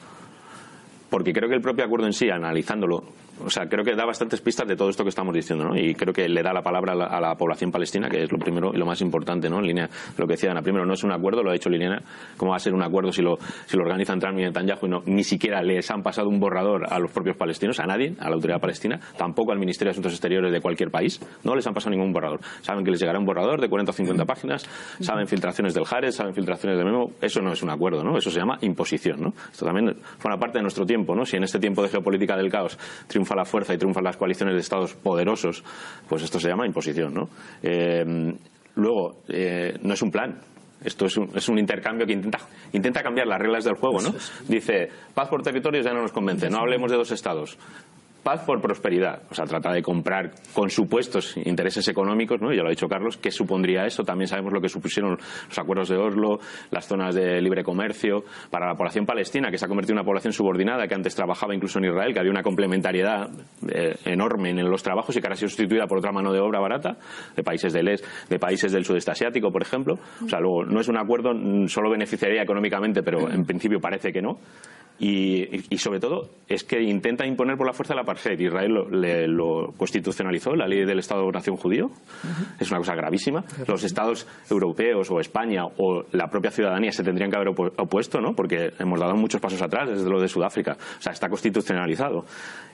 Porque 1.10 1.32
creo 1.32 1.48
que 1.48 1.54
el 1.54 1.62
propio 1.62 1.84
acuerdo 1.84 2.06
en 2.06 2.12
sí, 2.12 2.28
analizándolo, 2.28 3.04
o 3.44 3.50
sea, 3.50 3.68
creo 3.68 3.84
que 3.84 3.94
da 3.94 4.04
bastantes 4.04 4.40
pistas 4.40 4.66
de 4.66 4.76
todo 4.76 4.88
esto 4.88 5.02
que 5.02 5.10
estamos 5.10 5.34
diciendo, 5.34 5.64
¿no? 5.64 5.76
Y 5.76 5.94
creo 5.94 6.12
que 6.12 6.28
le 6.28 6.42
da 6.42 6.52
la 6.52 6.62
palabra 6.62 6.92
a 6.92 7.20
la, 7.20 7.34
población 7.36 7.70
palestina, 7.70 8.08
que 8.08 8.22
es 8.22 8.32
lo 8.32 8.38
primero 8.38 8.72
y 8.72 8.78
lo 8.78 8.86
más 8.86 9.00
importante, 9.02 9.50
¿no? 9.50 9.58
En 9.58 9.66
línea, 9.66 9.90
lo 10.16 10.26
que 10.26 10.34
decía 10.34 10.50
Ana, 10.50 10.62
primero 10.62 10.86
no 10.86 10.94
es 10.94 11.04
un 11.04 11.12
acuerdo, 11.12 11.42
lo 11.42 11.50
ha 11.50 11.52
dicho 11.52 11.68
Liliana, 11.68 12.02
¿cómo 12.36 12.52
va 12.52 12.56
a 12.56 12.60
ser 12.60 12.72
un 12.72 12.82
acuerdo 12.82 13.12
si 13.12 13.22
lo, 13.22 13.38
si 13.66 13.76
lo 13.76 13.82
organizan 13.82 14.18
Trump 14.18 14.38
y 14.38 14.42
Netanyahu 14.42 14.86
y 14.86 14.88
no, 14.88 15.02
ni 15.06 15.22
siquiera 15.22 15.62
les 15.62 15.90
han 15.90 16.02
pasado 16.02 16.28
un 16.28 16.40
borrador 16.40 16.86
a 16.92 16.98
los 16.98 17.10
propios 17.10 17.36
palestinos, 17.36 17.78
a 17.80 17.86
nadie, 17.86 18.14
a 18.18 18.28
la 18.28 18.36
autoridad 18.36 18.60
palestina, 18.60 18.98
tampoco 19.18 19.52
al 19.52 19.58
Ministerio 19.58 19.90
de 19.90 19.92
Asuntos 19.92 20.12
Exteriores 20.12 20.52
de 20.52 20.60
cualquier 20.60 20.90
país, 20.90 21.20
no 21.44 21.54
les 21.54 21.66
han 21.66 21.74
pasado 21.74 21.90
ningún 21.90 22.12
borrador. 22.12 22.40
Saben 22.62 22.84
que 22.84 22.90
les 22.90 23.00
llegará 23.00 23.18
un 23.18 23.26
borrador 23.26 23.60
de 23.60 23.68
40 23.68 23.90
o 23.90 23.94
50 23.94 24.24
páginas, 24.24 24.66
saben 25.00 25.26
filtraciones 25.26 25.74
del 25.74 25.84
Jared, 25.84 26.10
saben 26.10 26.34
filtraciones 26.34 26.78
de 26.78 26.84
Memo, 26.84 27.12
eso 27.20 27.42
no 27.42 27.52
es 27.52 27.62
un 27.62 27.70
acuerdo, 27.70 28.02
¿no? 28.02 28.16
Eso 28.16 28.30
se 28.30 28.38
llama 28.38 28.58
imposición, 28.62 29.20
¿no? 29.20 29.34
Esto 29.50 29.66
también 29.66 29.94
forma 30.18 30.38
parte 30.38 30.58
de 30.58 30.62
nuestro 30.62 30.86
tiempo, 30.86 31.14
¿no? 31.14 31.24
Si 31.24 31.36
en 31.36 31.44
este 31.44 31.58
tiempo 31.58 31.82
de 31.82 31.88
geopolítica 31.88 32.36
del 32.36 32.50
caos 32.50 32.78
triunfa 33.06 33.25
la 33.34 33.44
fuerza 33.44 33.74
y 33.74 33.78
triunfa 33.78 34.00
las 34.00 34.16
coaliciones 34.16 34.54
de 34.54 34.60
estados 34.60 34.94
poderosos, 34.94 35.64
pues 36.08 36.22
esto 36.22 36.38
se 36.38 36.48
llama 36.48 36.66
imposición, 36.66 37.14
¿no? 37.14 37.28
Eh, 37.62 38.04
luego, 38.76 39.22
eh, 39.28 39.74
no 39.82 39.94
es 39.94 40.02
un 40.02 40.10
plan, 40.10 40.38
esto 40.84 41.06
es 41.06 41.16
un, 41.16 41.30
es 41.34 41.48
un, 41.48 41.58
intercambio 41.58 42.06
que 42.06 42.12
intenta, 42.12 42.38
intenta 42.72 43.02
cambiar 43.02 43.26
las 43.26 43.40
reglas 43.40 43.64
del 43.64 43.74
juego, 43.74 44.00
¿no? 44.00 44.14
Dice, 44.46 44.88
paz 45.14 45.28
por 45.28 45.42
territorios 45.42 45.84
ya 45.84 45.92
no 45.92 46.02
nos 46.02 46.12
convence, 46.12 46.48
no 46.50 46.58
hablemos 46.58 46.90
de 46.90 46.96
dos 46.98 47.10
estados 47.10 47.58
paz 48.26 48.42
por 48.44 48.60
prosperidad. 48.60 49.22
O 49.30 49.34
sea, 49.36 49.44
trata 49.44 49.72
de 49.72 49.80
comprar 49.82 50.32
con 50.52 50.68
supuestos 50.68 51.36
intereses 51.36 51.86
económicos, 51.86 52.40
¿no? 52.40 52.52
Ya 52.52 52.62
lo 52.62 52.66
ha 52.66 52.70
dicho 52.70 52.88
Carlos, 52.88 53.18
¿qué 53.18 53.30
supondría 53.30 53.86
eso? 53.86 54.02
También 54.02 54.26
sabemos 54.26 54.52
lo 54.52 54.60
que 54.60 54.68
supusieron 54.68 55.12
los 55.12 55.56
acuerdos 55.56 55.90
de 55.90 55.96
Oslo, 55.96 56.40
las 56.72 56.88
zonas 56.88 57.14
de 57.14 57.40
libre 57.40 57.62
comercio, 57.62 58.24
para 58.50 58.66
la 58.66 58.74
población 58.74 59.06
palestina, 59.06 59.48
que 59.48 59.58
se 59.58 59.64
ha 59.64 59.68
convertido 59.68 59.92
en 59.92 59.98
una 59.98 60.04
población 60.04 60.32
subordinada, 60.32 60.88
que 60.88 60.96
antes 60.96 61.14
trabajaba 61.14 61.54
incluso 61.54 61.78
en 61.78 61.84
Israel, 61.84 62.12
que 62.12 62.18
había 62.18 62.32
una 62.32 62.42
complementariedad 62.42 63.30
eh, 63.68 63.94
enorme 64.04 64.50
en 64.50 64.68
los 64.68 64.82
trabajos 64.82 65.16
y 65.16 65.20
que 65.20 65.26
ahora 65.28 65.34
ha 65.34 65.36
sido 65.36 65.50
sustituida 65.50 65.86
por 65.86 65.98
otra 65.98 66.10
mano 66.10 66.32
de 66.32 66.40
obra 66.40 66.58
barata, 66.58 66.96
de 67.36 67.44
países 67.44 67.72
del 67.72 67.86
este, 67.86 68.08
de 68.28 68.40
países 68.40 68.72
del 68.72 68.84
sudeste 68.84 69.12
asiático, 69.12 69.52
por 69.52 69.62
ejemplo. 69.62 70.00
O 70.24 70.28
sea, 70.28 70.40
luego, 70.40 70.64
no 70.64 70.80
es 70.80 70.88
un 70.88 70.98
acuerdo, 70.98 71.32
mm, 71.32 71.68
solo 71.68 71.90
beneficiaría 71.90 72.42
económicamente, 72.42 73.04
pero 73.04 73.30
en 73.30 73.44
principio 73.44 73.78
parece 73.78 74.12
que 74.12 74.20
no. 74.20 74.40
Y, 74.98 75.76
sobre 75.76 76.00
todo 76.00 76.30
es 76.48 76.64
que 76.64 76.80
intenta 76.80 77.26
imponer 77.26 77.56
por 77.56 77.66
la 77.66 77.72
fuerza 77.72 77.94
la 77.94 78.02
apartheid. 78.02 78.38
Israel 78.38 78.72
lo, 79.28 79.72
constitucionalizó, 79.76 80.54
la 80.54 80.66
ley 80.66 80.84
del 80.84 80.98
Estado-Nación 80.98 81.56
judío. 81.56 81.90
Es 82.58 82.70
una 82.70 82.78
cosa 82.78 82.94
gravísima. 82.94 83.44
Los 83.66 83.84
estados 83.84 84.26
europeos 84.48 85.10
o 85.10 85.20
España 85.20 85.64
o 85.66 86.04
la 86.12 86.28
propia 86.28 86.50
ciudadanía 86.50 86.92
se 86.92 87.02
tendrían 87.02 87.30
que 87.30 87.36
haber 87.36 87.48
opuesto, 87.48 88.20
¿no? 88.20 88.34
porque 88.34 88.72
hemos 88.78 89.00
dado 89.00 89.16
muchos 89.16 89.40
pasos 89.40 89.60
atrás 89.60 89.88
desde 89.88 90.08
lo 90.08 90.20
de 90.20 90.28
Sudáfrica. 90.28 90.76
O 90.98 91.02
sea, 91.02 91.12
está 91.12 91.28
constitucionalizado. 91.28 92.24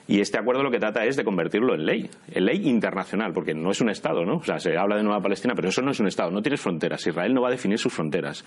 Y 0.05 0.19
este 0.19 0.37
acuerdo 0.37 0.63
lo 0.63 0.71
que 0.71 0.79
trata 0.79 1.05
es 1.05 1.15
de 1.15 1.23
convertirlo 1.23 1.75
en 1.75 1.85
ley, 1.85 2.09
en 2.29 2.45
ley 2.45 2.67
internacional, 2.67 3.31
porque 3.33 3.53
no 3.53 3.71
es 3.71 3.79
un 3.79 3.89
Estado, 3.89 4.25
¿no? 4.25 4.35
O 4.35 4.43
sea, 4.43 4.59
se 4.59 4.77
habla 4.77 4.97
de 4.97 5.03
Nueva 5.03 5.21
Palestina, 5.21 5.53
pero 5.55 5.69
eso 5.69 5.81
no 5.81 5.91
es 5.91 5.99
un 5.99 6.07
Estado, 6.07 6.29
no 6.29 6.41
tienes 6.41 6.59
fronteras. 6.59 7.07
Israel 7.07 7.33
no 7.33 7.41
va 7.41 7.47
a 7.47 7.51
definir 7.51 7.79
sus 7.79 7.93
fronteras. 7.93 8.43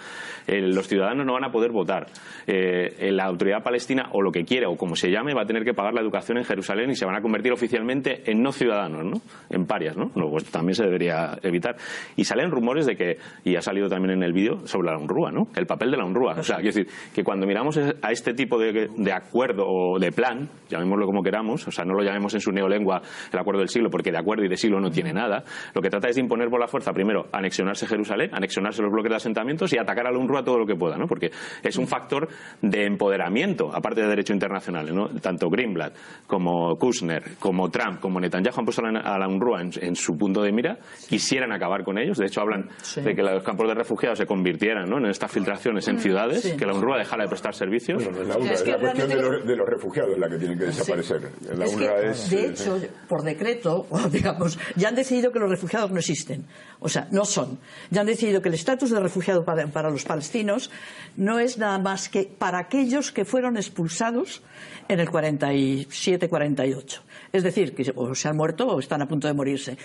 Eh, 0.46 0.60
los 0.60 0.86
ciudadanos 0.86 1.24
no 1.24 1.32
van 1.32 1.44
a 1.44 1.50
poder 1.50 1.72
votar. 1.72 2.08
Eh, 2.46 3.10
la 3.10 3.24
autoridad 3.24 3.62
palestina, 3.66 4.10
o 4.12 4.22
lo 4.22 4.30
que 4.30 4.44
quiera, 4.44 4.68
o 4.68 4.76
como 4.76 4.94
se 4.94 5.10
llame, 5.10 5.34
va 5.34 5.42
a 5.42 5.44
tener 5.44 5.64
que 5.64 5.74
pagar 5.74 5.92
la 5.92 6.00
educación 6.00 6.38
en 6.38 6.44
Jerusalén 6.44 6.88
y 6.90 6.94
se 6.94 7.04
van 7.04 7.16
a 7.16 7.20
convertir 7.20 7.52
oficialmente 7.52 8.30
en 8.30 8.40
no 8.40 8.52
ciudadanos, 8.52 9.04
¿no? 9.04 9.20
En 9.50 9.66
parias, 9.66 9.96
¿no? 9.96 10.12
Esto 10.36 10.50
también 10.52 10.76
se 10.76 10.84
debería 10.84 11.36
evitar. 11.42 11.74
Y 12.14 12.22
salen 12.22 12.52
rumores 12.52 12.86
de 12.86 12.94
que, 12.94 13.18
y 13.42 13.56
ha 13.56 13.60
salido 13.60 13.88
también 13.88 14.18
en 14.18 14.22
el 14.22 14.32
vídeo, 14.32 14.64
sobre 14.68 14.92
la 14.92 14.98
UNRWA, 14.98 15.32
¿no? 15.32 15.48
El 15.56 15.66
papel 15.66 15.90
de 15.90 15.96
la 15.96 16.04
UNRWA. 16.04 16.34
O 16.38 16.42
sea, 16.44 16.56
quiero 16.58 16.74
decir, 16.76 16.86
que 17.12 17.24
cuando 17.24 17.44
miramos 17.44 17.76
a 17.76 18.12
este 18.12 18.34
tipo 18.34 18.56
de, 18.56 19.12
acuerdo 19.12 19.64
o 19.66 19.98
de 19.98 20.12
plan, 20.12 20.48
llamémoslo 20.68 21.06
como 21.06 21.24
queramos, 21.24 21.66
o 21.66 21.72
sea, 21.72 21.84
no 21.84 21.94
lo 21.94 22.04
llamemos 22.04 22.34
en 22.34 22.40
su 22.40 22.52
neolengua 22.52 23.02
el 23.32 23.38
acuerdo 23.38 23.58
del 23.58 23.68
siglo, 23.68 23.90
porque 23.90 24.12
de 24.12 24.18
acuerdo 24.18 24.44
y 24.44 24.48
de 24.48 24.56
siglo 24.56 24.78
no 24.78 24.90
tiene 24.90 25.12
nada. 25.12 25.42
Lo 25.74 25.82
que 25.82 25.90
trata 25.90 26.08
es 26.08 26.14
de 26.14 26.20
imponer 26.20 26.48
por 26.50 26.60
la 26.60 26.68
fuerza, 26.68 26.92
primero, 26.92 27.26
anexionarse 27.32 27.88
Jerusalén, 27.88 28.30
anexionarse 28.32 28.80
los 28.80 28.92
bloques 28.92 29.10
de 29.10 29.16
asentamientos 29.16 29.72
y 29.72 29.78
atacar 29.78 30.06
al 30.06 30.16
UNRWA 30.16 30.44
todo 30.44 30.58
lo 30.58 30.66
que 30.66 30.76
pueda, 30.76 30.96
¿no? 30.96 31.08
Porque 31.08 31.32
es 31.64 31.76
un 31.76 31.88
factor 31.88 32.28
de 32.62 32.84
empoderamiento, 32.84 33.55
aparte 33.72 34.00
de 34.00 34.08
derecho 34.08 34.32
internacional. 34.32 34.94
¿no? 34.94 35.08
Tanto 35.20 35.48
Greenblatt 35.48 35.94
como 36.26 36.76
Kushner, 36.76 37.36
como 37.38 37.70
Trump, 37.70 38.00
como 38.00 38.20
Netanyahu 38.20 38.58
han 38.58 38.64
puesto 38.64 38.82
a 38.84 39.18
la 39.18 39.28
UNRWA 39.28 39.62
en, 39.62 39.96
su 39.96 40.16
punto 40.16 40.42
de 40.42 40.52
mira, 40.52 40.78
quisieran 41.08 41.52
acabar 41.52 41.84
con 41.84 41.98
ellos. 41.98 42.18
De 42.18 42.26
hecho, 42.26 42.40
hablan 42.40 42.68
de 42.96 43.14
que 43.14 43.22
los 43.22 43.42
campos 43.42 43.68
de 43.68 43.74
refugiados 43.74 44.18
se 44.18 44.26
convirtieran 44.26 44.92
en 44.92 45.06
estas 45.06 45.30
filtraciones 45.30 45.86
en 45.88 45.98
ciudades, 45.98 46.54
que 46.54 46.66
la 46.66 46.74
UNRWA 46.74 46.98
dejara 46.98 47.24
de 47.24 47.28
prestar 47.28 47.54
servicios. 47.54 48.02
es 48.02 48.66
la 48.66 48.78
cuestión 48.78 49.08
de, 49.08 49.56
los, 49.56 49.68
refugiados 49.68 50.18
la 50.18 50.28
que 50.28 50.38
tiene 50.38 50.56
que 50.56 50.66
desaparecer. 50.66 51.30
de 51.30 52.46
hecho, 52.46 52.78
por 53.08 53.22
decreto, 53.22 53.86
digamos, 54.12 54.58
ya 54.76 54.88
han 54.88 54.94
decidido 54.94 55.32
que 55.32 55.38
los 55.38 55.50
refugiados 55.50 55.90
no 55.90 55.98
existen. 55.98 56.44
O 56.80 56.88
sea, 56.88 57.08
no 57.10 57.24
son. 57.24 57.58
Ya 57.90 58.02
han 58.02 58.06
decidido 58.06 58.42
que 58.42 58.48
el 58.48 58.54
estatus 58.54 58.90
de 58.90 59.00
refugiado 59.00 59.44
para, 59.44 59.90
los 59.90 60.04
palestinos 60.04 60.70
no 61.16 61.38
es 61.38 61.58
nada 61.58 61.78
más 61.78 62.08
que 62.08 62.24
para 62.24 62.58
aquellos 62.58 63.12
que 63.12 63.24
fueron 63.24 63.56
expulsados 63.56 64.42
en 64.88 65.00
el 65.00 65.08
47-48. 65.08 67.00
Es 67.36 67.42
decir, 67.42 67.74
que 67.74 67.92
o 67.94 68.14
se 68.14 68.28
han 68.28 68.36
muerto 68.36 68.66
o 68.66 68.80
están 68.80 69.02
a 69.02 69.06
punto 69.06 69.28
de 69.28 69.34
morirse. 69.34 69.76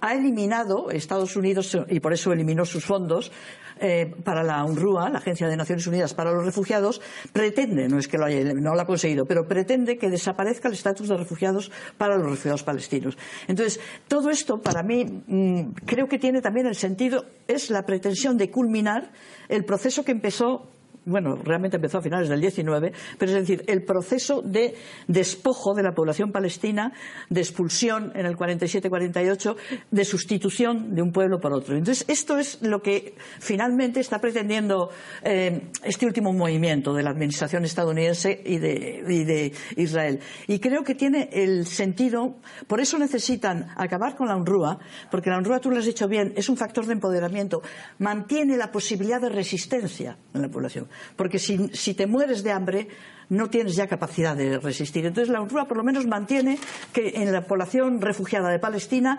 Ha 0.00 0.14
eliminado 0.14 0.90
Estados 0.90 1.34
Unidos, 1.34 1.76
y 1.88 1.98
por 1.98 2.12
eso 2.12 2.32
eliminó 2.32 2.64
sus 2.64 2.84
fondos, 2.84 3.32
eh, 3.80 4.14
para 4.22 4.44
la 4.44 4.62
UNRWA, 4.62 5.08
la 5.08 5.18
Agencia 5.18 5.48
de 5.48 5.56
Naciones 5.56 5.86
Unidas 5.86 6.14
para 6.14 6.30
los 6.32 6.44
Refugiados, 6.44 7.00
pretende, 7.32 7.88
no 7.88 7.98
es 7.98 8.06
que 8.06 8.18
lo 8.18 8.26
haya, 8.26 8.52
no 8.54 8.74
lo 8.74 8.80
ha 8.80 8.86
conseguido, 8.86 9.24
pero 9.24 9.48
pretende 9.48 9.96
que 9.96 10.08
desaparezca 10.08 10.68
el 10.68 10.74
estatus 10.74 11.08
de 11.08 11.16
refugiados 11.16 11.72
para 11.96 12.16
los 12.16 12.30
refugiados 12.30 12.62
palestinos. 12.62 13.16
Entonces, 13.48 13.80
todo 14.06 14.30
esto 14.30 14.60
para 14.60 14.82
mí 14.82 15.04
mm, 15.04 15.72
creo 15.86 16.06
que 16.06 16.18
tiene 16.18 16.42
también 16.42 16.66
el 16.66 16.76
sentido, 16.76 17.24
es 17.48 17.70
la 17.70 17.82
pretensión 17.84 18.36
de 18.36 18.50
culminar 18.50 19.10
el 19.48 19.64
proceso 19.64 20.04
que 20.04 20.12
empezó 20.12 20.68
bueno, 21.06 21.36
realmente 21.36 21.76
empezó 21.76 21.98
a 21.98 22.02
finales 22.02 22.28
del 22.28 22.40
19, 22.40 22.92
pero 23.18 23.32
es 23.32 23.38
decir, 23.38 23.64
el 23.66 23.84
proceso 23.84 24.42
de 24.42 24.74
despojo 25.06 25.74
de 25.74 25.82
la 25.82 25.92
población 25.92 26.30
palestina, 26.30 26.92
de 27.30 27.40
expulsión 27.40 28.12
en 28.14 28.26
el 28.26 28.36
47-48, 28.36 29.56
de 29.90 30.04
sustitución 30.04 30.94
de 30.94 31.02
un 31.02 31.12
pueblo 31.12 31.40
por 31.40 31.52
otro. 31.52 31.76
Entonces, 31.76 32.04
esto 32.08 32.38
es 32.38 32.60
lo 32.62 32.82
que 32.82 33.14
finalmente 33.38 34.00
está 34.00 34.20
pretendiendo 34.20 34.90
eh, 35.22 35.70
este 35.82 36.06
último 36.06 36.32
movimiento 36.32 36.92
de 36.92 37.02
la 37.02 37.10
administración 37.10 37.64
estadounidense 37.64 38.42
y 38.44 38.58
de, 38.58 39.02
y 39.08 39.24
de 39.24 39.52
Israel. 39.76 40.20
Y 40.48 40.58
creo 40.58 40.84
que 40.84 40.94
tiene 40.94 41.30
el 41.32 41.66
sentido, 41.66 42.36
por 42.66 42.80
eso 42.80 42.98
necesitan 42.98 43.68
acabar 43.76 44.16
con 44.16 44.28
la 44.28 44.36
UNRWA, 44.36 44.78
porque 45.10 45.30
la 45.30 45.38
UNRWA, 45.38 45.60
tú 45.60 45.70
lo 45.70 45.78
has 45.78 45.86
dicho 45.86 46.08
bien, 46.08 46.34
es 46.36 46.48
un 46.48 46.56
factor 46.56 46.86
de 46.86 46.92
empoderamiento, 46.92 47.62
mantiene 47.98 48.56
la 48.56 48.70
posibilidad 48.70 49.20
de 49.20 49.30
resistencia 49.30 50.18
en 50.34 50.42
la 50.42 50.48
población 50.48 50.89
porque 51.16 51.38
si, 51.38 51.94
te 51.94 52.06
mueres 52.06 52.42
de 52.42 52.52
hambre 52.52 52.88
no 53.28 53.48
tienes 53.48 53.76
ya 53.76 53.86
capacidad 53.86 54.36
de 54.36 54.58
resistir. 54.58 55.06
Entonces 55.06 55.32
la 55.32 55.40
UNRWA 55.40 55.68
por 55.68 55.76
lo 55.76 55.84
menos 55.84 56.06
mantiene 56.06 56.58
que 56.92 57.12
en 57.16 57.32
la 57.32 57.42
población 57.42 58.00
refugiada 58.00 58.50
de 58.50 58.58
Palestina 58.58 59.18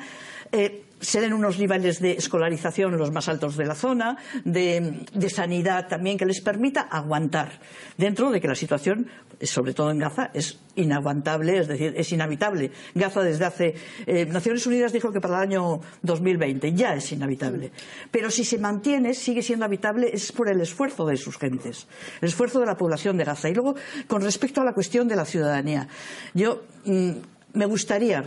eh, 0.51 0.83
se 1.01 1.19
den 1.19 1.33
unos 1.33 1.57
niveles 1.57 1.99
de 1.99 2.13
escolarización 2.13 2.97
los 2.97 3.11
más 3.11 3.27
altos 3.27 3.57
de 3.57 3.65
la 3.65 3.75
zona, 3.75 4.17
de, 4.45 5.29
sanidad 5.29 5.87
también, 5.87 6.17
que 6.17 6.25
les 6.25 6.41
permita 6.41 6.81
aguantar, 6.81 7.59
dentro 7.97 8.31
de 8.31 8.39
que 8.39 8.47
la 8.47 8.55
situación, 8.55 9.07
sobre 9.49 9.73
todo 9.73 9.91
en 9.91 9.99
Gaza, 9.99 10.31
es 10.33 10.59
inaguantable, 10.75 11.59
es 11.59 11.67
decir, 11.67 11.93
es 11.95 12.11
inhabitable. 12.11 12.71
Gaza 12.95 13.21
desde 13.21 13.45
hace. 13.45 13.75
Eh, 14.05 14.25
Naciones 14.25 14.65
Unidas 14.67 14.93
dijo 14.93 15.11
que 15.11 15.21
para 15.21 15.37
el 15.37 15.49
año 15.49 15.79
2020 16.01 16.73
ya 16.73 16.93
es 16.93 17.11
inhabitable. 17.11 17.71
Pero 18.11 18.29
si 18.29 18.43
se 18.43 18.57
mantiene, 18.57 19.13
sigue 19.13 19.41
siendo 19.41 19.65
habitable, 19.65 20.09
es 20.13 20.31
por 20.31 20.49
el 20.49 20.61
esfuerzo 20.61 21.05
de 21.05 21.17
sus 21.17 21.37
gentes, 21.37 21.87
el 22.21 22.29
esfuerzo 22.29 22.59
de 22.59 22.65
la 22.65 22.77
población 22.77 23.17
de 23.17 23.25
Gaza. 23.25 23.49
Y 23.49 23.53
luego, 23.53 23.75
con 24.07 24.21
respecto 24.21 24.61
a 24.61 24.65
la 24.65 24.73
cuestión 24.73 25.07
de 25.07 25.15
la 25.15 25.25
ciudadanía, 25.25 25.87
yo 26.33 26.63
mm, 26.85 27.11
me 27.53 27.65
gustaría 27.65 28.23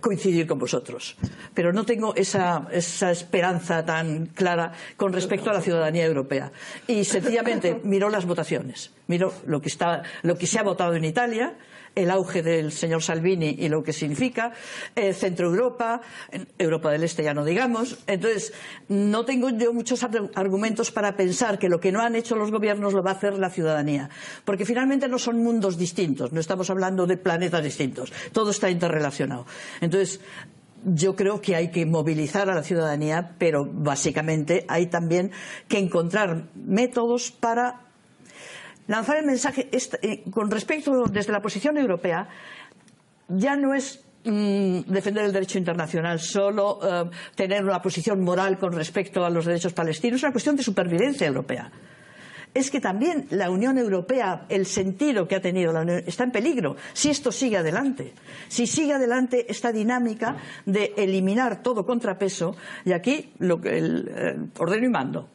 coincidir 0.00 0.46
con 0.46 0.58
vosotros. 0.58 1.16
Pero 1.54 1.72
no 1.72 1.84
tengo 1.84 2.14
esa, 2.14 2.66
esperanza 2.72 3.84
tan 3.84 4.26
clara 4.26 4.72
con 4.96 5.12
respecto 5.12 5.50
a 5.50 5.54
la 5.54 5.60
ciudadanía 5.60 6.04
europea. 6.04 6.50
Y 6.86 7.04
sencillamente 7.04 7.80
miro 7.84 8.10
las 8.10 8.26
votaciones, 8.26 8.92
miro 9.06 9.32
lo 9.46 9.60
que, 9.60 9.68
está, 9.68 10.02
lo 10.22 10.36
que 10.36 10.46
se 10.46 10.58
ha 10.58 10.62
votado 10.62 10.94
en 10.94 11.04
Italia, 11.04 11.54
el 11.94 12.10
auge 12.10 12.42
del 12.42 12.72
señor 12.72 13.02
Salvini 13.02 13.56
y 13.58 13.68
lo 13.68 13.82
que 13.82 13.92
significa, 13.92 14.52
eh, 14.94 15.12
Centro 15.12 15.48
Europa, 15.48 16.00
Europa 16.58 16.90
del 16.90 17.04
Este 17.04 17.22
ya 17.22 17.34
no 17.34 17.44
digamos. 17.44 17.98
Entonces, 18.06 18.52
no 18.88 19.24
tengo 19.24 19.50
yo 19.50 19.72
muchos 19.72 20.02
argumentos 20.34 20.90
para 20.90 21.16
pensar 21.16 21.58
que 21.58 21.68
lo 21.68 21.80
que 21.80 21.92
no 21.92 22.00
han 22.00 22.16
hecho 22.16 22.36
los 22.36 22.50
gobiernos 22.50 22.92
lo 22.92 23.02
va 23.02 23.12
a 23.12 23.14
hacer 23.14 23.38
la 23.38 23.50
ciudadanía. 23.50 24.08
Porque 24.44 24.64
finalmente 24.64 25.08
no 25.08 25.18
son 25.18 25.42
mundos 25.42 25.76
distintos, 25.76 26.32
no 26.32 26.40
estamos 26.40 26.70
hablando 26.70 27.06
de 27.06 27.16
planetas 27.16 27.62
distintos. 27.62 28.12
Todo 28.32 28.50
está 28.50 28.70
interrelacionado. 28.70 29.46
Entonces, 29.80 30.20
yo 30.84 31.14
creo 31.14 31.40
que 31.40 31.56
hay 31.56 31.70
que 31.70 31.84
movilizar 31.84 32.48
a 32.48 32.54
la 32.54 32.62
ciudadanía, 32.62 33.34
pero 33.38 33.66
básicamente 33.70 34.64
hay 34.68 34.86
también 34.86 35.30
que 35.68 35.78
encontrar 35.78 36.48
métodos 36.54 37.30
para 37.30 37.89
lanzar 38.90 39.16
el 39.18 39.24
mensaje 39.24 39.68
eh, 39.72 40.24
con 40.30 40.50
respecto 40.50 41.04
desde 41.06 41.32
la 41.32 41.40
posición 41.40 41.78
europea 41.78 42.28
ya 43.28 43.54
no 43.54 43.72
es 43.72 44.04
mm, 44.24 44.80
defender 44.90 45.24
el 45.24 45.32
derecho 45.32 45.58
internacional, 45.58 46.18
solo 46.18 46.80
eh, 46.82 47.08
tener 47.36 47.62
una 47.64 47.80
posición 47.80 48.20
moral 48.20 48.58
con 48.58 48.72
respecto 48.72 49.24
a 49.24 49.30
los 49.30 49.46
derechos 49.46 49.72
palestinos, 49.72 50.16
es 50.18 50.24
una 50.24 50.32
cuestión 50.32 50.56
de 50.56 50.64
supervivencia 50.64 51.26
europea 51.26 51.70
es 52.54 52.70
que 52.70 52.80
también 52.80 53.26
la 53.30 53.50
Unión 53.50 53.78
Europea, 53.78 54.46
el 54.48 54.66
sentido 54.66 55.28
que 55.28 55.36
ha 55.36 55.40
tenido 55.40 55.72
la 55.72 55.82
Unión, 55.82 56.02
está 56.06 56.24
en 56.24 56.32
peligro 56.32 56.76
si 56.92 57.10
esto 57.10 57.30
sigue 57.30 57.56
adelante. 57.56 58.12
Si 58.48 58.66
sigue 58.66 58.94
adelante 58.94 59.46
esta 59.48 59.72
dinámica 59.72 60.36
de 60.66 60.94
eliminar 60.96 61.62
todo 61.62 61.86
contrapeso, 61.86 62.56
y 62.84 62.92
aquí 62.92 63.32
lo 63.38 63.60
que 63.60 63.78
el, 63.78 64.10
eh, 64.14 64.36
ordeno 64.58 64.86
y 64.86 64.90
mando. 64.90 65.28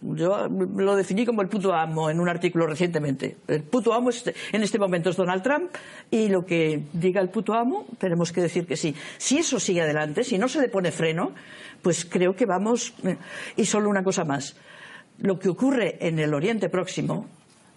Yo 0.00 0.48
lo 0.48 0.96
definí 0.96 1.26
como 1.26 1.42
el 1.42 1.48
puto 1.48 1.74
amo 1.74 2.08
en 2.08 2.20
un 2.20 2.28
artículo 2.28 2.66
recientemente. 2.66 3.36
El 3.46 3.62
puto 3.62 3.92
amo 3.92 4.10
en 4.52 4.62
este 4.62 4.78
momento 4.78 5.10
es 5.10 5.16
Donald 5.16 5.42
Trump 5.42 5.70
y 6.10 6.28
lo 6.28 6.46
que 6.46 6.84
diga 6.94 7.20
el 7.20 7.28
puto 7.28 7.52
amo 7.52 7.84
tenemos 7.98 8.32
que 8.32 8.40
decir 8.40 8.66
que 8.66 8.76
sí. 8.76 8.94
Si 9.18 9.38
eso 9.38 9.60
sigue 9.60 9.82
adelante, 9.82 10.24
si 10.24 10.38
no 10.38 10.48
se 10.48 10.60
le 10.60 10.68
pone 10.68 10.90
freno, 10.90 11.32
pues 11.82 12.06
creo 12.06 12.34
que 12.34 12.46
vamos. 12.46 12.94
Eh, 13.04 13.16
y 13.56 13.66
solo 13.66 13.90
una 13.90 14.02
cosa 14.02 14.24
más. 14.24 14.56
Lo 15.18 15.38
que 15.38 15.48
ocurre 15.48 15.98
en 16.00 16.18
el 16.18 16.34
Oriente 16.34 16.68
Próximo 16.68 17.26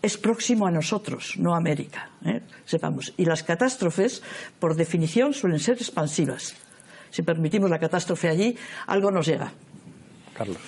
es 0.01 0.17
próximo 0.17 0.65
a 0.67 0.71
nosotros, 0.71 1.35
no 1.37 1.53
a 1.53 1.57
América. 1.57 2.09
¿eh? 2.25 2.41
Sepamos. 2.65 3.13
Y 3.17 3.25
las 3.25 3.43
catástrofes, 3.43 4.23
por 4.59 4.75
definición, 4.75 5.33
suelen 5.33 5.59
ser 5.59 5.77
expansivas. 5.77 6.55
Si 7.09 7.21
permitimos 7.21 7.69
la 7.69 7.79
catástrofe 7.79 8.29
allí, 8.29 8.57
algo 8.87 9.11
nos 9.11 9.27
llega. 9.27 9.51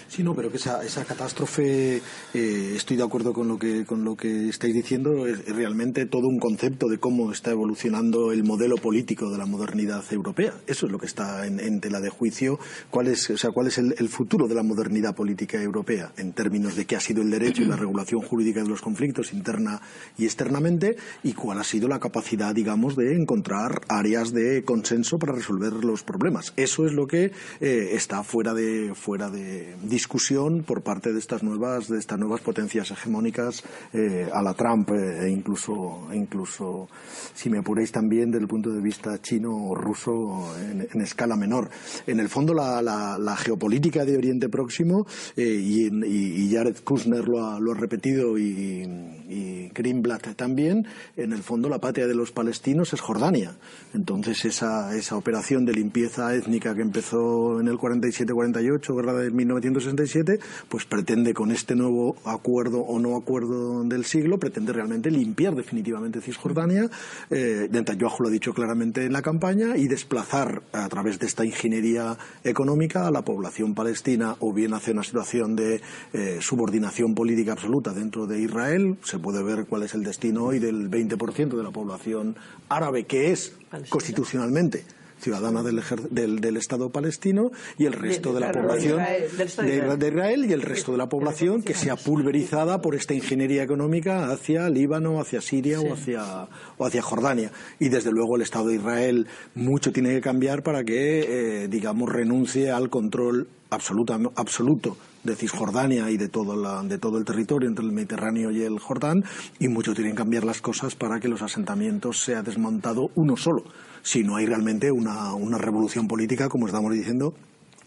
Sí, 0.07 0.23
no, 0.23 0.35
pero 0.35 0.51
que 0.51 0.57
esa, 0.57 0.83
esa 0.83 1.05
catástrofe, 1.05 2.01
eh, 2.33 2.73
estoy 2.75 2.97
de 2.97 3.03
acuerdo 3.03 3.33
con 3.33 3.47
lo 3.47 3.57
que, 3.57 3.85
con 3.85 4.03
lo 4.03 4.15
que 4.15 4.49
estáis 4.49 4.73
diciendo, 4.73 5.25
es 5.25 5.45
realmente 5.47 6.05
todo 6.05 6.27
un 6.27 6.39
concepto 6.39 6.87
de 6.87 6.99
cómo 6.99 7.31
está 7.31 7.51
evolucionando 7.51 8.31
el 8.31 8.43
modelo 8.43 8.75
político 8.75 9.29
de 9.31 9.37
la 9.37 9.45
modernidad 9.45 10.03
europea. 10.11 10.53
Eso 10.67 10.85
es 10.85 10.91
lo 10.91 10.99
que 10.99 11.05
está 11.05 11.47
en, 11.47 11.79
tela 11.79 11.99
de 11.99 12.09
juicio. 12.09 12.59
¿Cuál 12.89 13.07
es, 13.07 13.29
o 13.29 13.37
sea, 13.37 13.51
cuál 13.51 13.67
es 13.67 13.77
el, 13.77 14.09
futuro 14.09 14.47
de 14.47 14.55
la 14.55 14.63
modernidad 14.63 15.15
política 15.15 15.59
europea 15.61 16.11
en 16.17 16.33
términos 16.33 16.75
de 16.75 16.85
qué 16.85 16.95
ha 16.95 16.99
sido 16.99 17.21
el 17.21 17.31
derecho 17.31 17.63
y 17.63 17.65
la 17.65 17.75
regulación 17.75 18.21
jurídica 18.21 18.61
de 18.61 18.69
los 18.69 18.81
conflictos 18.81 19.33
interna 19.33 19.81
y 20.17 20.25
externamente 20.25 20.97
y 21.23 21.33
cuál 21.33 21.59
ha 21.59 21.63
sido 21.63 21.87
la 21.87 21.99
capacidad, 21.99 22.53
digamos, 22.53 22.95
de 22.95 23.15
encontrar 23.15 23.81
áreas 23.87 24.33
de 24.33 24.63
consenso 24.63 25.17
para 25.17 25.33
resolver 25.33 25.73
los 25.83 26.03
problemas? 26.03 26.53
Eso 26.57 26.85
es 26.85 26.93
lo 26.93 27.07
que 27.07 27.31
eh, 27.59 27.89
está 27.93 28.23
fuera 28.23 28.53
de, 28.53 28.93
fuera 28.93 29.29
de 29.29 29.52
discusión 29.83 30.63
por 30.63 30.81
parte 30.81 31.13
de 31.13 31.19
estas 31.19 31.43
nuevas, 31.43 31.87
de 31.87 31.99
estas 31.99 32.19
nuevas 32.19 32.41
potencias 32.41 32.91
hegemónicas 32.91 33.63
eh, 33.93 34.29
a 34.31 34.41
la 34.41 34.53
Trump 34.53 34.89
eh, 34.91 35.25
e 35.25 35.29
incluso, 35.29 36.07
incluso, 36.13 36.87
si 37.33 37.49
me 37.49 37.59
apuréis 37.59 37.91
también, 37.91 38.31
desde 38.31 38.43
el 38.43 38.47
punto 38.47 38.71
de 38.71 38.81
vista 38.81 39.21
chino 39.21 39.55
o 39.55 39.75
ruso 39.75 40.53
en, 40.59 41.01
escala 41.01 41.35
menor. 41.35 41.69
En 42.07 42.19
el 42.19 42.29
fondo, 42.29 42.53
la, 42.53 43.37
geopolítica 43.37 44.05
de 44.05 44.17
Oriente 44.17 44.49
Próximo, 44.49 45.05
eh, 45.35 45.43
y, 45.43 46.53
Jared 46.53 46.77
Kushner 46.83 47.27
lo 47.27 47.45
ha, 47.45 47.59
lo 47.59 47.71
ha 47.71 47.75
repetido 47.75 48.37
y, 48.37 48.83
y 49.27 49.69
Greenblatt 49.73 50.35
también, 50.35 50.85
en 51.17 51.33
el 51.33 51.41
fondo 51.41 51.69
la 51.69 51.79
patria 51.79 52.07
de 52.07 52.15
los 52.15 52.31
palestinos 52.31 52.93
es 52.93 53.01
Jordania. 53.01 53.55
Entonces, 53.93 54.45
esa, 54.45 54.95
esa 54.95 55.15
operación 55.15 55.65
de 55.65 55.73
limpieza 55.73 56.35
étnica 56.35 56.75
que 56.75 56.81
empezó 56.81 57.59
en 57.59 57.67
el 57.67 57.77
47-48, 57.77 58.95
guerra 58.95 59.13
de 59.13 59.31
1967, 59.45 60.39
pues 60.69 60.85
pretende 60.85 61.33
con 61.33 61.51
este 61.51 61.75
nuevo 61.75 62.15
acuerdo 62.25 62.79
o 62.79 62.99
no 62.99 63.15
acuerdo 63.15 63.83
del 63.83 64.05
siglo, 64.05 64.39
pretende 64.39 64.73
realmente 64.73 65.11
limpiar 65.11 65.55
definitivamente 65.55 66.21
Cisjordania, 66.21 66.89
eh, 67.29 67.67
Netanyahu 67.71 68.23
lo 68.23 68.29
ha 68.29 68.31
dicho 68.31 68.53
claramente 68.53 69.05
en 69.05 69.13
la 69.13 69.21
campaña, 69.21 69.77
y 69.77 69.87
desplazar 69.87 70.63
a 70.71 70.87
través 70.89 71.19
de 71.19 71.27
esta 71.27 71.45
ingeniería 71.45 72.17
económica 72.43 73.07
a 73.07 73.11
la 73.11 73.23
población 73.23 73.73
palestina 73.75 74.35
o 74.39 74.53
bien 74.53 74.73
hacia 74.73 74.93
una 74.93 75.03
situación 75.03 75.55
de 75.55 75.81
eh, 76.13 76.37
subordinación 76.41 77.15
política 77.15 77.53
absoluta 77.53 77.93
dentro 77.93 78.27
de 78.27 78.41
Israel. 78.41 78.97
Se 79.03 79.19
puede 79.19 79.43
ver 79.43 79.65
cuál 79.65 79.83
es 79.83 79.93
el 79.93 80.03
destino 80.03 80.45
hoy 80.45 80.59
del 80.59 80.89
20% 80.89 81.55
de 81.55 81.63
la 81.63 81.71
población 81.71 82.35
árabe, 82.69 83.05
que 83.05 83.31
es 83.31 83.55
constitucionalmente 83.89 84.83
ciudadana 85.23 85.63
del, 85.63 85.81
del, 86.11 86.57
Estado 86.57 86.89
palestino 86.89 87.49
y 87.77 87.85
el 87.85 87.93
resto 87.93 88.33
de, 88.33 88.41
la 88.41 88.51
población 88.51 88.99
de, 88.99 90.07
Israel 90.07 90.45
y 90.47 90.53
el 90.53 90.61
resto 90.61 90.91
de 90.91 90.97
la 90.97 91.07
población 91.07 91.63
que 91.63 91.73
sea 91.73 91.95
pulverizada 91.95 92.81
por 92.81 92.93
esta 92.93 93.13
ingeniería 93.13 93.63
económica 93.63 94.31
hacia 94.31 94.69
Líbano, 94.69 95.19
hacia 95.21 95.39
Siria 95.39 95.79
o, 95.79 95.93
hacia, 95.93 96.47
o 96.77 96.85
hacia 96.85 97.01
Jordania. 97.01 97.51
Y 97.79 97.89
desde 97.89 98.11
luego 98.11 98.35
el 98.35 98.41
Estado 98.41 98.67
de 98.67 98.75
Israel 98.75 99.27
mucho 99.55 99.91
tiene 99.91 100.09
que 100.09 100.21
cambiar 100.21 100.61
para 100.61 100.83
que, 100.83 101.63
eh, 101.63 101.67
digamos, 101.69 102.11
renuncie 102.11 102.69
al 102.69 102.89
control 102.89 103.47
absoluto 103.69 104.97
de 105.23 105.35
Cisjordania 105.35 106.09
y 106.11 106.17
de 106.17 106.27
todo, 106.27 106.55
la, 106.55 106.83
de 106.83 106.97
todo 106.97 107.17
el 107.17 107.25
territorio 107.25 107.69
entre 107.69 107.85
el 107.85 107.91
Mediterráneo 107.91 108.51
y 108.51 108.61
el 108.61 108.79
Jordán 108.79 109.23
y 109.59 109.67
mucho 109.67 109.93
tienen 109.93 110.13
que 110.13 110.17
cambiar 110.17 110.43
las 110.43 110.61
cosas 110.61 110.95
para 110.95 111.19
que 111.19 111.27
los 111.27 111.41
asentamientos 111.41 112.21
sea 112.21 112.41
desmontado 112.43 113.09
uno 113.15 113.37
solo, 113.37 113.63
si 114.03 114.23
no 114.23 114.35
hay 114.35 114.45
realmente 114.45 114.91
una, 114.91 115.33
una 115.33 115.57
revolución 115.57 116.07
política, 116.07 116.49
como 116.49 116.67
estamos 116.67 116.93
diciendo, 116.93 117.33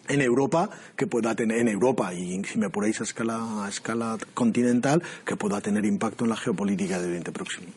en 0.09 0.21
Europa 0.21 0.71
que 0.97 1.07
pueda 1.07 1.35
tener 1.35 1.59
en 1.59 1.69
Europa 1.69 2.13
y 2.15 2.43
si 2.45 2.59
me 2.59 2.67
apuráis 2.67 3.01
a 3.01 3.05
escala 3.05 3.65
a 3.65 3.69
escala 3.69 4.19
continental 4.35 5.03
que 5.25 5.37
pueda 5.37 5.61
tener 5.61 5.85
impacto 5.85 6.25
en 6.25 6.31
la 6.31 6.37
geopolítica 6.37 6.99
del 6.99 7.11
Oriente 7.11 7.33
Próximo. 7.33 7.69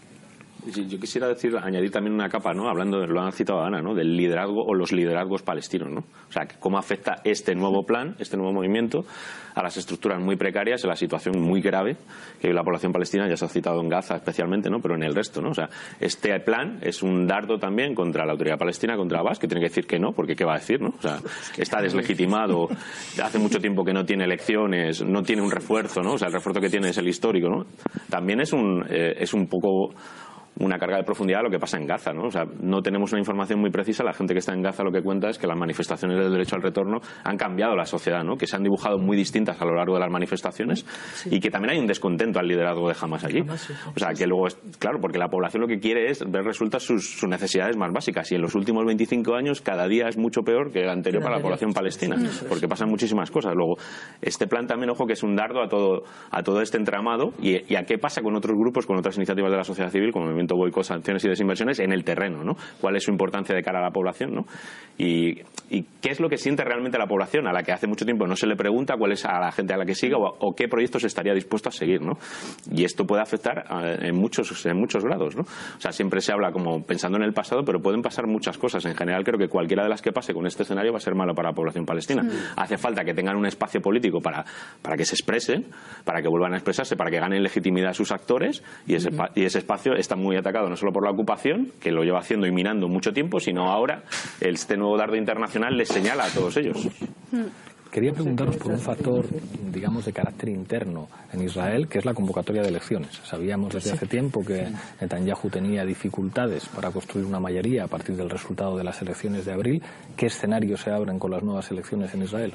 Yo 0.66 1.00
quisiera 1.00 1.28
decir, 1.28 1.56
añadir 1.58 1.90
también 1.90 2.14
una 2.14 2.28
capa, 2.28 2.54
¿no? 2.54 2.68
Hablando, 2.68 3.06
lo 3.08 3.22
han 3.22 3.32
citado 3.32 3.62
Ana, 3.62 3.82
¿no? 3.82 3.96
Del 3.96 4.16
liderazgo 4.16 4.62
o 4.62 4.76
los 4.76 4.92
liderazgos 4.92 5.42
palestinos, 5.42 5.90
¿no? 5.90 6.00
O 6.00 6.32
sea, 6.32 6.48
cómo 6.60 6.78
afecta 6.78 7.22
este 7.24 7.56
nuevo 7.56 7.86
plan, 7.86 8.16
este 8.20 8.36
nuevo 8.36 8.52
movimiento 8.52 9.06
a 9.56 9.64
las 9.64 9.78
estructuras 9.78 10.22
muy 10.22 10.36
precarias, 10.36 10.84
a 10.84 10.88
la 10.88 10.96
situación 10.96 11.40
muy 11.40 11.62
grave 11.62 11.98
que 12.42 12.54
la 12.54 12.64
población 12.64 12.92
palestina 12.92 13.28
ya 13.28 13.38
se 13.38 13.46
ha 13.46 13.48
citado 13.48 13.82
en 13.82 13.90
Gaza 13.90 14.16
especialmente, 14.16 14.70
¿no? 14.70 14.80
Pero 14.82 14.96
en 14.96 15.04
el 15.04 15.16
resto, 15.16 15.42
¿no? 15.42 15.50
O 15.50 15.54
sea, 15.54 15.70
este 16.00 16.38
plan 16.42 16.80
es 16.82 17.02
un 17.04 17.26
dardo 17.26 17.58
también 17.58 17.96
contra 17.96 18.26
la 18.26 18.34
autoridad 18.34 18.58
palestina, 18.58 18.98
contra 18.98 19.20
Abbas, 19.20 19.40
que 19.40 19.48
tiene 19.48 19.62
que 19.62 19.70
decir 19.70 19.88
que 19.88 19.98
no, 19.98 20.12
porque 20.12 20.36
¿qué 20.36 20.46
va 20.46 20.56
a 20.56 20.60
decir, 20.60 20.82
no? 20.82 20.90
O 20.90 21.02
sea, 21.02 21.20
está 21.58 21.82
deslegitimado, 21.82 22.68
hace 23.24 23.40
mucho 23.40 23.60
tiempo 23.60 23.84
que 23.84 23.94
no 23.94 24.06
tiene 24.06 24.26
elecciones, 24.26 25.04
no 25.04 25.24
tiene 25.24 25.42
un 25.42 25.52
refuerzo, 25.52 26.02
¿no? 26.02 26.14
O 26.14 26.18
sea, 26.18 26.28
el 26.28 26.34
refuerzo 26.34 26.62
que 26.62 26.70
tiene 26.70 26.90
es 26.90 26.98
el 26.98 27.08
histórico, 27.08 27.50
¿no? 27.50 27.66
También 28.10 28.42
es 28.42 28.54
un, 28.54 28.86
eh, 28.90 29.16
es 29.18 29.34
un 29.34 29.48
poco 29.48 29.94
una 30.60 30.78
carga 30.78 30.98
de 30.98 31.04
profundidad 31.04 31.42
a 31.42 31.44
lo 31.44 31.50
que 31.50 31.60
pasa 31.60 31.78
en 31.78 31.86
Gaza. 31.86 32.14
¿no? 32.14 32.24
O 32.24 32.32
sea, 32.32 32.46
no 32.62 32.82
tenemos 32.82 33.12
una 33.12 33.20
información 33.20 33.60
muy 33.60 33.72
precisa. 33.72 34.04
La 34.04 34.14
gente 34.14 34.34
que 34.34 34.40
está 34.40 34.54
en 34.54 34.62
Gaza 34.62 34.84
lo 34.84 34.92
que 34.92 35.02
cuenta 35.02 35.30
es 35.30 35.38
que 35.38 35.48
las 35.48 35.58
manifestaciones 35.58 36.18
del 36.18 36.32
derecho 36.32 36.56
al 36.56 36.62
retorno 36.62 37.00
han 37.24 37.38
cambiado 37.38 37.76
la 37.76 37.86
sociedad, 37.86 38.24
¿no? 38.24 38.36
que 38.36 38.48
se 38.48 38.56
han 38.56 38.64
dibujado 38.64 38.98
muy 38.98 39.16
distintas 39.18 39.62
a 39.62 39.66
lo 39.66 39.76
largo 39.76 39.96
de 39.96 40.02
las 40.02 40.12
manifestaciones 40.12 40.86
y 41.26 41.40
que 41.40 41.50
también 41.50 41.74
hay 41.74 41.80
un 41.80 41.88
descontento 41.88 42.40
al 42.40 42.48
liderazgo 42.48 42.88
de 42.90 42.96
Hamas 43.00 43.24
allí. 43.24 43.42
O 43.42 44.00
sea, 44.00 44.10
que 44.14 44.28
luego, 44.28 44.48
es, 44.48 44.56
claro, 44.80 45.00
porque 45.02 45.18
la 45.18 45.30
población 45.30 45.62
lo 45.62 45.68
que 45.68 45.80
quiere 45.80 46.10
es 46.10 46.24
ver 46.30 46.44
resultas 46.44 46.84
sus, 46.84 47.24
necesidades 47.30 47.78
más 47.78 47.92
básicas 47.94 48.32
y 48.32 48.36
en 48.36 48.42
los 48.42 48.56
últimos 48.56 48.86
25 48.86 49.36
años 49.36 49.62
cada 49.62 49.88
día 49.88 50.08
es 50.08 50.18
mucho 50.18 50.42
peor 50.42 50.72
que 50.72 50.82
el 50.82 50.90
anterior 50.90 51.22
para 51.22 51.38
la 51.38 51.42
población 51.42 51.74
palestina, 51.74 52.18
porque 52.48 52.68
pasan 52.68 52.90
muchísimas 52.90 53.30
cosas. 53.30 53.54
Luego, 53.56 53.78
este 54.22 54.48
plan 54.48 54.68
también, 54.68 54.90
ojo, 54.90 55.06
que 55.06 55.14
es 55.14 55.24
un 55.24 55.36
dardo 55.36 55.62
a 55.62 55.68
todo, 55.68 56.04
a 56.32 56.44
todo 56.44 56.62
este 56.62 56.78
entramado 56.78 57.34
y, 57.42 57.76
a 57.76 57.84
qué 57.84 57.98
pasa 57.98 58.22
con 58.22 58.36
otros 58.36 58.58
grupos, 58.58 58.86
con 58.86 58.98
otras 58.98 59.16
iniciativas 59.18 59.52
de 59.52 59.58
la 59.58 59.64
sociedad 59.64 59.90
civil, 59.90 60.12
como 60.12 60.26
el 60.28 60.36
movimiento 60.50 60.56
boicot, 60.56 60.84
sanciones 60.84 61.24
y 61.26 61.30
desinversiones 61.30 61.80
en 61.80 61.92
el 61.92 62.04
terreno, 62.04 62.44
¿no? 62.44 62.56
¿Cuál 62.80 62.96
es 62.96 63.04
su 63.04 63.12
importancia 63.12 63.56
de 63.56 63.62
cara 63.62 63.80
a 63.80 63.84
la 63.84 63.92
población, 63.92 64.34
¿no? 64.34 64.46
Y, 64.98 65.44
qué 66.02 66.12
es 66.12 66.20
lo 66.20 66.30
que 66.30 66.38
siente 66.38 66.64
realmente 66.64 66.98
la 66.98 67.08
población 67.08 67.48
a 67.48 67.54
la 67.54 67.62
que 67.62 67.72
hace 67.72 67.86
mucho 67.86 68.06
tiempo 68.06 68.26
no 68.26 68.36
se 68.36 68.48
le 68.48 68.56
pregunta 68.56 68.96
cuál 68.98 69.12
es 69.12 69.26
a 69.26 69.40
la 69.40 69.52
gente 69.52 69.74
a 69.74 69.78
la 69.78 69.86
que 69.86 69.94
siga 69.94 70.18
o, 70.18 70.56
qué 70.56 70.68
proyectos 70.68 71.04
estaría 71.04 71.34
dispuesto 71.34 71.70
a 71.70 71.72
seguir, 71.72 72.02
¿no? 72.02 72.18
Y 72.72 72.84
esto 72.84 73.06
puede 73.06 73.22
afectar 73.22 73.66
en 74.02 74.16
muchos 74.16 74.66
en 74.66 74.78
muchos 74.78 75.04
grados, 75.04 75.36
¿no? 75.36 75.44
O 75.44 75.80
sea, 75.82 75.92
siempre 75.92 76.22
se 76.22 76.32
habla 76.32 76.52
como 76.52 76.84
pensando 76.84 77.18
en 77.18 77.24
el 77.24 77.34
pasado, 77.34 77.64
pero 77.64 77.82
pueden 77.82 78.02
pasar 78.02 78.28
muchas 78.28 78.58
cosas. 78.58 78.84
En 78.86 78.96
general, 78.96 79.24
creo 79.24 79.38
que 79.38 79.48
cualquiera 79.48 79.84
de 79.84 79.90
las 79.90 80.02
que 80.02 80.12
pase 80.12 80.34
con 80.34 80.48
este 80.48 80.64
escenario 80.64 80.92
va 80.92 80.98
a 80.98 81.02
ser 81.02 81.16
malo 81.16 81.34
para 81.36 81.50
la 81.50 81.56
población 81.56 81.86
palestina. 81.86 82.24
Hace 82.56 82.78
falta 82.78 83.04
que 83.04 83.14
tengan 83.14 83.36
un 83.36 83.46
espacio 83.46 83.82
político 83.82 84.22
para, 84.22 84.46
para 84.82 84.98
que 84.98 85.06
se 85.06 85.16
expresen, 85.16 85.68
para 86.04 86.22
que 86.22 86.28
vuelvan 86.28 86.54
a 86.54 86.58
expresarse, 86.58 86.96
para 86.96 87.12
que 87.12 87.20
ganen 87.20 87.44
legitimidad 87.44 87.92
a 87.92 87.94
sus 87.94 88.12
actores 88.12 88.64
y 88.88 88.96
ese, 88.96 89.10
y 89.36 89.46
ese 89.46 89.60
espacio 89.60 89.94
está 89.94 90.16
muy 90.16 90.36
atacado 90.40 90.70
no 90.70 90.76
solo 90.76 90.92
por 90.92 91.04
la 91.04 91.12
ocupación, 91.12 91.72
que 91.80 91.92
lo 91.92 92.04
lleva 92.04 92.20
haciendo 92.20 92.48
y 92.48 92.52
minando 92.52 92.88
mucho 92.88 93.14
tiempo, 93.14 93.40
sino 93.40 93.70
ahora 93.70 94.04
este 94.42 94.78
nuevo 94.78 94.98
dardo 94.98 95.16
internacional 95.16 95.78
les 95.78 95.90
señala 95.90 96.26
a 96.26 96.30
todos 96.30 96.58
ellos. 96.58 96.88
Quería 97.92 98.14
preguntaros 98.14 98.58
por 98.58 98.72
un 98.72 98.80
factor, 98.80 99.26
digamos, 99.72 100.06
de 100.06 100.14
carácter 100.14 100.50
interno 100.50 101.08
en 101.34 101.42
Israel, 101.42 101.88
que 101.88 101.98
es 101.98 102.06
la 102.06 102.14
convocatoria 102.14 102.62
de 102.62 102.70
elecciones. 102.70 103.20
Sabíamos 103.24 103.74
desde 103.74 103.94
hace 103.94 104.06
tiempo 104.06 104.46
que 104.46 104.68
Netanyahu 105.02 105.50
tenía 105.50 105.84
dificultades 105.86 106.68
para 106.68 106.92
construir 106.92 107.26
una 107.26 107.40
mayoría 107.40 107.86
a 107.86 107.88
partir 107.88 108.16
del 108.16 108.30
resultado 108.30 108.78
de 108.78 108.84
las 108.84 109.02
elecciones 109.02 109.46
de 109.46 109.54
abril. 109.54 109.84
¿Qué 110.16 110.28
escenarios 110.28 110.82
se 110.82 110.92
abren 110.92 111.18
con 111.18 111.32
las 111.32 111.42
nuevas 111.42 111.72
elecciones 111.72 112.14
en 112.14 112.22
Israel? 112.22 112.54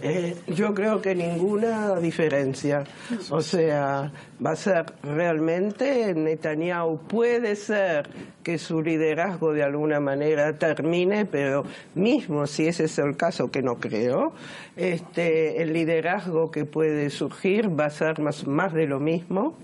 Eh, 0.00 0.36
yo 0.48 0.74
creo 0.74 1.00
que 1.00 1.14
ninguna 1.14 1.96
diferencia. 1.96 2.84
O 3.30 3.40
sea, 3.40 4.12
va 4.44 4.50
a 4.50 4.56
ser 4.56 4.86
realmente 5.02 6.14
Netanyahu 6.14 6.98
puede 7.08 7.56
ser 7.56 8.08
que 8.42 8.58
su 8.58 8.82
liderazgo 8.82 9.52
de 9.52 9.62
alguna 9.62 9.98
manera 10.00 10.56
termine, 10.56 11.24
pero 11.24 11.64
mismo 11.94 12.46
si 12.46 12.66
ese 12.68 12.84
es 12.84 12.98
el 12.98 13.16
caso, 13.16 13.50
que 13.50 13.62
no 13.62 13.76
creo, 13.76 14.32
este, 14.76 15.62
el 15.62 15.72
liderazgo 15.72 16.50
que 16.50 16.64
puede 16.64 17.10
surgir 17.10 17.68
va 17.78 17.86
a 17.86 17.90
ser 17.90 18.20
más, 18.20 18.46
más 18.46 18.72
de 18.72 18.86
lo 18.86 19.00
mismo. 19.00 19.56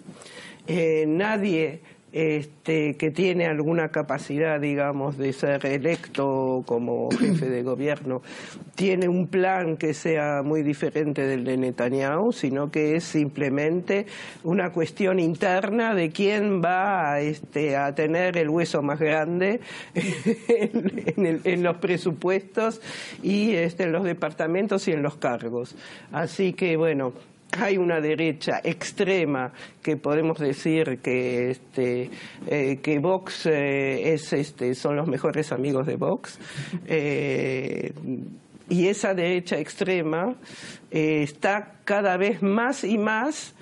Eh, 0.66 1.04
nadie 1.08 1.80
este, 2.12 2.94
que 2.98 3.10
tiene 3.10 3.46
alguna 3.46 3.88
capacidad, 3.88 4.60
digamos, 4.60 5.16
de 5.16 5.32
ser 5.32 5.64
electo 5.64 6.62
como 6.66 7.08
jefe 7.18 7.48
de 7.48 7.62
gobierno, 7.62 8.20
tiene 8.74 9.08
un 9.08 9.28
plan 9.28 9.76
que 9.76 9.94
sea 9.94 10.42
muy 10.42 10.62
diferente 10.62 11.26
del 11.26 11.44
de 11.44 11.56
Netanyahu, 11.56 12.32
sino 12.32 12.70
que 12.70 12.96
es 12.96 13.04
simplemente 13.04 14.06
una 14.44 14.70
cuestión 14.72 15.18
interna 15.20 15.94
de 15.94 16.10
quién 16.10 16.60
va 16.62 17.20
este, 17.20 17.76
a 17.76 17.94
tener 17.94 18.36
el 18.36 18.50
hueso 18.50 18.82
más 18.82 19.00
grande 19.00 19.60
en, 19.94 21.62
los 21.62 21.76
presupuestos 21.78 22.80
y 23.22 23.52
este, 23.54 23.84
en 23.84 23.92
los 23.92 24.04
departamentos 24.04 24.86
y 24.88 24.92
en 24.92 25.02
los 25.02 25.16
cargos. 25.16 25.74
Así 26.12 26.52
que, 26.52 26.76
bueno, 26.76 27.12
hay 27.60 27.76
una 27.76 28.00
derecha 28.00 28.60
extrema 28.64 29.52
que 29.82 29.96
podemos 29.96 30.38
decir 30.38 31.00
que 31.02 31.50
este 31.50 32.10
eh, 32.46 32.78
que 32.82 32.98
Vox 32.98 33.46
eh, 33.46 34.14
es 34.14 34.32
este 34.32 34.74
son 34.74 34.96
los 34.96 35.06
mejores 35.06 35.52
amigos 35.52 35.86
de 35.86 35.96
Vox 35.96 36.38
eh, 36.86 37.92
y 38.68 38.88
esa 38.88 39.12
derecha 39.12 39.58
extrema 39.58 40.34
está 40.90 41.74
cada 41.84 42.16
vez 42.16 42.42
más 42.42 42.84
y 42.84 42.96
más 42.96 43.54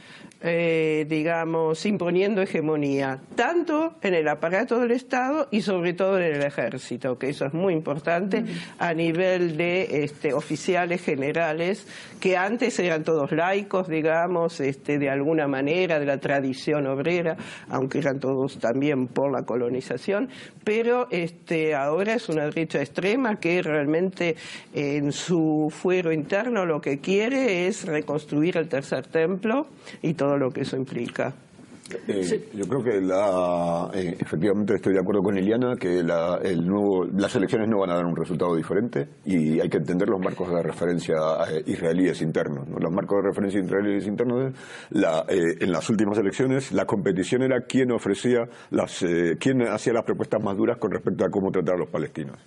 eh, 0.43 1.05
digamos, 1.07 1.85
imponiendo 1.85 2.41
hegemonía, 2.41 3.21
tanto 3.35 3.97
en 4.01 4.15
el 4.15 4.27
aparato 4.27 4.81
del 4.81 4.93
Estado 4.93 5.49
y 5.51 5.61
sobre 5.61 5.93
todo 5.93 6.19
en 6.19 6.35
el 6.35 6.43
ejército, 6.43 7.19
que 7.19 7.29
eso 7.29 7.45
es 7.45 7.53
muy 7.53 7.75
importante 7.75 8.45
a 8.79 8.95
nivel 8.95 9.59
de 9.59 10.05
este, 10.05 10.33
oficiales 10.33 11.03
generales, 11.03 11.87
que 12.21 12.39
antes 12.39 12.79
eran 12.79 13.05
todos 13.05 13.33
laicos, 13.33 13.89
digamos, 13.89 14.61
este, 14.61 14.99
de 14.99 15.11
alguna 15.11 15.47
manera, 15.47 16.01
de 16.01 16.07
la 16.07 16.19
tradición 16.19 16.87
obrera, 16.87 17.37
aunque 17.69 17.99
eran 17.99 18.19
todos 18.19 18.59
también 18.59 19.09
por 19.09 19.31
la 19.31 19.45
colonización, 19.45 20.31
pero 20.65 21.07
este, 21.11 21.75
ahora 21.75 22.15
es 22.15 22.31
una 22.31 22.45
derecha 22.45 22.81
extrema 22.81 23.39
que 23.39 23.61
realmente 23.61 24.37
en 24.73 25.13
su 25.13 25.71
fuero 25.71 26.13
interno 26.13 26.65
lo 26.65 26.81
que 26.81 26.99
quiere 26.99 27.67
es 27.67 27.85
reconstruir 27.85 28.57
el 28.57 28.69
tercer 28.69 29.07
templo 29.07 29.67
y 30.01 30.15
todo 30.15 30.30
lo 30.37 30.51
que 30.51 30.63
eso 30.63 30.77
implica. 30.77 31.35
Eh, 32.07 32.51
yo 32.55 32.67
creo 32.67 32.83
que 32.83 33.01
la, 33.01 33.91
eh, 33.95 34.17
efectivamente 34.19 34.75
estoy 34.75 34.95
de 34.95 35.01
acuerdo 35.01 35.23
con 35.23 35.35
Liliana 35.35 35.75
que 35.77 36.03
la, 36.03 36.39
el 36.43 36.65
nuevo, 36.65 37.05
las 37.05 37.35
elecciones 37.35 37.69
no 37.69 37.81
van 37.81 37.91
a 37.91 37.97
dar 37.97 38.05
un 38.05 38.15
resultado 38.15 38.55
diferente 38.55 39.09
y 39.25 39.61
hay 39.61 39.69
que 39.69 39.79
entender 39.79 40.09
los 40.09 40.21
marcos 40.21 40.49
de 40.51 40.63
referencia 40.63 41.17
eh, 41.51 41.63
israelíes 41.67 42.23
internos. 42.23 42.69
Los 42.69 42.93
marcos 42.93 43.23
de 43.23 43.29
referencia 43.31 43.61
israelíes 43.61 44.07
internos, 44.07 44.55
la, 44.91 45.25
en 45.29 45.73
las 45.73 45.89
últimas 45.91 46.19
elecciones 46.19 46.73
la 46.73 46.85
competición 46.85 47.43
era 47.43 47.61
quién 47.63 47.91
ofrecía 47.91 48.45
las, 48.71 49.05
quién 49.39 49.63
hacía 49.63 49.93
las 49.93 50.05
propuestas 50.05 50.43
más 50.43 50.57
duras 50.57 50.79
con 50.79 50.93
respecto 50.93 51.25
a 51.25 51.29
cómo 51.29 51.51
tratar 51.51 51.75
a 51.75 51.79
los 51.79 51.91
palestinos. 51.91 52.39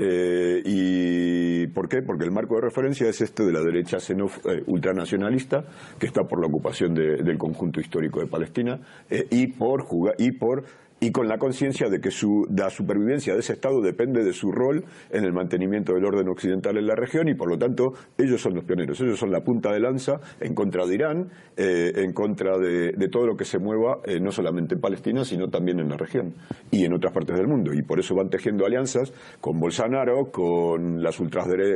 Eh, 0.00 0.62
¿Y 0.64 1.66
por 1.68 1.88
qué? 1.88 2.02
Porque 2.02 2.24
el 2.24 2.30
marco 2.30 2.54
de 2.54 2.60
referencia 2.60 3.08
es 3.08 3.20
este 3.20 3.44
de 3.44 3.52
la 3.52 3.60
derecha 3.60 3.98
eh, 3.98 4.62
ultranacionalista, 4.66 5.64
que 5.98 6.06
está 6.06 6.22
por 6.22 6.40
la 6.40 6.46
ocupación 6.46 6.94
del 6.94 7.36
conjunto 7.36 7.80
histórico 7.80 8.20
de 8.20 8.28
Palestina, 8.28 8.80
eh, 9.10 9.26
y, 9.30 9.48
por 9.48 9.86
y 10.18 10.32
por 10.32 10.64
y 11.00 11.12
con 11.12 11.28
la 11.28 11.38
conciencia 11.38 11.88
de 11.88 12.00
que 12.00 12.10
su, 12.10 12.46
la 12.54 12.70
supervivencia 12.70 13.34
de 13.34 13.40
ese 13.40 13.52
Estado 13.52 13.80
depende 13.80 14.24
de 14.24 14.32
su 14.32 14.50
rol 14.50 14.84
en 15.10 15.24
el 15.24 15.32
mantenimiento 15.32 15.94
del 15.94 16.04
orden 16.04 16.28
occidental 16.28 16.76
en 16.76 16.86
la 16.86 16.94
región 16.94 17.28
y 17.28 17.34
por 17.34 17.48
lo 17.48 17.56
tanto 17.56 17.92
ellos 18.16 18.40
son 18.40 18.54
los 18.54 18.64
pioneros, 18.64 19.00
ellos 19.00 19.18
son 19.18 19.30
la 19.30 19.40
punta 19.40 19.72
de 19.72 19.80
lanza 19.80 20.20
en 20.40 20.54
contra 20.54 20.86
de 20.86 20.94
Irán, 20.94 21.28
eh, 21.56 21.92
en 21.96 22.12
contra 22.12 22.58
de, 22.58 22.92
todo 23.10 23.26
lo 23.26 23.36
que 23.36 23.44
se 23.44 23.58
mueva 23.58 24.00
eh, 24.04 24.20
no 24.20 24.30
solamente 24.30 24.74
en 24.74 24.80
Palestina 24.80 25.24
sino 25.24 25.48
también 25.48 25.80
en 25.80 25.88
la 25.88 25.96
región 25.96 26.34
y 26.70 26.84
en 26.84 26.92
otras 26.92 27.12
partes 27.12 27.36
del 27.36 27.46
mundo 27.46 27.72
y 27.72 27.82
por 27.82 27.98
eso 27.98 28.14
van 28.14 28.28
tejiendo 28.28 28.66
alianzas 28.66 29.12
con 29.40 29.58
Bolsonaro, 29.58 30.30
con, 30.30 31.02
las 31.02 31.16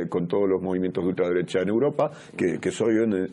con 0.09 0.27
todos 0.27 0.47
los 0.47 0.61
movimientos 0.61 1.03
de 1.03 1.09
ultraderecha 1.09 1.61
en 1.61 1.69
Europa 1.69 2.11
que, 2.37 2.59
que, 2.59 2.69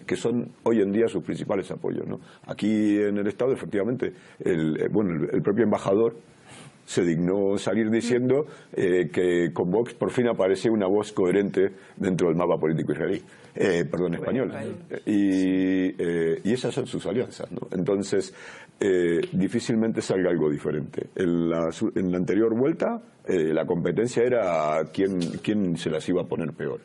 que 0.06 0.16
son 0.16 0.48
hoy 0.62 0.80
en 0.80 0.92
día 0.92 1.08
sus 1.08 1.22
principales 1.22 1.70
apoyos. 1.70 2.06
¿no? 2.06 2.20
Aquí 2.46 2.96
en 2.96 3.18
el 3.18 3.26
Estado 3.26 3.52
efectivamente 3.52 4.12
el, 4.40 4.80
eh, 4.80 4.88
bueno, 4.90 5.26
el 5.30 5.42
propio 5.42 5.64
embajador 5.64 5.79
se 6.90 7.04
dignó 7.04 7.56
salir 7.56 7.88
diciendo 7.88 8.46
eh, 8.72 9.10
que 9.12 9.52
con 9.52 9.70
Vox 9.70 9.94
por 9.94 10.10
fin 10.10 10.26
aparece 10.26 10.68
una 10.68 10.88
voz 10.88 11.12
coherente 11.12 11.70
dentro 11.96 12.26
del 12.26 12.36
mapa 12.36 12.58
político 12.58 12.90
israelí, 12.90 13.22
eh, 13.54 13.84
perdón, 13.88 14.14
español. 14.14 14.52
Y, 15.06 15.94
eh, 15.96 16.40
y, 16.42 16.52
esas 16.52 16.74
son 16.74 16.88
sus 16.88 17.06
alianzas. 17.06 17.48
Entonces, 17.70 18.34
difícilmente 19.32 20.02
salga 20.02 20.30
algo 20.30 20.50
diferente. 20.50 21.06
En 21.14 21.48
la, 21.48 21.70
en 21.94 22.10
la 22.10 22.18
anterior 22.18 22.58
vuelta, 22.58 23.00
la 23.28 23.64
competencia 23.66 24.24
era 24.24 24.82
quién, 24.92 25.20
quién 25.42 25.76
se 25.76 25.90
las 25.90 26.08
iba 26.08 26.22
a 26.22 26.26
poner 26.26 26.52
peor. 26.54 26.80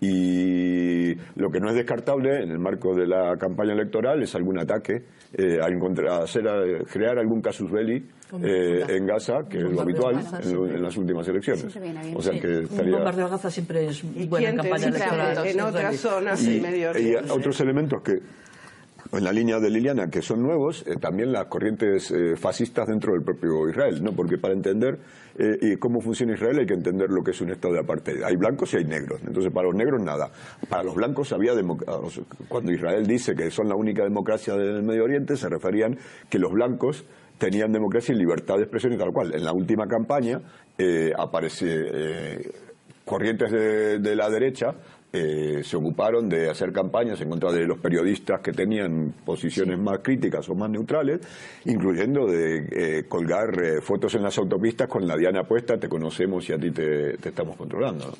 Y 0.00 1.14
lo 1.36 1.50
que 1.50 1.58
no 1.58 1.70
es 1.70 1.74
descartable 1.74 2.42
en 2.42 2.50
el 2.50 2.58
marco 2.58 2.94
de 2.94 3.06
la 3.06 3.36
campaña 3.38 3.72
electoral 3.72 4.22
es 4.22 4.34
algún 4.34 4.58
ataque, 4.58 5.04
eh, 5.32 5.58
a 5.62 5.68
encontrar, 5.68 6.22
hacer, 6.22 6.46
a 6.46 6.84
crear 6.84 7.18
algún 7.18 7.40
casus 7.40 7.70
belli 7.70 8.04
eh, 8.42 8.84
en 8.88 9.06
Gaza, 9.06 9.48
que 9.48 9.58
es 9.58 9.64
lo 9.64 9.80
habitual 9.80 10.16
en, 10.42 10.82
las 10.82 10.96
últimas 10.96 11.26
elecciones. 11.28 11.64
O 12.14 12.20
sea 12.20 12.38
que 12.38 12.62
estaría... 12.62 12.92
Un 12.92 12.98
bombardeo 12.98 13.26
a 13.26 13.30
Gaza 13.30 13.50
siempre 13.50 13.86
es 13.86 14.28
buena 14.28 14.62
campaña 14.62 14.88
electoral. 14.88 15.46
En 15.46 15.60
otras 15.60 15.96
zonas 15.96 16.46
y, 16.46 16.60
Medio 16.60 16.98
Y 16.98 17.14
otros 17.14 17.60
elementos 17.60 18.02
que 18.02 18.18
en 19.12 19.24
la 19.24 19.32
línea 19.32 19.58
de 19.58 19.70
Liliana, 19.70 20.08
que 20.08 20.22
son 20.22 20.42
nuevos, 20.42 20.84
eh, 20.86 20.96
también 21.00 21.32
las 21.32 21.46
corrientes 21.46 22.10
eh, 22.10 22.36
fascistas 22.36 22.86
dentro 22.88 23.12
del 23.12 23.22
propio 23.22 23.68
Israel, 23.68 24.02
¿no? 24.02 24.12
Porque 24.12 24.38
para 24.38 24.54
entender 24.54 24.98
eh, 25.38 25.76
cómo 25.78 26.00
funciona 26.00 26.34
Israel 26.34 26.58
hay 26.60 26.66
que 26.66 26.74
entender 26.74 27.10
lo 27.10 27.22
que 27.22 27.30
es 27.30 27.40
un 27.40 27.50
estado 27.50 27.74
de 27.74 27.80
apartheid. 27.80 28.22
Hay 28.22 28.36
blancos 28.36 28.72
y 28.74 28.78
hay 28.78 28.84
negros. 28.84 29.20
Entonces, 29.26 29.52
para 29.52 29.66
los 29.66 29.76
negros, 29.76 30.02
nada. 30.02 30.30
Para 30.68 30.82
los 30.82 30.94
blancos 30.94 31.32
había 31.32 31.52
Cuando 32.48 32.72
Israel 32.72 33.06
dice 33.06 33.34
que 33.34 33.50
son 33.50 33.68
la 33.68 33.76
única 33.76 34.02
democracia 34.02 34.54
del 34.54 34.82
Medio 34.82 35.04
Oriente, 35.04 35.36
se 35.36 35.48
referían 35.48 35.98
que 36.30 36.38
los 36.38 36.52
blancos 36.52 37.04
tenían 37.38 37.72
democracia 37.72 38.14
y 38.14 38.18
libertad 38.18 38.56
de 38.56 38.62
expresión 38.62 38.94
y 38.94 38.96
tal 38.96 39.12
cual. 39.12 39.34
En 39.34 39.44
la 39.44 39.52
última 39.52 39.86
campaña 39.86 40.40
aparece 41.18 42.52
corrientes 43.04 43.52
de 43.52 44.16
la 44.16 44.30
derecha 44.30 44.74
eh, 45.16 45.64
se 45.64 45.76
ocuparon 45.78 46.28
de 46.28 46.50
hacer 46.50 46.72
campañas 46.72 47.18
en 47.22 47.30
contra 47.30 47.50
de 47.50 47.66
los 47.66 47.78
periodistas 47.78 48.40
que 48.42 48.52
tenían 48.52 49.14
posiciones 49.24 49.78
más 49.78 50.00
críticas 50.00 50.46
o 50.50 50.54
más 50.54 50.68
neutrales, 50.68 51.20
incluyendo 51.64 52.26
de 52.26 52.66
eh, 52.70 53.04
colgar 53.08 53.48
eh, 53.62 53.80
fotos 53.80 54.14
en 54.14 54.22
las 54.22 54.36
autopistas 54.36 54.88
con 54.88 55.06
la 55.06 55.16
diana 55.16 55.44
puesta, 55.44 55.78
te 55.78 55.88
conocemos 55.88 56.46
y 56.50 56.52
a 56.52 56.58
ti 56.58 56.70
te, 56.70 57.14
estamos 57.14 57.56
controlando. 57.56 58.12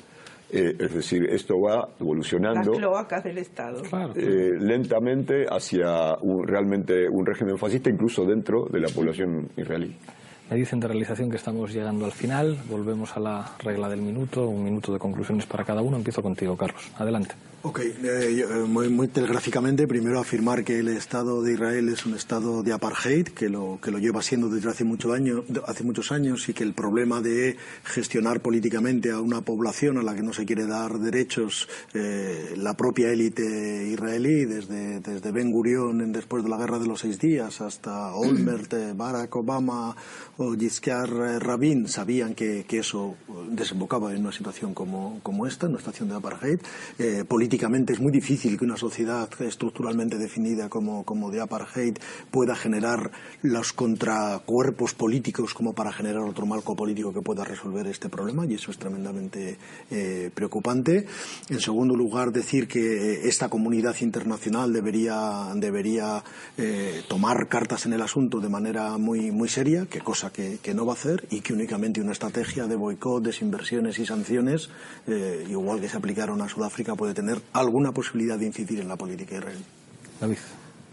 es 0.49 0.93
decir, 0.93 1.25
esto 1.29 1.59
va 1.61 1.87
evolucionando. 1.99 2.71
del 3.23 3.37
Estado. 3.37 3.83
lentamente 4.15 5.45
hacia 5.47 6.15
realmente 6.45 7.07
un 7.07 7.25
régimen 7.25 7.57
fascista, 7.57 7.91
incluso 7.91 8.25
dentro 8.25 8.65
de 8.65 8.79
la 8.79 8.87
población 8.87 9.49
israelí. 9.55 9.95
Me 10.49 10.55
dicen 10.55 10.79
de 10.79 10.87
realización 10.87 11.29
que 11.29 11.35
estamos 11.35 11.73
llegando 11.73 12.05
al 12.05 12.13
final. 12.13 12.57
Volvemos 12.69 13.17
a 13.17 13.19
la 13.19 13.51
regla 13.59 13.89
del 13.89 14.01
minuto, 14.01 14.47
un 14.47 14.63
minuto 14.63 14.93
de 14.93 14.99
conclusiones 14.99 15.45
para 15.45 15.65
cada 15.65 15.81
uno. 15.81 15.97
Empiezo 15.97 16.23
contigo, 16.23 16.55
Carlos. 16.55 16.89
Adelante. 16.97 17.35
Ok, 17.67 17.79
eh, 17.79 17.93
eh, 18.01 18.45
muy, 18.65 18.87
muy, 18.87 19.09
telegráficamente, 19.09 19.89
primero 19.89 20.21
afirmar 20.21 20.63
que 20.63 20.79
el 20.79 20.87
Estado 20.87 21.43
de 21.43 21.51
Israel 21.51 21.89
es 21.89 22.05
un 22.05 22.13
Estado 22.13 22.63
de 22.63 22.71
apartheid, 22.71 23.27
que 23.27 23.49
lo, 23.49 23.77
que 23.83 23.91
lo 23.91 23.99
lleva 23.99 24.21
siendo 24.21 24.47
desde 24.47 24.69
hace, 24.69 24.85
mucho 24.85 25.11
año, 25.11 25.43
hace 25.65 25.83
muchos 25.83 26.13
años 26.13 26.47
y 26.47 26.53
que 26.53 26.63
el 26.63 26.73
problema 26.73 27.19
de 27.19 27.57
gestionar 27.83 28.39
políticamente 28.39 29.11
a 29.11 29.19
una 29.19 29.41
población 29.41 29.97
a 29.97 30.01
la 30.01 30.15
que 30.15 30.23
no 30.23 30.31
se 30.31 30.45
quiere 30.45 30.65
dar 30.65 30.97
derechos 30.97 31.67
eh, 31.93 32.53
la 32.55 32.77
propia 32.77 33.11
élite 33.11 33.89
israelí, 33.91 34.45
desde, 34.45 35.01
desde 35.01 35.31
Ben 35.33 35.51
Gurion 35.51 36.13
después 36.13 36.45
de 36.45 36.49
la 36.49 36.55
Guerra 36.55 36.79
de 36.79 36.87
los 36.87 37.01
Seis 37.01 37.19
Días 37.19 37.59
hasta 37.59 38.15
Olmert, 38.15 38.73
Barack 38.95 39.35
Obama 39.35 39.93
o 40.37 40.55
Yitzhak 40.55 41.09
Rabin, 41.41 41.89
sabían 41.89 42.33
que, 42.33 42.65
eso 42.69 43.15
desembocaba 43.49 44.13
en 44.13 44.21
una 44.21 44.31
situación 44.31 44.73
como, 44.73 45.19
como 45.21 45.45
esta, 45.47 45.65
en 45.65 45.73
una 45.73 45.79
situación 45.79 46.07
de 46.07 46.15
apartheid. 46.15 46.59
políticamente 47.27 47.56
es 47.57 47.99
muy 47.99 48.11
difícil 48.11 48.57
que 48.57 48.65
una 48.65 48.77
sociedad 48.77 49.29
estructuralmente 49.41 50.17
definida 50.17 50.69
como, 50.69 51.03
como 51.03 51.31
de 51.31 51.41
apartheid 51.41 51.97
pueda 52.29 52.55
generar 52.55 53.11
los 53.41 53.73
contracuerpos 53.73 54.93
políticos 54.93 55.53
como 55.53 55.73
para 55.73 55.91
generar 55.91 56.21
otro 56.23 56.45
marco 56.45 56.75
político 56.75 57.11
que 57.11 57.21
pueda 57.21 57.43
resolver 57.43 57.87
este 57.87 58.09
problema 58.09 58.45
y 58.45 58.53
eso 58.53 58.69
es 58.69 58.77
tremendamente 58.77 59.57
eh, 59.89 60.29
preocupante. 60.33 61.07
En 61.49 61.59
segundo 61.59 61.95
lugar, 61.95 62.31
decir 62.31 62.67
que 62.67 63.27
esta 63.27 63.49
comunidad 63.49 63.95
internacional 64.01 64.71
debería, 64.71 65.51
debería 65.55 66.23
eh, 66.57 67.01
tomar 67.07 67.47
cartas 67.47 67.85
en 67.85 67.93
el 67.93 68.01
asunto 68.01 68.39
de 68.39 68.49
manera 68.49 68.97
muy, 68.97 69.31
muy 69.31 69.49
seria, 69.49 69.87
que 69.87 69.99
cosa 70.01 70.31
que, 70.31 70.59
no 70.75 70.85
va 70.85 70.93
a 70.93 70.95
hacer 70.95 71.25
y 71.31 71.41
que 71.41 71.53
únicamente 71.53 72.01
una 72.01 72.11
estrategia 72.11 72.67
de 72.67 72.75
boicot, 72.75 73.23
desinversiones 73.23 73.97
y 73.97 74.05
sanciones, 74.05 74.69
eh, 75.07 75.45
igual 75.49 75.81
que 75.81 75.89
se 75.89 75.97
aplicaron 75.97 76.41
a 76.41 76.49
Sudáfrica, 76.49 76.95
puede 76.95 77.15
tener 77.15 77.36
alguna 77.53 77.91
posibilidad 77.91 78.37
de 78.37 78.45
incidir 78.45 78.79
en 78.79 78.87
la 78.87 78.95
política 78.95 79.35
israelí. 79.35 79.63
David. 80.19 80.37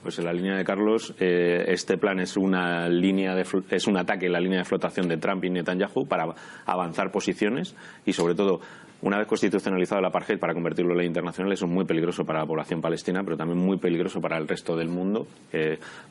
Pues 0.03 0.19
en 0.19 0.27
la 0.27 0.35
línea 0.35 0.55
de 0.57 0.65
Carlos, 0.65 1.15
eh, 1.19 1.65
este 1.69 1.97
plan 1.97 2.21
es 2.21 2.37
una 2.37 2.91
línea 2.91 3.35
de, 3.35 3.47
es 3.71 3.87
un 3.87 3.97
ataque 3.97 4.27
en 4.27 4.33
la 4.33 4.41
línea 4.41 4.59
de 4.59 4.65
flotación 4.67 5.09
de 5.09 5.17
Trump 5.17 5.43
y 5.45 5.49
Netanyahu 5.49 6.07
para 6.07 6.27
avanzar 6.67 7.11
posiciones 7.11 7.75
y 8.05 8.13
sobre 8.13 8.35
todo 8.35 8.61
una 9.03 9.19
vez 9.19 9.27
constitucionalizado 9.27 10.01
el 10.01 10.07
apartheid 10.07 10.39
para 10.39 10.55
convertirlo 10.55 10.93
en 10.93 10.99
ley 10.99 11.07
internacional, 11.07 11.53
eso 11.53 11.67
es 11.67 11.71
muy 11.71 11.85
peligroso 11.85 12.25
para 12.25 12.41
la 12.41 12.47
población 12.47 12.81
palestina, 12.81 13.23
pero 13.23 13.37
también 13.37 13.59
muy 13.59 13.77
peligroso 13.77 14.21
para 14.21 14.39
el 14.39 14.49
resto 14.49 14.77
del 14.77 14.89
mundo. 14.89 15.27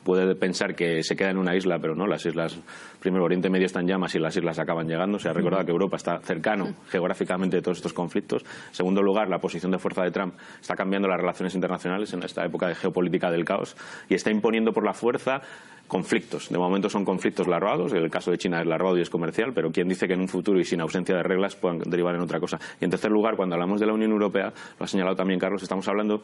puede 0.04 0.34
pensar 0.36 0.74
que 0.74 1.02
se 1.02 1.16
queda 1.16 1.30
en 1.30 1.38
una 1.38 1.56
isla, 1.56 1.78
pero 1.80 1.94
no, 1.94 2.06
las 2.06 2.24
islas, 2.24 2.58
primero, 3.00 3.24
Oriente 3.24 3.50
Medio 3.50 3.66
está 3.66 3.80
en 3.80 3.88
llamas 3.88 4.14
y 4.14 4.18
las 4.18 4.36
islas 4.36 4.58
acaban 4.58 4.86
llegando. 4.86 5.18
Se 5.18 5.28
ha 5.28 5.32
recordado 5.32 5.64
que 5.64 5.72
Europa 5.72 5.96
está 5.96 6.20
cercano 6.20 6.74
geográficamente 6.88 7.56
de 7.56 7.62
todos 7.62 7.78
estos 7.78 7.92
conflictos. 7.92 8.44
En 8.68 8.74
segundo 8.74 9.02
lugar, 9.02 9.28
la 9.28 9.38
posición 9.38 9.72
de 9.72 9.78
fuerza 9.78 10.02
de 10.02 10.10
Trump 10.10 10.34
está 10.60 10.74
cambiando 10.74 11.08
las 11.08 11.18
relaciones 11.18 11.54
internacionales 11.54 12.12
en 12.12 12.22
esta 12.22 12.44
época 12.44 12.68
de 12.68 12.74
geopolítica 12.74 13.30
del 13.30 13.44
caos 13.44 13.76
y 14.08 14.14
está 14.14 14.30
imponiendo 14.30 14.72
por 14.72 14.84
la 14.84 14.94
fuerza 14.94 15.42
conflictos. 15.86 16.48
De 16.48 16.58
momento 16.58 16.88
son 16.88 17.04
conflictos 17.04 17.46
larvados, 17.46 17.92
el 17.92 18.10
caso 18.10 18.30
de 18.30 18.38
China 18.38 18.60
es 18.60 18.66
larvado 18.66 18.96
y 18.98 19.02
es 19.02 19.10
comercial, 19.10 19.52
pero 19.54 19.70
¿quién 19.70 19.88
dice 19.88 20.06
que 20.06 20.14
en 20.14 20.20
un 20.20 20.28
futuro 20.28 20.58
y 20.58 20.64
sin 20.64 20.80
ausencia 20.80 21.16
de 21.16 21.22
reglas 21.22 21.56
puedan 21.56 21.78
derivar 21.78 22.14
en 22.14 22.22
otra 22.22 22.40
cosa? 22.40 22.58
Y 22.80 22.84
en 22.84 22.90
tercer 22.90 23.10
lugar, 23.10 23.36
cuando 23.36 23.54
hablamos 23.54 23.80
de 23.80 23.86
la 23.86 23.92
Unión 23.92 24.10
Europea, 24.10 24.52
lo 24.78 24.84
ha 24.84 24.88
señalado 24.88 25.16
también 25.16 25.38
Carlos, 25.38 25.62
estamos 25.62 25.86
hablando 25.88 26.22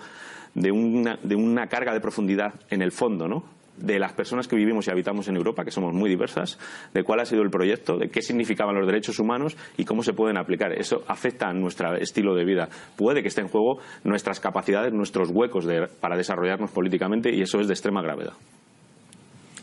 de 0.54 0.72
una, 0.72 1.66
carga 1.68 1.92
de 1.92 2.00
profundidad 2.00 2.54
en 2.70 2.82
el 2.82 2.92
fondo, 2.92 3.28
¿no? 3.28 3.44
de 3.76 3.98
las 3.98 4.12
personas 4.12 4.46
que 4.46 4.56
vivimos 4.56 4.86
y 4.86 4.90
habitamos 4.90 5.28
en 5.28 5.36
Europa, 5.36 5.64
que 5.64 5.70
somos 5.70 5.94
muy 5.94 6.10
diversas, 6.10 6.58
de 6.92 7.02
cuál 7.02 7.20
ha 7.20 7.24
sido 7.24 7.42
el 7.42 7.48
proyecto, 7.48 7.96
de 7.96 8.10
qué 8.10 8.20
significaban 8.20 8.74
los 8.74 8.86
derechos 8.86 9.18
humanos 9.18 9.56
y 9.78 9.86
cómo 9.86 10.02
se 10.02 10.12
pueden 10.12 10.36
aplicar. 10.36 10.72
Eso 10.72 11.02
afecta 11.06 11.48
a 11.48 11.54
nuestro 11.54 11.94
estilo 11.94 12.34
de 12.34 12.44
vida. 12.44 12.68
Puede 12.96 13.22
que 13.22 13.28
esté 13.28 13.40
en 13.40 13.48
juego 13.48 13.78
nuestras 14.04 14.38
capacidades, 14.38 14.92
nuestros 14.92 15.30
huecos 15.30 15.66
para 15.98 16.16
desarrollarnos 16.16 16.70
políticamente 16.72 17.34
y 17.34 17.40
eso 17.40 17.58
es 17.58 17.68
de 17.68 17.72
extrema 17.72 18.02
gravedad. 18.02 18.34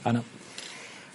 Ana. 0.07 0.23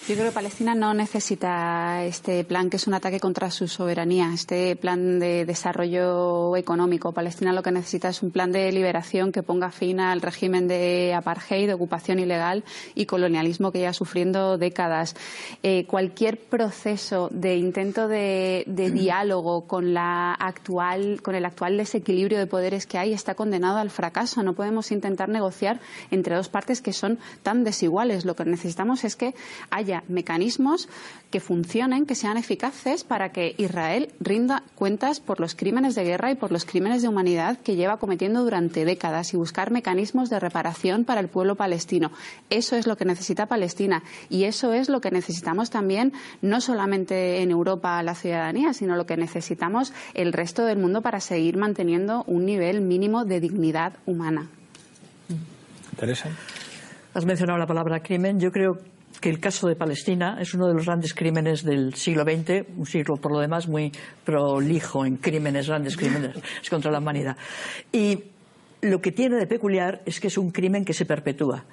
Yo 0.09 0.17
creo 0.17 0.31
que 0.31 0.35
Palestina 0.35 0.75
no 0.75 0.95
necesita 0.95 2.05
este 2.05 2.43
plan 2.43 2.71
que 2.71 2.77
es 2.77 2.89
un 2.89 2.95
ataque 2.95 3.21
contra 3.21 3.53
su 3.53 3.69
soberanía, 3.69 4.31
este 4.35 4.75
plan 4.75 5.21
de 5.21 5.45
desarrollo 5.45 6.57
económico. 6.57 7.13
Palestina 7.13 7.53
lo 7.53 7.63
que 7.63 7.71
necesita 7.71 8.09
es 8.09 8.21
un 8.21 8.33
plan 8.33 8.51
de 8.51 8.73
liberación 8.73 9.31
que 9.31 9.45
ponga 9.45 9.71
fin 9.71 10.01
al 10.01 10.21
régimen 10.21 10.67
de 10.67 11.15
apartheid, 11.15 11.69
de 11.69 11.75
ocupación 11.75 12.19
ilegal 12.19 12.65
y 12.97 13.07
colonialismo 13.07 13.71
que 13.71 13.79
lleva 13.79 13.93
sufriendo 13.93 14.59
décadas. 14.59 15.15
Eh, 15.63 15.87
cualquier 15.87 16.37
proceso 16.37 17.29
de 17.31 17.57
intento 17.57 18.09
de, 18.09 18.65
diálogo 18.93 19.69
con, 19.69 19.95
la 19.95 20.35
actual, 20.35 21.23
con 21.23 21.37
el 21.37 21.45
actual 21.45 21.77
desequilibrio 21.77 22.41
de 22.41 22.49
poderes 22.49 22.87
que 22.87 22.99
hay 22.99 23.13
está 23.13 23.37
condenado 23.37 23.79
al 23.79 23.91
fracaso. 23.91 24.43
No 24.43 24.55
podemos 24.55 24.91
intentar 24.91 25.29
negociar 25.29 25.79
entre 26.11 26.35
dos 26.35 26.49
partes 26.49 26.83
que 26.83 26.93
son 26.93 27.21
tan 27.45 27.63
desiguales. 27.63 28.25
Lo 28.25 28.35
que 28.35 28.45
necesitamos 28.45 29.05
es 29.05 29.15
que 29.15 29.37
haya 29.71 29.92
haya 29.93 30.05
mecanismos 30.09 30.89
que 31.31 31.41
funcionen, 31.41 32.05
que 32.05 32.15
sean 32.15 32.37
eficaces 32.37 33.05
para 33.05 33.33
que 33.33 33.55
Israel 33.57 34.11
rinda 34.21 34.63
cuentas 34.75 35.21
por 35.21 35.41
los 35.41 35.55
crímenes 35.55 35.95
de 35.95 36.05
guerra 36.05 36.31
y 36.31 36.35
por 36.35 36.53
los 36.53 36.65
crímenes 36.65 37.03
de 37.03 37.09
humanidad 37.09 37.59
que 37.59 37.75
lleva 37.75 37.97
cometiendo 37.97 38.45
durante 38.45 38.85
décadas 38.85 39.33
y 39.33 39.37
buscar 39.37 39.71
mecanismos 39.71 40.29
de 40.29 40.39
reparación 40.39 41.05
para 41.05 41.21
el 41.21 41.29
pueblo 41.29 41.55
palestino. 41.55 42.13
Eso 42.51 42.77
es 42.77 42.87
lo 42.87 42.97
que 42.97 43.07
necesita 43.07 43.47
Palestina 43.47 44.03
y 44.29 44.45
eso 44.45 44.73
es 44.73 44.89
lo 44.89 45.01
que 45.01 45.11
necesitamos 45.11 45.71
también, 45.71 46.13
no 46.43 46.61
solamente 46.61 47.43
en 47.43 47.51
Europa 47.51 48.03
la 48.03 48.15
ciudadanía, 48.15 48.75
sino 48.75 48.97
lo 48.97 49.07
que 49.07 49.17
necesitamos 49.17 49.93
el 50.15 50.33
resto 50.33 50.65
del 50.65 50.79
mundo 50.79 51.03
para 51.03 51.21
seguir 51.21 51.57
manteniendo 51.57 52.25
un 52.27 52.45
nivel 52.45 52.83
mínimo 52.83 53.25
de 53.25 53.41
dignidad 53.41 53.95
humana. 54.07 54.49
Teresa. 55.97 56.29
Has 57.15 57.27
mencionado 57.27 57.59
la 57.59 57.67
palabra 57.67 58.01
crimen. 58.01 58.41
Yo 58.41 58.51
creo 58.51 58.79
que 59.23 59.31
el 59.31 59.39
caso 59.39 59.69
de 59.69 59.77
Palestina 59.77 60.37
es 60.41 60.53
uno 60.53 60.67
de 60.67 60.75
los 60.75 60.85
grandes 60.85 61.15
crímenes 61.15 61.63
del 61.63 61.95
siglo 61.95 62.25
XX, 62.25 62.67
un 62.77 62.87
siglo 62.87 63.17
por 63.17 63.31
lo 63.31 63.39
demás 63.39 63.69
muy 63.69 63.93
prolijo 64.25 65.07
en 65.07 65.17
crímenes, 65.17 65.69
grandes 65.69 65.97
crímenes 65.97 66.37
contra 66.69 66.91
la 66.91 66.99
humanidad. 66.99 67.37
Y 67.93 68.19
lo 68.83 69.01
que 69.01 69.13
tiene 69.13 69.37
de 69.37 69.47
peculiar 69.47 70.03
es 70.05 70.19
que 70.19 70.27
es 70.27 70.37
un 70.37 70.51
crimen 70.51 70.85
que 70.85 70.93
se 70.93 71.07
perpetúa 71.07 71.65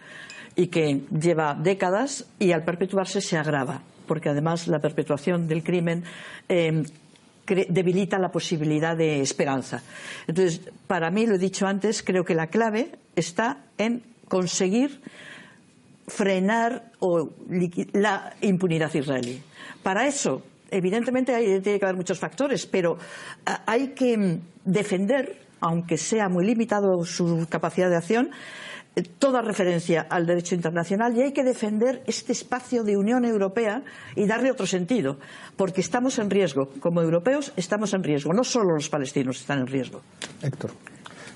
y 0.56 0.68
que 0.68 1.02
lleva 1.10 1.56
décadas 1.56 2.28
y 2.38 2.52
al 2.52 2.64
perpetuarse 2.64 3.20
se 3.20 3.36
agrava, 3.36 3.82
porque 4.06 4.30
además 4.30 4.68
la 4.68 4.78
perpetuación 4.78 5.48
del 5.48 5.64
crimen 5.64 6.04
eh, 6.48 6.84
debilita 7.48 8.20
la 8.20 8.30
posibilidad 8.30 8.96
de 8.96 9.22
esperanza. 9.22 9.82
Entonces, 10.28 10.62
para 10.86 11.10
mí, 11.10 11.26
lo 11.26 11.34
he 11.34 11.40
dicho 11.40 11.66
antes, 11.66 12.04
creo 12.04 12.24
que 12.24 12.36
la 12.36 12.46
clave 12.46 12.92
está 13.16 13.66
en 13.80 14.04
conseguir 14.28 15.02
frenar 16.10 16.92
la 17.94 18.34
impunidad 18.42 18.94
israelí. 18.94 19.42
Para 19.82 20.08
eso, 20.08 20.42
evidentemente, 20.70 21.34
tiene 21.62 21.80
que 21.80 21.86
haber 21.86 21.96
muchos 21.96 22.20
factores, 22.20 22.66
pero 22.66 22.98
ah, 23.46 23.64
hay 23.66 23.90
que 23.90 24.18
mm, 24.18 24.42
defender, 24.66 25.38
aunque 25.62 25.98
sea 25.98 26.28
muy 26.30 26.46
limitado 26.46 27.04
su 27.06 27.48
capacidad 27.50 27.90
de 27.90 27.98
acción, 27.98 28.32
eh, 28.96 29.04
toda 29.20 29.42
referencia 29.42 30.08
al 30.10 30.26
derecho 30.26 30.56
internacional 30.56 31.16
y 31.16 31.22
hay 31.22 31.32
que 31.32 31.44
defender 31.44 32.02
este 32.08 32.34
espacio 32.34 32.84
de 32.84 32.98
Unión 32.98 33.24
Europea 33.24 33.84
y 34.16 34.26
darle 34.26 34.52
otro 34.52 34.66
sentido, 34.66 35.18
porque 35.56 35.82
estamos 35.82 36.20
en 36.20 36.30
riesgo. 36.30 36.70
Como 36.80 37.02
europeos 37.02 37.54
estamos 37.56 37.94
en 37.94 38.04
riesgo, 38.04 38.34
no 38.34 38.44
solo 38.44 38.74
los 38.74 38.90
palestinos 38.90 39.40
están 39.40 39.60
en 39.60 39.68
riesgo. 39.68 40.02
Héctor. 40.42 40.72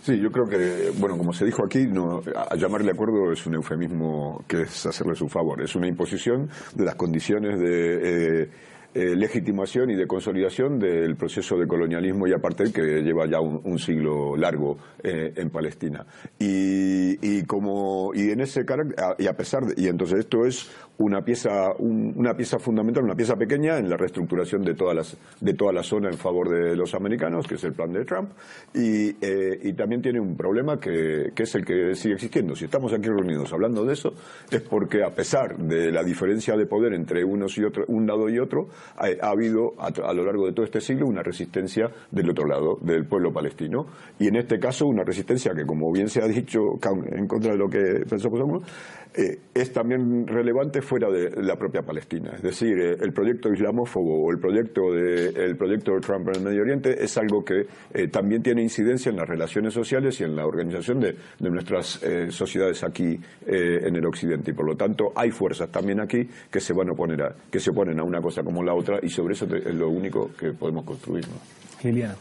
Sí, 0.04 0.20
yo 0.20 0.30
creo 0.32 0.45
que, 0.45 0.91
bueno, 0.99 1.18
como 1.18 1.32
se 1.32 1.45
dijo 1.45 1.64
aquí, 1.64 1.88
no, 1.88 2.22
a 2.36 2.58
llamarle 2.58 2.91
acuerdo 2.91 3.32
es 3.32 3.45
un 3.45 3.56
eufemismo 3.56 4.43
que 4.49 4.64
es 4.64 4.86
hacerle 4.86 5.16
su 5.16 5.30
favor. 5.30 5.62
Es 5.62 5.78
una 5.78 5.88
imposición 5.88 6.49
de 6.76 6.84
las 6.84 6.95
condiciones 6.95 7.58
de 7.58 8.41
eh, 8.41 8.49
eh, 8.95 9.16
legitimación 9.16 9.91
y 9.91 9.95
de 9.95 10.06
consolidación 10.06 10.78
del 10.78 11.16
proceso 11.16 11.58
de 11.58 11.66
colonialismo 11.66 12.28
y 12.28 12.34
apartheid 12.34 12.74
que 12.74 13.01
lleva 13.01 13.26
ya 13.28 13.39
un, 13.39 13.80
siglo 13.80 14.36
largo 14.36 14.78
eh, 15.01 15.32
en 15.38 15.49
Palestina. 15.49 16.06
Y, 16.38 17.18
y, 17.26 17.43
como, 17.45 18.12
y 18.14 18.30
en 18.32 18.41
ese 18.41 18.66
y 19.20 19.28
a 19.28 19.34
pesar 19.38 19.66
de, 19.66 19.82
y 19.82 19.88
entonces 19.88 20.20
esto 20.20 20.45
es 20.45 20.70
una 20.98 21.22
pieza, 21.22 21.74
una 21.80 22.36
pieza 22.36 22.60
fundamental, 22.60 23.04
una 23.04 23.16
pieza 23.16 23.36
pequeña 23.36 23.78
en 23.78 23.89
la 23.89 23.98
reestructuración 23.98 24.64
de, 24.64 24.76
todas 24.76 24.96
las, 24.96 25.18
de 25.41 25.54
toda 25.54 25.74
la 25.74 25.84
zona 25.84 26.10
en 26.10 26.18
favor 26.18 26.50
de 26.50 26.76
los 26.76 26.94
americanos, 26.94 27.48
que 27.48 27.56
es 27.56 27.64
el 27.64 27.74
plan 27.74 27.91
de 27.91 28.06
Trump, 28.06 28.32
y, 28.74 29.10
eh, 29.20 29.60
y 29.64 29.74
también 29.74 30.02
tiene 30.02 30.20
un 30.20 30.36
problema 30.38 30.80
que, 30.80 31.32
que, 31.36 31.44
es 31.44 31.56
el 31.56 31.66
que 31.66 31.96
sigue 31.96 32.16
existiendo. 32.16 32.56
Si 32.56 32.66
estamos 32.66 32.94
aquí 32.94 33.08
reunidos 33.08 33.52
hablando 33.54 33.84
de 33.86 33.94
eso, 33.94 34.14
es 34.52 34.62
porque 34.62 35.04
a 35.04 35.10
pesar 35.10 35.58
de 35.58 35.91
la 35.91 36.04
diferencia 36.04 36.56
de 36.56 36.66
poder 36.66 36.94
entre 36.94 37.24
unos 37.24 37.58
y 37.58 37.64
otro, 37.64 37.86
un 37.88 38.06
lado 38.06 38.30
y 38.30 38.38
otro, 38.38 38.68
ha, 38.98 39.08
ha 39.26 39.32
habido 39.32 39.74
a, 39.80 39.88
a, 39.88 40.14
lo 40.14 40.24
largo 40.24 40.46
de 40.46 40.54
todo 40.54 40.66
este 40.66 40.80
siglo 40.80 41.08
una 41.08 41.24
resistencia 41.24 41.89
del 42.12 42.30
otro 42.30 42.46
lado, 42.46 42.78
del 42.82 43.06
pueblo 43.06 43.34
palestino, 43.34 43.88
y 44.20 44.28
en 44.28 44.36
este 44.36 44.60
caso 44.60 44.86
una 44.86 45.04
resistencia 45.04 45.54
que, 45.56 45.66
como 45.66 45.91
bien 45.91 46.08
se 46.08 46.22
ha 46.22 46.28
dicho, 46.28 46.80
en 47.12 47.28
contra 47.28 47.54
de 47.54 47.58
lo 47.58 47.68
que 47.68 48.06
pensamos, 48.08 48.64
eh, 49.16 49.39
es 49.53 49.72
también 49.72 50.28
relevante 50.28 50.82
fuera 50.82 51.09
de 51.09 51.30
la 51.41 51.55
propia 51.55 51.82
Palestina. 51.82 52.32
Es 52.36 52.41
decir, 52.41 52.80
eh, 52.80 52.97
el 52.99 53.14
proyecto 53.14 53.51
islamófobo 53.51 54.26
o 54.26 54.32
el 54.32 54.39
proyecto 54.39 54.91
de, 54.91 55.30
el 55.30 55.55
proyecto 55.55 55.93
de 55.93 55.99
Trump 55.99 56.30
en 56.30 56.36
el 56.36 56.41
Medio 56.41 56.61
Oriente 56.61 57.03
es 57.03 57.18
algo 57.18 57.43
que 57.43 57.66
eh, 57.93 58.07
también 58.07 58.41
tiene 58.41 58.61
incidencia 58.61 59.09
en 59.09 59.18
las 59.18 59.28
relaciones 59.28 59.74
sociales 59.74 60.20
y 60.20 60.24
en 60.24 60.36
la 60.36 60.45
organización 60.45 60.99
de, 60.99 61.16
de 61.39 61.49
nuestras 61.49 62.01
eh, 62.03 62.32
sociedades 62.32 62.84
aquí 62.84 63.20
eh, 63.45 63.80
en 63.84 63.95
el 63.95 64.05
Occidente. 64.05 64.51
Y 64.51 64.53
por 64.53 64.66
lo 64.66 64.76
tanto, 64.76 65.11
hay 65.16 65.32
fuerzas 65.32 65.70
también 65.70 65.99
aquí 65.99 66.28
que 66.51 66.59
se 66.59 66.74
van 66.74 66.89
a 66.89 66.93
oponer 66.93 67.22
a, 67.22 67.36
que 67.51 67.59
se 67.59 67.72
oponen 67.72 67.99
a 67.99 68.03
una 68.03 68.22
cosa 68.22 68.43
como 68.43 68.64
la 68.64 68.74
otra 68.74 68.99
y 69.01 69.09
sobre 69.09 69.34
eso 69.34 69.45
es 69.45 69.76
lo 69.76 69.89
único 69.89 70.32
que 70.38 70.53
podemos 70.53 70.86
construir. 70.86 71.26
Liliana. 71.84 72.16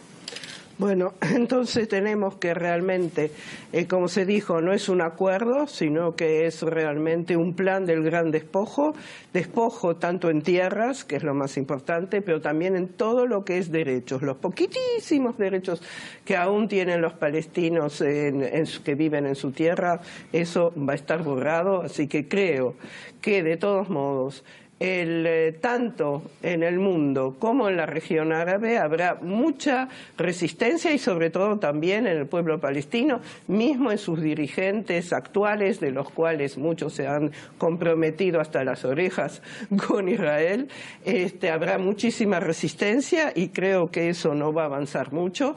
Bueno, 0.78 1.12
entonces 1.20 1.88
tenemos 1.88 2.36
que 2.36 2.54
realmente, 2.54 3.30
eh, 3.72 3.86
como 3.86 4.08
se 4.08 4.24
dijo, 4.24 4.60
no 4.60 4.72
es 4.72 4.88
un 4.88 5.00
acuerdo, 5.00 5.66
sino 5.66 6.16
que 6.16 6.46
es 6.46 6.62
realmente 6.62 7.36
un 7.36 7.54
plan 7.54 7.84
del 7.86 8.02
gran 8.02 8.30
despojo, 8.30 8.94
despojo 9.32 9.96
tanto 9.96 10.30
en 10.30 10.42
tierras, 10.42 11.04
que 11.04 11.16
es 11.16 11.22
lo 11.22 11.34
más 11.34 11.56
importante, 11.56 12.22
pero 12.22 12.40
también 12.40 12.76
en 12.76 12.88
todo 12.88 13.26
lo 13.26 13.44
que 13.44 13.58
es 13.58 13.70
derechos, 13.70 14.22
los 14.22 14.36
poquitísimos 14.38 15.36
derechos 15.36 15.82
que 16.24 16.36
aún 16.36 16.68
tienen 16.68 17.00
los 17.00 17.12
palestinos 17.14 18.00
en, 18.00 18.42
en, 18.42 18.66
que 18.84 18.94
viven 18.94 19.26
en 19.26 19.34
su 19.34 19.52
tierra, 19.52 20.00
eso 20.32 20.72
va 20.76 20.94
a 20.94 20.96
estar 20.96 21.22
borrado, 21.22 21.82
así 21.82 22.08
que 22.08 22.28
creo 22.28 22.76
que 23.20 23.42
de 23.42 23.56
todos 23.56 23.88
modos 23.88 24.42
el, 24.82 25.24
eh, 25.28 25.52
tanto 25.60 26.22
en 26.42 26.64
el 26.64 26.80
mundo 26.80 27.36
como 27.38 27.68
en 27.68 27.76
la 27.76 27.86
región 27.86 28.32
árabe 28.32 28.78
habrá 28.78 29.14
mucha 29.14 29.88
resistencia 30.18 30.92
y 30.92 30.98
sobre 30.98 31.30
todo 31.30 31.60
también 31.60 32.08
en 32.08 32.16
el 32.16 32.26
pueblo 32.26 32.58
palestino, 32.58 33.20
mismo 33.46 33.92
en 33.92 33.98
sus 33.98 34.20
dirigentes 34.20 35.12
actuales, 35.12 35.78
de 35.78 35.92
los 35.92 36.10
cuales 36.10 36.58
muchos 36.58 36.94
se 36.94 37.06
han 37.06 37.30
comprometido 37.58 38.40
hasta 38.40 38.64
las 38.64 38.84
orejas 38.84 39.40
con 39.86 40.08
Israel, 40.08 40.66
este, 41.04 41.50
habrá 41.50 41.78
muchísima 41.78 42.40
resistencia 42.40 43.32
y 43.36 43.50
creo 43.50 43.86
que 43.86 44.08
eso 44.08 44.34
no 44.34 44.52
va 44.52 44.62
a 44.64 44.66
avanzar 44.66 45.12
mucho, 45.12 45.54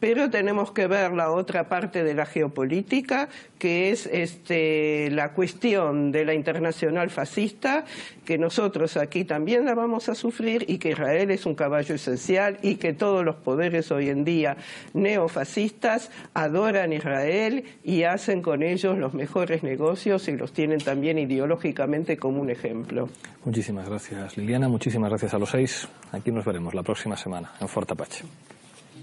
pero 0.00 0.30
tenemos 0.30 0.72
que 0.72 0.86
ver 0.86 1.12
la 1.12 1.30
otra 1.30 1.68
parte 1.68 2.04
de 2.04 2.14
la 2.14 2.26
geopolítica, 2.26 3.28
que 3.58 3.90
es 3.90 4.06
este, 4.06 5.10
la 5.10 5.32
cuestión 5.32 6.12
de 6.12 6.24
la 6.24 6.34
internacional 6.34 7.10
fascista, 7.10 7.84
que 8.24 8.38
nosotros 8.38 8.96
aquí 8.96 9.24
también 9.24 9.64
la 9.64 9.74
vamos 9.74 10.08
a 10.08 10.14
sufrir 10.14 10.64
y 10.68 10.78
que 10.78 10.90
Israel 10.90 11.30
es 11.30 11.46
un 11.46 11.54
caballo 11.54 11.94
esencial 11.94 12.58
y 12.62 12.76
que 12.76 12.92
todos 12.92 13.24
los 13.24 13.36
poderes 13.36 13.90
hoy 13.90 14.10
en 14.10 14.24
día 14.24 14.56
neofascistas 14.94 16.10
adoran 16.34 16.92
Israel 16.92 17.64
y 17.82 18.04
hacen 18.04 18.42
con 18.42 18.62
ellos 18.62 18.98
los 18.98 19.14
mejores 19.14 19.62
negocios 19.62 20.28
y 20.28 20.36
los 20.36 20.52
tienen 20.52 20.78
también 20.78 21.18
ideológicamente 21.18 22.16
como 22.16 22.40
un 22.40 22.50
ejemplo. 22.50 23.08
Muchísimas 23.44 23.88
gracias, 23.88 24.36
Liliana. 24.36 24.68
Muchísimas 24.68 25.10
gracias 25.10 25.34
a 25.34 25.38
los 25.38 25.50
seis. 25.50 25.88
Aquí 26.12 26.30
nos 26.30 26.44
veremos 26.44 26.74
la 26.74 26.82
próxima 26.82 27.16
semana 27.16 27.52
en 27.60 27.68
Fort 27.68 27.90
Apache. 27.90 28.24